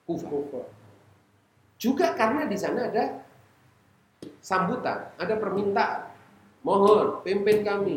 Kufah. 0.08 0.64
Juga 1.78 2.16
karena 2.16 2.48
di 2.48 2.56
sana 2.56 2.88
ada 2.88 3.22
sambutan, 4.40 5.12
ada 5.20 5.36
permintaan. 5.36 6.16
Mohon 6.64 7.22
pimpin 7.28 7.64
kami. 7.64 7.96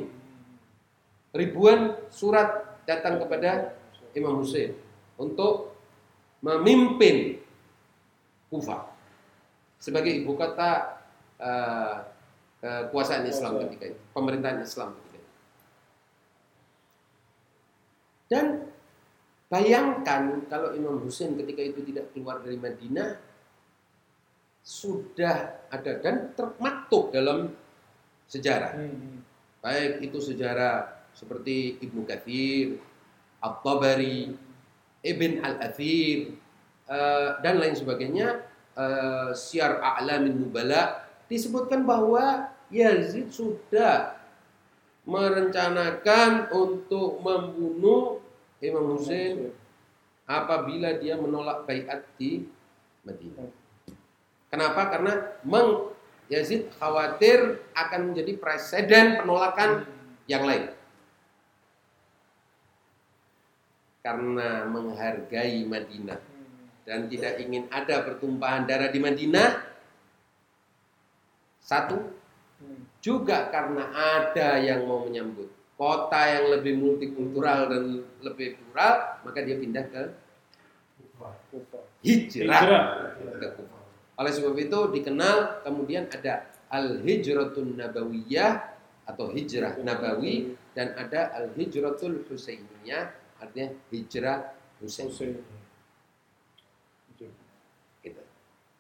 Ribuan 1.30 1.94
surat 2.10 2.82
datang 2.86 3.22
kepada 3.22 3.78
Imam 4.18 4.42
Hussein 4.42 4.74
untuk 5.14 5.74
memimpin 6.42 7.38
Kufah 8.50 8.90
sebagai 9.78 10.10
ibu 10.10 10.34
kota 10.34 11.00
uh, 11.38 12.04
kekuasaan 12.60 13.24
Islam 13.24 13.62
ketika 13.64 13.94
itu, 13.94 14.00
pemerintahan 14.12 14.60
Islam 14.60 14.92
ketika 14.98 15.18
itu. 15.22 15.32
Dan 18.28 18.46
bayangkan 19.50 20.46
kalau 20.46 20.72
Imam 20.72 21.02
Hussein 21.02 21.34
ketika 21.34 21.60
itu 21.60 21.82
tidak 21.90 22.14
keluar 22.14 22.38
dari 22.38 22.56
Madinah 22.56 23.18
sudah 24.62 25.66
ada 25.66 25.92
dan 25.98 26.30
termaktub 26.38 27.10
dalam 27.10 27.50
sejarah. 28.30 28.78
Hmm, 28.78 28.94
hmm. 28.94 29.18
Baik 29.60 30.06
itu 30.06 30.18
sejarah 30.22 31.04
seperti 31.12 31.82
Ibnu 31.82 32.06
Katsir, 32.06 32.78
At-Tabari, 33.42 34.30
Ibn 35.02 35.32
Al-Athir, 35.42 36.38
uh, 36.86 37.40
dan 37.42 37.58
lain 37.58 37.74
sebagainya, 37.74 38.46
uh, 38.78 39.32
Syiar 39.34 39.80
A'lamin 39.80 40.38
Nubala, 40.38 41.08
disebutkan 41.26 41.82
bahwa 41.82 42.52
Yazid 42.70 43.34
sudah 43.34 44.20
merencanakan 45.08 46.52
untuk 46.54 47.18
membunuh 47.24 48.19
Imam 48.60 48.96
Hussein 48.96 49.52
apabila 50.28 50.96
dia 51.00 51.16
menolak 51.16 51.64
baiat 51.64 52.04
di 52.20 52.44
Madinah. 53.02 53.48
Kenapa? 54.52 54.82
Karena 54.92 55.12
Meng 55.42 55.90
Yazid 56.30 56.70
khawatir 56.78 57.64
akan 57.74 58.12
menjadi 58.12 58.38
presiden 58.38 59.18
penolakan 59.18 59.88
yang 60.30 60.46
lain. 60.46 60.70
karena 64.00 64.64
menghargai 64.64 65.64
Madinah 65.68 66.20
dan 66.88 67.06
tidak 67.06 67.36
ingin 67.38 67.68
ada 67.68 68.02
pertumpahan 68.02 68.64
darah 68.64 68.88
di 68.88 68.98
Madinah. 68.98 69.68
Satu, 71.60 72.02
juga 72.98 73.52
karena 73.52 73.92
ada 73.94 74.58
yang 74.58 74.88
mau 74.88 75.04
menyambut 75.04 75.46
kota 75.80 76.20
yang 76.28 76.52
lebih 76.52 76.76
multikultural 76.76 77.72
dan 77.72 78.04
lebih 78.20 78.60
plural, 78.60 79.16
maka 79.24 79.40
dia 79.40 79.56
pindah 79.56 79.84
ke 79.88 80.02
hijrah 82.04 82.62
ke 83.16 83.48
Kufa. 83.56 83.78
Oleh 84.20 84.32
sebab 84.36 84.52
itu 84.60 84.78
dikenal 84.92 85.64
kemudian 85.64 86.04
ada 86.12 86.52
al-hijratun 86.68 87.80
nabawiyah 87.80 88.76
atau 89.08 89.32
hijrah 89.32 89.80
nabawi 89.80 90.52
dan 90.76 90.92
ada 91.00 91.32
al-hijratul 91.32 92.28
husainiyah 92.28 93.16
artinya 93.40 93.72
hijrah 93.88 94.60
Husain. 94.80 95.12
Gitu. 98.00 98.22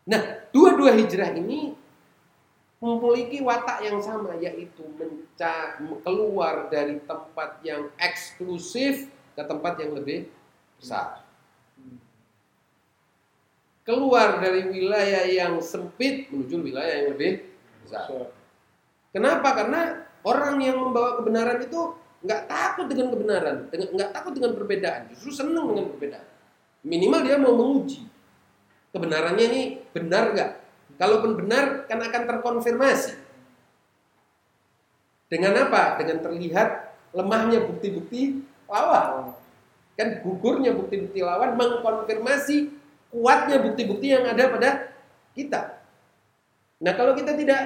Nah, 0.08 0.20
dua-dua 0.48 0.96
hijrah 0.96 1.36
ini 1.36 1.76
memiliki 2.80 3.44
watak 3.44 3.84
yang 3.84 4.00
sama 4.00 4.40
yaitu 4.40 4.80
keluar 6.00 6.72
dari 6.72 6.96
tempat 7.04 7.60
yang 7.60 7.92
eksklusif 8.00 9.12
ke 9.36 9.42
tempat 9.44 9.76
yang 9.84 9.92
lebih 9.92 10.32
besar. 10.80 11.20
Keluar 13.84 14.40
dari 14.40 14.64
wilayah 14.64 15.28
yang 15.28 15.60
sempit 15.60 16.32
menuju 16.32 16.56
wilayah 16.56 16.94
yang 17.04 17.08
lebih 17.12 17.32
besar. 17.84 18.32
Kenapa? 19.12 19.48
Karena 19.52 19.80
orang 20.24 20.56
yang 20.64 20.80
membawa 20.80 21.20
kebenaran 21.20 21.60
itu 21.60 21.80
nggak 22.20 22.42
takut 22.48 22.86
dengan 22.88 23.08
kebenaran, 23.12 23.56
nggak 23.72 24.10
takut 24.12 24.32
dengan 24.36 24.52
perbedaan, 24.56 25.08
justru 25.12 25.32
senang 25.32 25.72
dengan 25.72 25.88
perbedaan. 25.92 26.28
Minimal 26.80 27.20
dia 27.28 27.36
mau 27.36 27.52
menguji 27.56 28.08
kebenarannya 28.92 29.44
ini 29.52 29.62
benar 29.92 30.32
nggak. 30.32 30.50
Kalaupun 31.00 31.32
benar, 31.40 31.88
kan 31.88 31.96
akan 31.96 32.22
terkonfirmasi. 32.28 33.16
Dengan 35.32 35.56
apa? 35.64 35.96
Dengan 35.96 36.20
terlihat 36.20 36.92
lemahnya 37.16 37.64
bukti-bukti 37.64 38.44
lawan. 38.68 39.32
Kan 39.96 40.20
gugurnya 40.20 40.76
bukti-bukti 40.76 41.24
lawan 41.24 41.56
mengkonfirmasi 41.56 42.68
kuatnya 43.08 43.64
bukti-bukti 43.64 44.12
yang 44.12 44.28
ada 44.28 44.44
pada 44.52 44.70
kita. 45.32 45.80
Nah 46.84 46.92
kalau 46.92 47.16
kita 47.16 47.32
tidak 47.32 47.60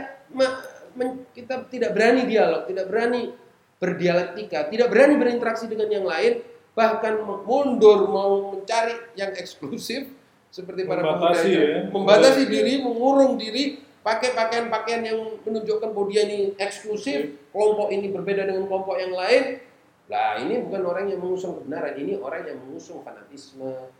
kita 1.34 1.66
tidak 1.68 1.90
berani 1.90 2.22
dialog, 2.30 2.70
tidak 2.70 2.86
berani 2.86 3.34
berdialektika, 3.82 4.70
tidak 4.70 4.88
berani 4.94 5.14
berinteraksi 5.18 5.66
dengan 5.66 5.90
yang 5.90 6.06
lain, 6.06 6.40
bahkan 6.72 7.18
mundur 7.22 8.06
mau 8.08 8.54
mencari 8.54 8.94
yang 9.18 9.34
eksklusif 9.34 10.08
seperti 10.54 10.86
para 10.86 11.02
pemuda 11.02 11.42
ya. 11.42 11.90
membatasi 11.90 12.46
diri, 12.46 12.78
mengurung 12.78 13.34
diri, 13.34 13.82
pakai 14.06 14.38
pakaian-pakaian 14.38 15.02
yang 15.02 15.18
menunjukkan 15.42 15.90
bahwa 15.90 16.06
dia 16.06 16.22
ini 16.30 16.54
eksklusif, 16.54 17.34
kelompok 17.50 17.90
ini 17.90 18.14
berbeda 18.14 18.46
dengan 18.46 18.70
kelompok 18.70 18.94
yang 19.02 19.18
lain. 19.18 19.58
Lah 20.06 20.38
ini 20.38 20.62
bukan 20.62 20.82
orang 20.86 21.10
yang 21.10 21.18
mengusung 21.18 21.58
kebenaran, 21.58 21.98
ini 21.98 22.14
orang 22.22 22.46
yang 22.46 22.58
mengusung 22.62 23.02
fanatisme, 23.02 23.90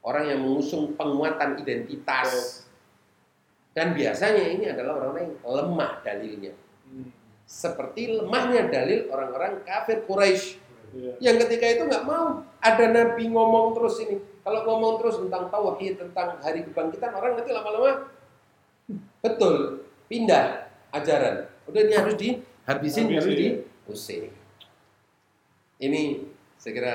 orang 0.00 0.24
yang 0.32 0.40
mengusung 0.40 0.96
penguatan 0.96 1.60
identitas. 1.60 2.64
Dan 3.76 3.92
biasanya 3.92 4.48
ini 4.48 4.72
adalah 4.72 5.04
orang-orang 5.04 5.28
yang 5.28 5.36
lemah 5.44 5.92
dalilnya. 6.00 6.54
Hmm 6.88 7.20
seperti 7.50 8.14
lemahnya 8.14 8.70
dalil 8.70 9.10
orang-orang 9.10 9.66
kafir 9.66 10.06
Quraisy 10.06 10.54
yeah. 10.94 11.18
yang 11.18 11.36
ketika 11.42 11.66
itu 11.66 11.82
nggak 11.90 12.06
mau 12.06 12.46
ada 12.62 12.86
nabi 12.86 13.26
ngomong 13.26 13.74
terus 13.74 13.98
ini 14.06 14.22
kalau 14.40 14.60
ngomong 14.64 14.94
terus 15.00 15.20
tentang 15.20 15.52
tauhid 15.52 16.00
tentang 16.00 16.40
hari 16.40 16.64
kebangkitan 16.64 17.12
orang 17.12 17.36
nanti 17.36 17.50
lama-lama 17.52 18.08
betul 19.20 19.84
pindah 20.10 20.66
ajaran. 20.90 21.46
Udah 21.70 21.80
ini 21.86 21.94
harus 21.94 22.14
dihabisin 22.18 23.06
harus 23.14 23.36
diusir 23.36 24.32
ini 25.80 26.28
saya 26.60 26.72
kira 26.76 26.94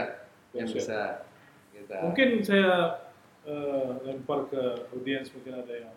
yang 0.54 0.70
bisa 0.70 1.26
kita 1.74 1.98
mungkin 2.06 2.30
saya 2.46 3.02
uh, 3.50 4.00
lempar 4.06 4.48
ke 4.48 4.88
audiens 4.94 5.34
mungkin 5.34 5.58
ada 5.58 5.74
yang 5.74 5.96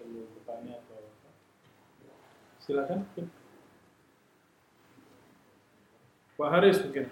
perlu 0.00 0.24
bertanya 0.40 0.80
atau 0.82 1.00
silakan 2.64 3.04
Pak 6.34 6.50
Haris 6.50 6.82
mungkin. 6.82 7.06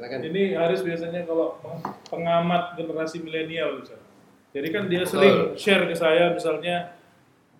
Silakan. 0.00 0.24
Ini 0.32 0.56
Haris 0.56 0.80
biasanya 0.80 1.28
kalau 1.28 1.60
pengamat 2.08 2.72
generasi 2.80 3.20
milenial 3.20 3.84
misalnya. 3.84 4.08
Jadi 4.56 4.68
kan 4.72 4.88
dia 4.88 5.04
sering 5.04 5.52
share 5.60 5.84
ke 5.84 5.92
saya 5.92 6.32
misalnya 6.32 6.96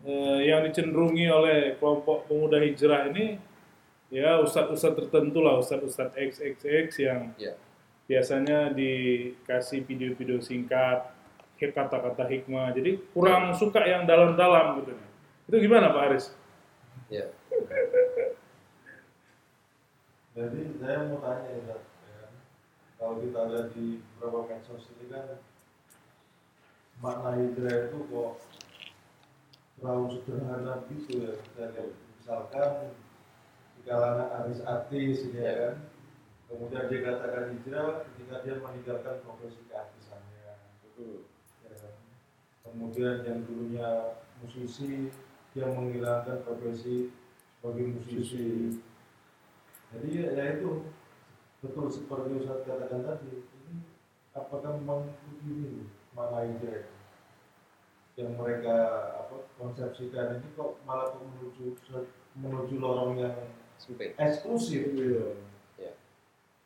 eh, 0.08 0.48
yang 0.48 0.64
dicenderungi 0.64 1.28
oleh 1.28 1.76
kelompok 1.76 2.24
pemuda 2.32 2.56
hijrah 2.64 3.12
ini 3.12 3.36
ya 4.08 4.40
ustadz-ustadz 4.40 5.04
tertentu 5.04 5.44
lah, 5.44 5.60
ustadz-ustadz 5.60 6.16
XXX 6.16 6.88
yang 7.04 7.36
Ya. 7.36 7.52
biasanya 8.08 8.72
dikasih 8.72 9.84
video-video 9.84 10.40
singkat, 10.40 11.12
kata-kata 11.60 12.24
hikmah. 12.24 12.72
Jadi 12.72 13.04
kurang 13.12 13.52
suka 13.52 13.84
yang 13.84 14.08
dalam-dalam 14.08 14.80
gitu. 14.80 14.96
Itu 15.44 15.56
gimana 15.60 15.92
Pak 15.92 16.02
Haris? 16.08 16.32
Ya. 17.12 17.28
Jadi 20.32 20.60
saya 20.80 20.98
mau 21.04 21.20
tanya 21.20 21.44
ya, 21.52 21.58
Ustaz, 21.60 21.76
ya? 21.76 21.89
Kalau 23.00 23.16
kita 23.16 23.40
lihat 23.48 23.72
di 23.72 24.04
beberapa 24.20 24.44
medsos 24.44 24.92
ini 24.92 25.08
kan 25.08 25.40
makna 27.00 27.32
hijrah 27.40 27.88
itu 27.88 27.98
kok 28.12 28.32
terlalu 29.80 30.06
sederhana 30.20 30.84
gitu 30.92 31.24
ya. 31.24 31.32
Kita 31.40 31.64
lihat 31.72 31.96
misalkan 31.96 32.92
di 33.72 33.80
kalangan 33.88 34.28
artis-artis 34.44 35.32
ini 35.32 35.40
ya 35.40 35.54
kan, 35.56 35.74
kemudian 36.52 36.84
dia 36.92 37.00
katakan 37.00 37.44
hijrah 37.56 38.04
ketika 38.04 38.34
dia 38.44 38.54
meninggalkan 38.60 39.16
profesi 39.24 39.64
keartisannya. 39.72 40.60
ya 41.64 41.72
kan? 41.72 41.94
Kemudian 42.68 43.24
yang 43.24 43.40
dulunya 43.48 44.20
musisi 44.44 45.08
dia 45.56 45.66
menghilangkan 45.72 46.44
profesi 46.44 47.08
sebagai 47.56 47.96
musisi. 47.96 48.76
Jadi 49.90 50.08
ya, 50.20 50.28
ya 50.36 50.44
itu 50.60 50.84
betul 51.60 51.86
seperti 51.92 52.40
Ustaz 52.40 52.64
katakan 52.64 53.00
tadi. 53.04 53.44
Ini 53.44 53.76
apakah 54.32 54.80
hijrah 56.44 56.80
itu? 56.80 56.94
yang 58.18 58.36
mereka 58.36 58.76
apa 59.16 59.48
konsepsikan 59.56 60.42
ini 60.42 60.52
kok 60.52 60.76
malah 60.84 61.08
kok 61.08 61.24
menuju 61.24 61.72
menuju 62.36 62.74
lorong 62.76 63.16
yang 63.16 63.32
Sempit. 63.80 64.12
eksklusif 64.20 64.92
Ya. 65.80 65.96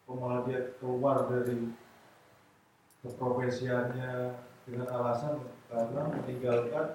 kok 0.03 0.17
malah 0.19 0.43
dia 0.49 0.75
keluar 0.83 1.31
dari 1.31 1.71
keprofesiannya 3.07 4.35
dengan 4.67 4.89
alasan 4.91 5.47
karena 5.71 6.03
meninggalkan 6.11 6.87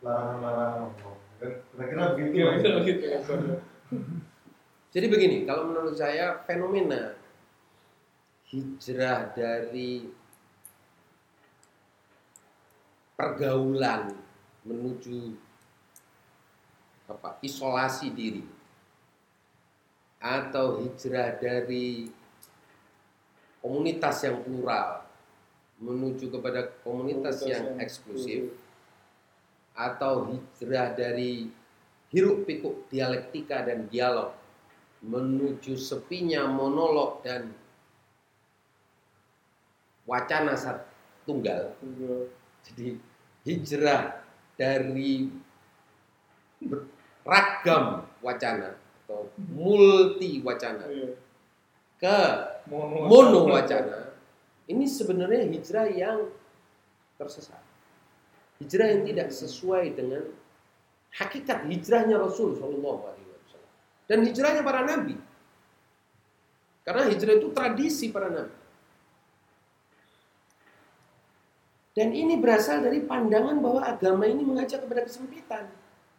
larangan-larangan 0.00 0.80
Allah. 0.88 1.16
Kan 1.42 1.50
Kira-kira 1.74 2.02
begitu. 2.16 2.34
ya. 2.38 3.18
Ya. 3.18 3.58
Jadi 4.92 5.06
begini, 5.08 5.36
kalau 5.44 5.68
menurut 5.72 5.96
saya 5.98 6.40
fenomena 6.46 7.16
hijrah 8.52 9.32
dari 9.32 10.04
pergaulan 13.16 14.12
menuju 14.68 15.32
apa 17.08 17.40
isolasi 17.40 18.12
diri. 18.12 18.44
Atau 20.22 20.84
hijrah 20.84 21.34
dari 21.40 22.12
komunitas 23.64 24.20
yang 24.22 24.44
plural 24.44 25.02
menuju 25.82 26.30
kepada 26.30 26.68
komunitas 26.84 27.42
Komunitas 27.42 27.50
yang 27.50 27.64
yang 27.74 27.82
eksklusif. 27.82 28.42
atau 29.72 30.28
hijrah 30.28 30.92
dari 30.92 31.48
hiruk 32.12 32.44
pikuk 32.44 32.92
dialektika 32.92 33.64
dan 33.64 33.88
dialog 33.88 34.36
menuju 35.00 35.80
sepinya 35.80 36.44
monolog 36.44 37.24
dan 37.24 37.48
wacana 40.12 40.52
sat 40.52 40.84
tunggal 41.24 41.72
jadi 42.68 43.00
hijrah 43.48 44.20
dari 44.60 45.32
ragam 47.24 48.04
wacana 48.20 48.76
atau 48.76 49.32
multi 49.40 50.44
wacana 50.44 50.84
Iya. 50.92 51.16
ke 51.96 52.18
Mono, 52.68 53.08
mono 53.08 53.40
wacana 53.48 54.12
ini 54.68 54.86
sebenarnya 54.86 55.42
hijrah 55.50 55.90
yang 55.90 56.30
tersesat. 57.18 57.58
Hijrah 58.62 58.94
yang 58.94 59.02
tidak 59.10 59.28
sesuai 59.34 59.90
dengan 59.98 60.22
hakikat 61.18 61.66
hijrahnya 61.66 62.14
Rasul 62.14 62.54
Shallallahu 62.54 63.00
Alaihi 63.10 63.26
Wasallam. 63.26 63.72
Dan 64.06 64.18
hijrahnya 64.22 64.62
para 64.62 64.86
nabi. 64.86 65.18
Karena 66.86 67.10
hijrah 67.10 67.34
itu 67.42 67.48
tradisi 67.50 68.14
para 68.14 68.30
nabi 68.30 68.61
dan 71.92 72.08
ini 72.12 72.40
berasal 72.40 72.80
dari 72.80 73.04
pandangan 73.04 73.60
bahwa 73.60 73.84
agama 73.84 74.24
ini 74.28 74.42
mengajak 74.44 74.84
kepada 74.84 75.04
kesempitan 75.06 75.66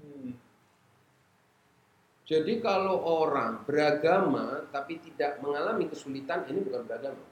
Hmm. 0.04 0.36
jadi 2.28 2.60
kalau 2.60 3.00
orang 3.08 3.64
beragama 3.64 4.68
tapi 4.68 5.00
tidak 5.00 5.40
mengalami 5.40 5.88
kesulitan 5.88 6.44
ini 6.52 6.60
bukan 6.60 6.84
beragama 6.84 7.24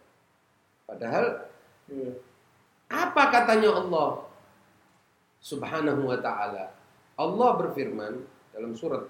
padahal 0.88 1.52
Iya. 1.92 2.14
Apa 2.92 3.32
katanya 3.32 3.76
Allah 3.76 4.28
Subhanahu 5.44 6.08
wa 6.08 6.20
taala? 6.24 6.72
Allah 7.20 7.50
berfirman 7.60 8.14
dalam 8.56 8.72
surat 8.76 9.04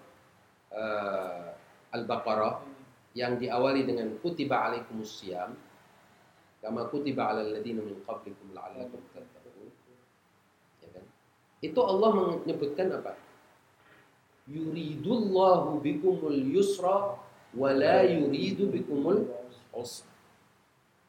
eh, 0.73 1.47
Al-Baqarah 1.93 2.65
yang 3.13 3.36
diawali 3.38 3.84
dengan 3.84 4.15
kutiba 4.23 4.65
alaikumus 4.71 5.19
syiyam 5.21 5.53
kama 6.61 6.88
kutiba 6.89 7.36
alal 7.36 7.51
ladzina 7.53 7.84
min 7.84 7.99
qablikum 8.05 8.53
la'allakum? 8.55 9.01
Itu 11.62 11.80
Allah 11.86 12.41
menyebutkan 12.41 12.89
apa? 12.89 13.14
Yuridullahu 14.49 15.78
bikumul 15.80 16.41
yusra 16.49 17.22
wa 17.53 17.70
la 17.70 18.01
yuridu 18.01 18.68
bikumul 18.74 19.30
usra. 19.70 20.09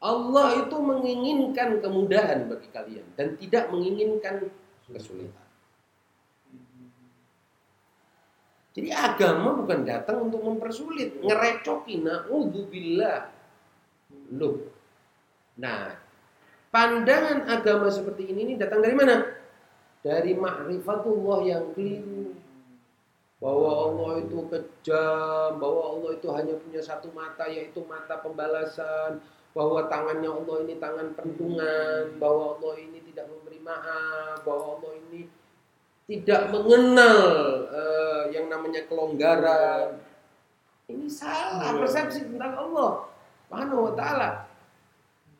Allah 0.03 0.67
itu 0.67 0.77
menginginkan 0.77 1.79
kemudahan 1.81 2.45
bagi 2.45 2.69
kalian 2.69 3.07
dan 3.17 3.39
tidak 3.39 3.71
menginginkan 3.73 4.51
kesulitan. 4.91 5.47
Jadi 8.73 8.89
agama 8.89 9.53
bukan 9.53 9.85
datang 9.85 10.27
untuk 10.27 10.41
mempersulit, 10.41 11.21
ngerecoki 11.21 12.01
naudzubillah. 12.01 13.29
Loh. 14.33 14.65
Nah, 15.61 15.93
pandangan 16.73 17.45
agama 17.45 17.93
seperti 17.93 18.33
ini, 18.33 18.49
ini 18.49 18.53
datang 18.57 18.81
dari 18.81 18.97
mana? 18.97 19.42
Dari 20.03 20.35
ma'rifatullah 20.35 21.39
yang 21.47 21.71
keliru. 21.71 22.35
Bahwa 23.39 23.71
Allah 23.87 24.11
itu 24.23 24.39
kejam, 24.47 25.59
bahwa 25.59 25.81
Allah 25.95 26.11
itu 26.15 26.27
hanya 26.31 26.55
punya 26.59 26.79
satu 26.79 27.11
mata 27.11 27.43
yaitu 27.47 27.83
mata 27.83 28.19
pembalasan, 28.23 29.19
bahwa 29.51 29.83
tangannya 29.91 30.31
Allah 30.31 30.55
ini 30.63 30.75
tangan 30.79 31.11
pentungan, 31.11 32.19
bahwa 32.23 32.55
Allah 32.55 32.73
ini 32.79 33.03
tidak 33.11 33.27
memberi 33.27 33.59
maaf, 33.59 34.39
bahwa 34.47 34.79
Allah 34.79 34.91
ini 35.07 35.27
tidak 36.07 36.51
mengenal 36.51 37.19
eh, 37.71 38.23
yang 38.35 38.51
namanya 38.51 38.83
kelonggaran. 38.87 39.99
Ini 40.91 41.07
salah 41.07 41.71
persepsi 41.79 42.27
tentang 42.27 42.59
Allah 42.59 43.07
Subhanahu 43.47 43.91
wa 43.91 43.93
taala. 43.95 44.29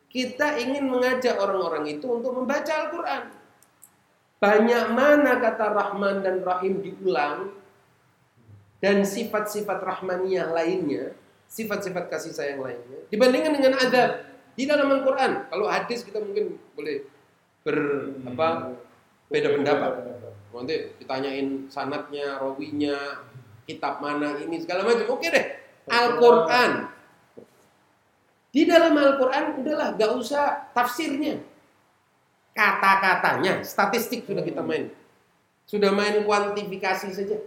Kita 0.08 0.56
ingin 0.56 0.88
mengajak 0.88 1.36
orang-orang 1.36 1.98
itu 1.98 2.06
untuk 2.06 2.32
membaca 2.32 2.70
Al-Qur'an. 2.70 3.43
Banyak 4.42 4.84
mana 4.92 5.40
kata 5.40 5.72
Rahman 5.72 6.20
dan 6.20 6.44
Rahim 6.44 6.84
diulang 6.84 7.54
dan 8.84 9.00
sifat-sifat 9.00 9.80
rahmaniyah 9.80 10.52
lainnya, 10.52 11.16
sifat-sifat 11.48 12.12
kasih 12.12 12.36
sayang 12.36 12.60
lainnya 12.60 13.00
dibandingkan 13.08 13.56
dengan 13.56 13.80
adab 13.80 14.28
di 14.52 14.68
dalam 14.68 14.92
Al-Qur'an. 14.92 15.48
Kalau 15.48 15.66
hadis 15.70 16.04
kita 16.04 16.20
mungkin 16.20 16.60
boleh 16.76 17.08
ber 17.64 17.76
apa 18.28 18.76
beda 19.32 19.48
pendapat. 19.56 19.92
Nanti 20.54 20.94
ditanyain 21.02 21.66
sanatnya, 21.66 22.38
rawinya, 22.38 23.26
kitab 23.66 23.98
mana 23.98 24.38
ini 24.38 24.60
segala 24.62 24.86
macam. 24.86 25.16
Oke 25.16 25.32
deh. 25.32 25.46
Al-Qur'an. 25.88 26.92
Di 28.54 28.62
dalam 28.68 28.94
Al-Qur'an 28.94 29.58
udahlah 29.58 29.98
gak 29.98 30.12
usah 30.14 30.70
tafsirnya. 30.70 31.42
Kata-katanya, 32.54 33.66
statistik 33.66 34.30
sudah 34.30 34.46
kita 34.46 34.62
main. 34.62 34.94
Sudah 35.66 35.90
main 35.90 36.22
kuantifikasi 36.22 37.10
saja. 37.10 37.42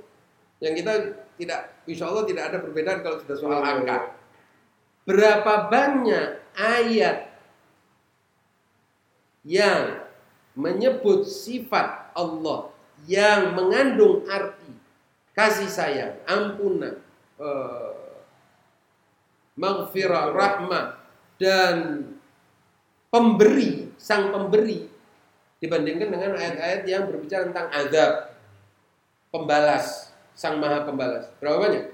Yang 0.60 0.74
kita 0.84 0.93
tidak 1.39 1.60
insya 1.88 2.12
Allah 2.12 2.28
tidak 2.28 2.43
ada 2.51 2.58
perbedaan 2.60 2.99
kalau 2.99 3.18
sudah 3.24 3.38
soal 3.39 3.62
angka. 3.64 4.20
Berapa 5.08 5.72
banyak 5.72 6.43
ayat 6.60 7.32
yang 9.47 10.03
menyebut 10.60 11.24
sifat 11.24 12.12
Allah 12.12 12.76
yang 13.08 13.55
mengandung 13.55 14.28
arti 14.28 14.76
kasih 15.32 15.70
sayang, 15.72 16.20
ampunan, 16.28 16.99
eh, 17.39 17.93
maghfirah, 19.55 20.34
rahmah 20.36 20.99
dan 21.39 22.10
pemberi, 23.08 23.93
sang 23.95 24.34
pemberi 24.34 24.97
dibandingkan 25.58 26.14
dengan 26.14 26.38
ayat-ayat 26.38 26.82
yang 26.86 27.10
berbicara 27.10 27.49
tentang 27.49 27.68
azab, 27.74 28.12
pembalas, 29.34 30.14
sang 30.38 30.62
maha 30.62 30.86
pembalas. 30.86 31.34
Berapa 31.41 31.58
banyak? 31.58 31.86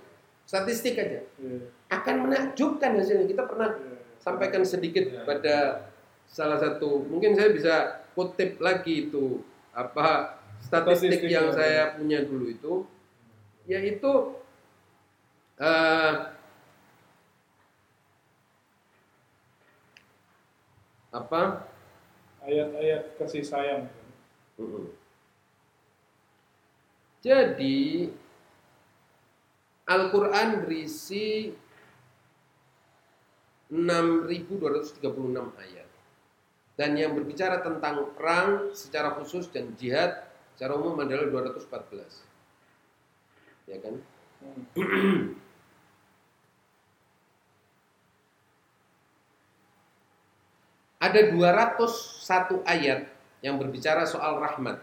Statistik 0.43 0.99
aja. 0.99 1.24
Iya. 1.39 1.72
Akan 1.88 2.28
menakjubkan 2.28 2.99
hasilnya. 2.99 3.28
Kita 3.30 3.47
pernah 3.47 3.72
Iya. 3.80 3.95
sampaikan 4.20 4.64
sedikit 4.64 5.24
pada 5.28 5.88
salah 6.24 6.55
satu 6.57 7.03
mungkin 7.11 7.36
saya 7.36 7.51
bisa 7.51 7.76
kutip 8.16 8.57
lagi 8.64 9.07
itu 9.11 9.43
apa 9.76 10.39
statistik 10.64 11.20
Statistik 11.20 11.30
yang 11.30 11.51
ya. 11.51 11.55
saya 11.55 11.82
punya 11.99 12.24
dulu 12.24 12.45
itu 12.47 12.74
yaitu 13.68 14.11
eh, 15.59 16.14
apa 21.14 21.41
Ayat-ayat 22.43 23.15
kasih 23.15 23.43
sayang. 23.43 23.87
Jadi 27.23 28.11
Al-Quran 29.87 30.63
berisi 30.63 31.55
6.236 33.71 35.01
ayat 35.59 35.89
dan 36.77 36.91
yang 36.99 37.15
berbicara 37.15 37.63
tentang 37.63 38.11
perang 38.13 38.75
secara 38.75 39.15
khusus 39.17 39.49
dan 39.49 39.73
jihad 39.79 40.29
secara 40.53 40.77
umum 40.77 40.99
adalah 41.01 41.25
214 41.25 42.23
ya 43.65 43.81
kan 43.81 43.97
Hmm. 44.43 45.39
ada 51.04 51.20
201 51.36 52.64
ayat 52.64 53.12
yang 53.43 53.60
berbicara 53.60 54.08
soal 54.08 54.39
rahmat. 54.39 54.80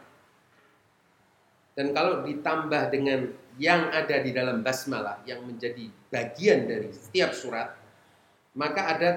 Dan 1.73 1.97
kalau 1.97 2.21
ditambah 2.29 2.93
dengan 2.93 3.33
yang 3.57 3.89
ada 3.89 4.21
di 4.21 4.37
dalam 4.37 4.61
basmalah 4.61 5.25
yang 5.25 5.41
menjadi 5.49 5.89
bagian 6.12 6.68
dari 6.68 6.93
setiap 6.93 7.33
surat, 7.33 7.73
maka 8.53 8.85
ada 8.93 9.11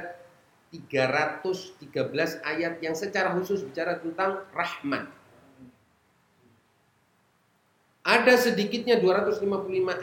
313 0.71 1.83
ayat 2.39 2.79
yang 2.79 2.95
secara 2.95 3.35
khusus 3.35 3.67
bicara 3.67 3.99
tentang 3.99 4.47
rahmat. 4.55 5.11
Ada 8.03 8.35
sedikitnya 8.35 8.99
255 8.99 9.43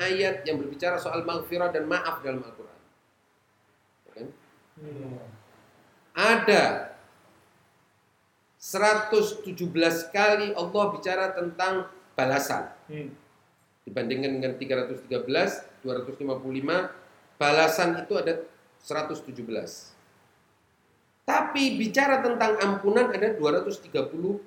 ayat 0.01 0.45
yang 0.45 0.57
berbicara 0.61 1.01
soal 1.01 1.25
maghfirah 1.25 1.73
dan 1.73 1.85
maaf 1.89 2.21
dalam 2.21 2.45
Al-Quran. 2.45 2.81
Ya 4.05 4.11
kan? 4.17 4.27
Ada 6.17 6.90
117 8.71 9.51
kali 10.15 10.55
Allah 10.55 10.85
bicara 10.95 11.35
tentang 11.35 11.91
balasan. 12.15 12.71
Hmm. 12.87 13.11
Dibandingkan 13.83 14.39
dengan 14.39 14.55
313, 14.55 15.11
255, 15.83 16.95
balasan 17.35 17.99
itu 17.99 18.15
ada 18.15 18.47
117. 18.79 19.99
Tapi 21.27 21.83
bicara 21.83 22.23
tentang 22.23 22.63
ampunan 22.63 23.11
ada 23.11 23.35
234 23.35 24.39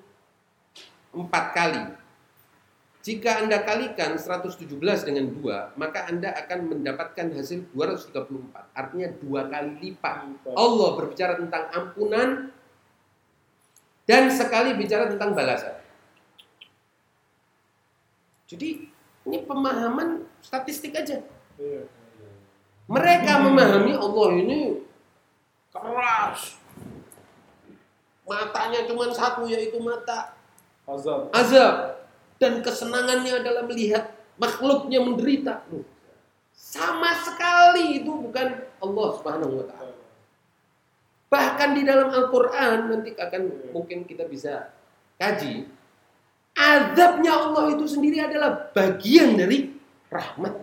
kali. 1.52 1.84
Jika 3.04 3.44
Anda 3.44 3.68
kalikan 3.68 4.16
117 4.16 5.04
dengan 5.04 5.28
2, 5.36 5.76
maka 5.76 6.08
Anda 6.08 6.32
akan 6.32 6.72
mendapatkan 6.72 7.36
hasil 7.36 7.76
234. 7.76 8.72
Artinya 8.72 9.12
dua 9.20 9.52
kali 9.52 9.92
lipat. 9.92 10.48
Allah 10.56 10.90
berbicara 10.96 11.36
tentang 11.36 11.68
ampunan 11.76 12.53
dan 14.04 14.28
sekali 14.28 14.76
bicara 14.76 15.08
tentang 15.08 15.32
balasan. 15.32 15.80
Jadi 18.48 18.92
ini 19.24 19.38
pemahaman 19.48 20.28
statistik 20.44 20.94
aja. 20.94 21.24
Mereka 22.86 23.32
memahami 23.40 23.96
Allah 23.96 24.30
ini 24.38 24.60
keras. 25.72 26.60
Matanya 28.24 28.88
cuma 28.88 29.12
satu 29.12 29.48
yaitu 29.48 29.80
mata 29.84 30.36
Azab. 30.84 31.32
azab 31.32 32.04
dan 32.40 32.60
kesenangannya 32.60 33.40
adalah 33.40 33.64
melihat 33.64 34.12
makhluknya 34.36 35.00
menderita. 35.00 35.64
Loh, 35.72 35.88
Sama 36.52 37.16
sekali 37.24 38.04
itu 38.04 38.12
bukan 38.12 38.68
Allah 38.84 39.08
Subhanahu 39.16 39.64
wa 39.64 39.66
taala. 39.68 39.93
Bahkan 41.34 41.70
di 41.74 41.82
dalam 41.82 42.14
Al-Qur'an 42.14 42.94
nanti 42.94 43.18
akan 43.18 43.74
mungkin 43.74 44.06
kita 44.06 44.30
bisa 44.30 44.70
kaji 45.18 45.66
azabnya 46.54 47.34
Allah 47.34 47.74
itu 47.74 47.90
sendiri 47.90 48.22
adalah 48.22 48.70
bagian 48.70 49.34
dari 49.34 49.74
rahmat. 50.14 50.54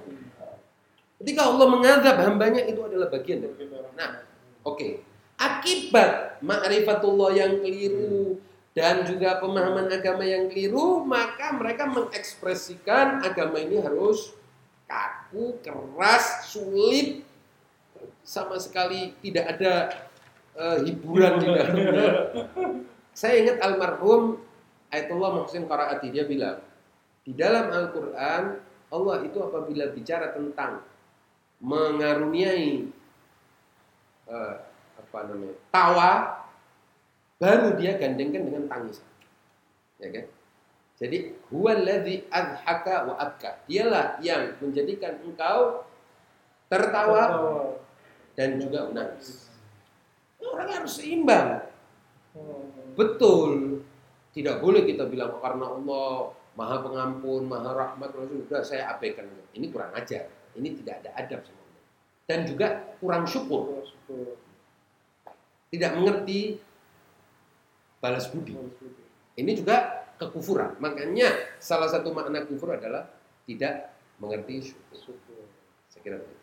Ketika 1.18 1.50
Allah 1.50 1.66
mengazab 1.66 2.16
hambanya 2.22 2.62
itu 2.64 2.80
adalah 2.86 3.10
bagian 3.10 3.42
dari 3.42 3.66
Nah, 3.98 4.22
Oke, 4.60 5.00
akibat 5.40 6.40
ma'rifatullah 6.44 7.32
yang 7.32 7.64
keliru 7.64 8.36
dan 8.76 9.08
juga 9.08 9.40
pemahaman 9.40 9.88
agama 9.88 10.24
yang 10.24 10.52
keliru, 10.52 11.00
maka 11.04 11.56
mereka 11.56 11.88
mengekspresikan 11.88 13.24
agama 13.24 13.56
ini 13.56 13.80
harus 13.80 14.36
kaku, 14.84 15.56
keras, 15.64 16.52
sulit, 16.52 17.24
sama 18.20 18.60
sekali 18.60 19.16
tidak 19.24 19.58
ada 19.58 19.74
eh, 20.57 20.78
hiburan 20.86 21.38
di 21.38 21.46
dalamnya. 21.46 22.11
Saya 23.14 23.34
ingat 23.42 23.59
almarhum 23.61 24.38
Ayatullah 24.90 25.30
Muhsin 25.38 25.70
Qaraati 25.70 26.11
dia 26.11 26.26
bilang, 26.26 26.59
di 27.22 27.30
dalam 27.34 27.70
Al-Qur'an 27.70 28.59
Allah 28.90 29.16
itu 29.22 29.38
apabila 29.38 29.86
bicara 29.94 30.34
tentang 30.34 30.82
mengaruniai 31.62 32.90
eh, 34.26 34.55
apa 34.98 35.18
namanya 35.30 35.57
tawa 35.70 36.12
baru 37.38 37.78
dia 37.78 37.94
gandengkan 38.01 38.42
dengan 38.51 38.64
tangisan. 38.66 39.07
Ya 40.03 40.09
kan? 40.11 40.26
Jadi 41.01 41.32
huwallazi 41.48 42.28
adhaka 42.28 43.09
wa 43.09 43.14
abka. 43.16 43.64
Dialah 43.64 44.20
yang 44.20 44.59
menjadikan 44.61 45.22
engkau 45.24 45.86
tertawa. 46.68 47.22
dan 48.38 48.57
juga 48.57 48.88
menangis 48.88 49.49
orang 50.53 50.68
harus 50.82 50.92
seimbang. 50.98 51.64
Betul. 52.94 53.82
Tidak 54.30 54.62
boleh 54.62 54.86
kita 54.86 55.07
bilang 55.11 55.34
"Oh, 55.34 55.42
karena 55.42 55.66
Allah 55.66 56.09
maha 56.55 56.76
pengampun 56.82 57.51
maha 57.51 57.70
rahmat 57.74 58.11
sudah 58.14 58.62
saya 58.62 58.94
abaikan. 58.94 59.26
Ini 59.55 59.66
kurang 59.70 59.90
ajar. 59.94 60.30
Ini 60.55 60.68
tidak 60.82 61.07
ada 61.07 61.11
adab 61.18 61.40
sama 61.46 61.62
Allah. 61.62 61.84
Dan 62.26 62.38
juga 62.46 62.66
kurang 62.98 63.24
syukur. 63.26 63.86
Tidak 65.70 65.90
mengerti 65.94 66.59
balas 68.03 68.26
budi. 68.30 68.55
Ini 69.38 69.51
juga 69.55 70.07
kekufuran. 70.18 70.76
Makanya 70.82 71.59
salah 71.62 71.88
satu 71.88 72.11
makna 72.11 72.44
kufur 72.44 72.74
adalah 72.74 73.07
tidak 73.46 73.94
mengerti 74.20 74.74
syukur. 74.92 75.46
Saya 75.88 76.03
kira 76.03 76.16
begitu. 76.20 76.39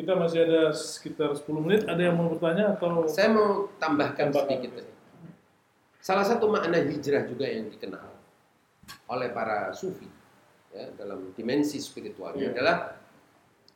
Kita 0.00 0.16
masih 0.16 0.48
ada 0.48 0.72
sekitar 0.72 1.36
10 1.36 1.60
menit. 1.60 1.84
Ada 1.84 2.08
yang 2.08 2.16
mau 2.16 2.32
bertanya 2.32 2.72
atau 2.72 3.04
Saya 3.04 3.28
mau 3.36 3.68
tambahkan 3.76 4.32
Tambahkan. 4.32 4.56
sedikit. 4.56 4.88
Salah 6.00 6.24
satu 6.24 6.48
makna 6.48 6.80
hijrah 6.80 7.28
juga 7.28 7.44
yang 7.44 7.68
dikenal 7.68 8.08
oleh 9.12 9.28
para 9.28 9.76
sufi 9.76 10.08
ya, 10.72 10.88
dalam 10.96 11.36
dimensi 11.36 11.76
spiritualnya 11.76 12.48
Iya. 12.48 12.52
adalah 12.56 12.76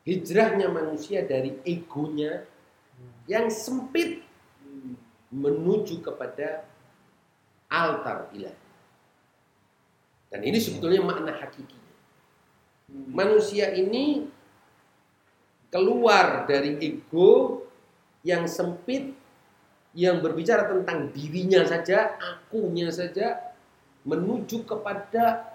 hijrahnya 0.09 0.73
manusia 0.73 1.21
dari 1.29 1.61
egonya 1.69 2.49
yang 3.29 3.53
sempit 3.53 4.25
menuju 5.29 6.01
kepada 6.01 6.65
altar 7.69 8.33
ilahi. 8.33 8.65
Dan 10.33 10.41
ini 10.41 10.57
sebetulnya 10.57 11.05
makna 11.05 11.37
hakiki. 11.37 11.77
Hmm. 12.89 13.13
Manusia 13.13 13.77
ini 13.77 14.25
keluar 15.75 16.47
dari 16.47 16.79
ego 16.79 17.67
yang 18.23 18.47
sempit 18.47 19.11
yang 19.91 20.23
berbicara 20.23 20.71
tentang 20.71 21.11
dirinya 21.11 21.67
saja, 21.67 22.15
akunya 22.15 22.95
saja 22.95 23.43
menuju 24.07 24.63
kepada 24.63 25.51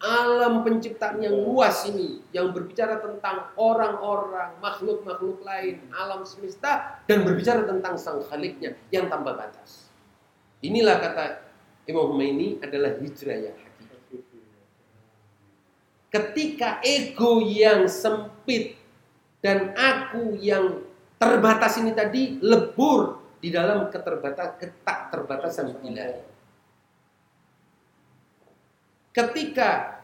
alam 0.00 0.64
penciptaan 0.66 1.22
yang 1.22 1.36
luas 1.36 1.86
ini 1.86 2.18
yang 2.34 2.50
berbicara 2.50 2.98
tentang 2.98 3.52
orang-orang, 3.54 4.58
makhluk-makhluk 4.58 5.44
lain, 5.46 5.78
alam 5.94 6.26
semesta 6.26 7.04
dan 7.06 7.22
berbicara 7.22 7.62
tentang 7.62 7.94
sang 7.94 8.24
khaliknya 8.26 8.74
yang 8.90 9.06
tanpa 9.06 9.38
batas. 9.38 9.86
Inilah 10.66 10.98
kata 10.98 11.24
Imam 11.86 12.10
Khomeini 12.10 12.58
adalah 12.58 12.96
hijrah 12.98 13.38
yang 13.38 13.56
hakiki. 13.60 14.40
Ketika 16.10 16.82
ego 16.82 17.44
yang 17.44 17.86
sempit 17.86 18.80
dan 19.40 19.72
aku 19.76 20.36
yang 20.40 20.84
terbatas 21.16 21.80
ini 21.80 21.92
tadi 21.96 22.40
lebur 22.40 23.20
di 23.40 23.48
dalam 23.48 23.88
keterbatas 23.88 24.60
ketak 24.60 25.08
terbatasan 25.12 25.80
ilahi. 25.80 26.24
Ketika 29.10 30.00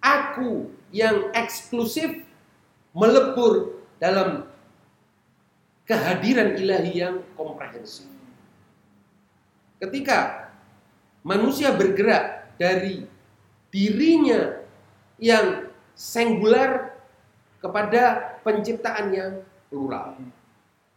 aku 0.00 0.70
yang 0.92 1.32
eksklusif 1.36 2.24
melebur 2.96 3.84
dalam 4.00 4.48
kehadiran 5.86 6.54
ilahi 6.54 6.92
yang 7.02 7.16
komprehensif. 7.34 8.06
Ketika 9.82 10.50
manusia 11.26 11.74
bergerak 11.74 12.54
dari 12.60 13.04
dirinya 13.74 14.60
yang 15.18 15.70
singular 15.98 16.99
kepada 17.60 18.34
penciptaan 18.42 19.06
yang 19.12 19.32
plural. 19.68 20.16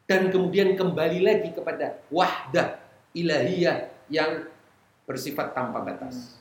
Dan 0.03 0.31
kemudian 0.31 0.75
kembali 0.75 1.19
lagi 1.23 1.49
kepada 1.55 1.99
wahdah 2.11 2.79
ilahiyah 3.15 3.87
yang 4.11 4.47
bersifat 5.07 5.55
tanpa 5.55 5.83
batas. 5.83 6.39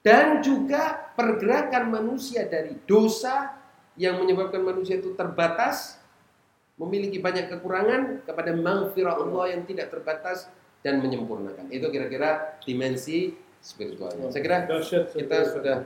Dan 0.00 0.40
juga 0.40 1.12
pergerakan 1.12 1.92
manusia 1.92 2.48
dari 2.48 2.72
dosa 2.88 3.52
yang 4.00 4.16
menyebabkan 4.16 4.64
manusia 4.64 4.96
itu 4.96 5.12
terbatas, 5.12 6.00
memiliki 6.80 7.20
banyak 7.20 7.52
kekurangan 7.52 8.24
kepada 8.24 8.56
mangfirah 8.56 9.20
Allah 9.20 9.52
yang 9.52 9.68
tidak 9.68 9.92
terbatas 9.92 10.48
dan 10.80 11.04
menyempurnakan. 11.04 11.68
Itu 11.68 11.92
kira-kira 11.92 12.56
dimensi 12.64 13.36
spiritualnya. 13.60 14.32
Saya 14.32 14.40
kira 14.40 14.58
kita 15.12 15.36
sudah 15.52 15.76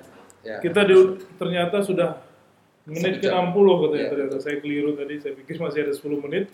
ya. 0.47 0.63
Kita 0.63 0.81
di, 0.87 0.95
ternyata 1.35 1.83
sudah 1.83 2.23
menit 2.85 3.21
ke 3.25 3.29
Sejam. 3.29 3.53
60 3.53 3.81
katanya 3.89 4.05
Ya. 4.05 4.11
ternyata. 4.13 4.37
Saya 4.41 4.57
keliru 4.61 4.91
tadi, 4.93 5.15
saya 5.21 5.33
pikir 5.37 5.57
masih 5.61 5.81
ada 5.89 5.93
10 5.97 6.21
menit. 6.21 6.53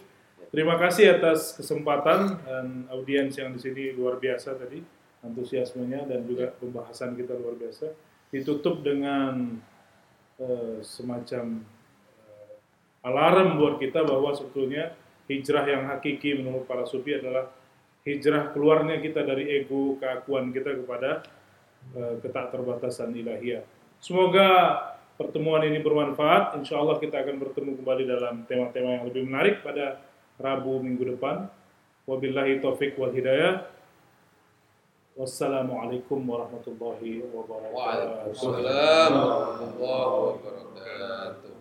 Terima 0.51 0.75
kasih 0.79 1.15
atas 1.15 1.55
kesempatan 1.55 2.43
dan 2.43 2.67
audiens 2.91 3.39
yang 3.39 3.55
di 3.55 3.61
sini 3.63 3.95
luar 3.95 4.19
biasa 4.19 4.59
tadi, 4.59 4.83
antusiasmenya 5.23 6.11
dan 6.11 6.27
juga 6.27 6.51
pembahasan 6.59 7.15
kita 7.15 7.39
luar 7.39 7.55
biasa. 7.55 7.95
Ditutup 8.35 8.83
dengan 8.83 9.59
eh, 10.43 10.79
semacam 10.83 11.63
eh, 12.27 13.07
alarm 13.07 13.63
buat 13.63 13.79
kita 13.79 14.03
bahwa 14.03 14.35
sebetulnya 14.35 14.91
hijrah 15.31 15.63
yang 15.71 15.87
hakiki 15.87 16.35
menurut 16.43 16.67
para 16.67 16.83
sufi 16.83 17.15
adalah 17.15 17.47
hijrah 18.03 18.51
keluarnya 18.51 18.99
kita 18.99 19.23
dari 19.23 19.47
ego 19.55 19.95
keakuan 20.03 20.51
kita 20.51 20.83
kepada 20.83 21.23
eh, 21.95 22.15
ketak 22.27 22.51
terbatasan 22.51 23.15
ilahiyah. 23.15 23.63
Semoga 24.03 24.49
pertemuan 25.21 25.61
ini 25.69 25.85
bermanfaat. 25.85 26.57
Insya 26.57 26.81
Allah 26.81 26.97
kita 26.97 27.21
akan 27.21 27.37
bertemu 27.37 27.77
kembali 27.77 28.09
dalam 28.09 28.49
tema-tema 28.49 28.97
yang 28.97 29.05
lebih 29.05 29.29
menarik 29.29 29.61
pada 29.61 30.01
Rabu 30.41 30.81
minggu 30.81 31.05
depan. 31.13 31.53
Wabillahi 32.09 32.65
taufik 32.65 32.97
wal 32.97 33.13
hidayah. 33.13 33.69
Wassalamualaikum 35.13 36.17
warahmatullahi 36.25 37.21
wabarakatuh. 37.29 37.77
Waalaikumsalam 37.77 39.13
warahmatullahi 39.13 40.41
wabarakatuh. 40.41 41.60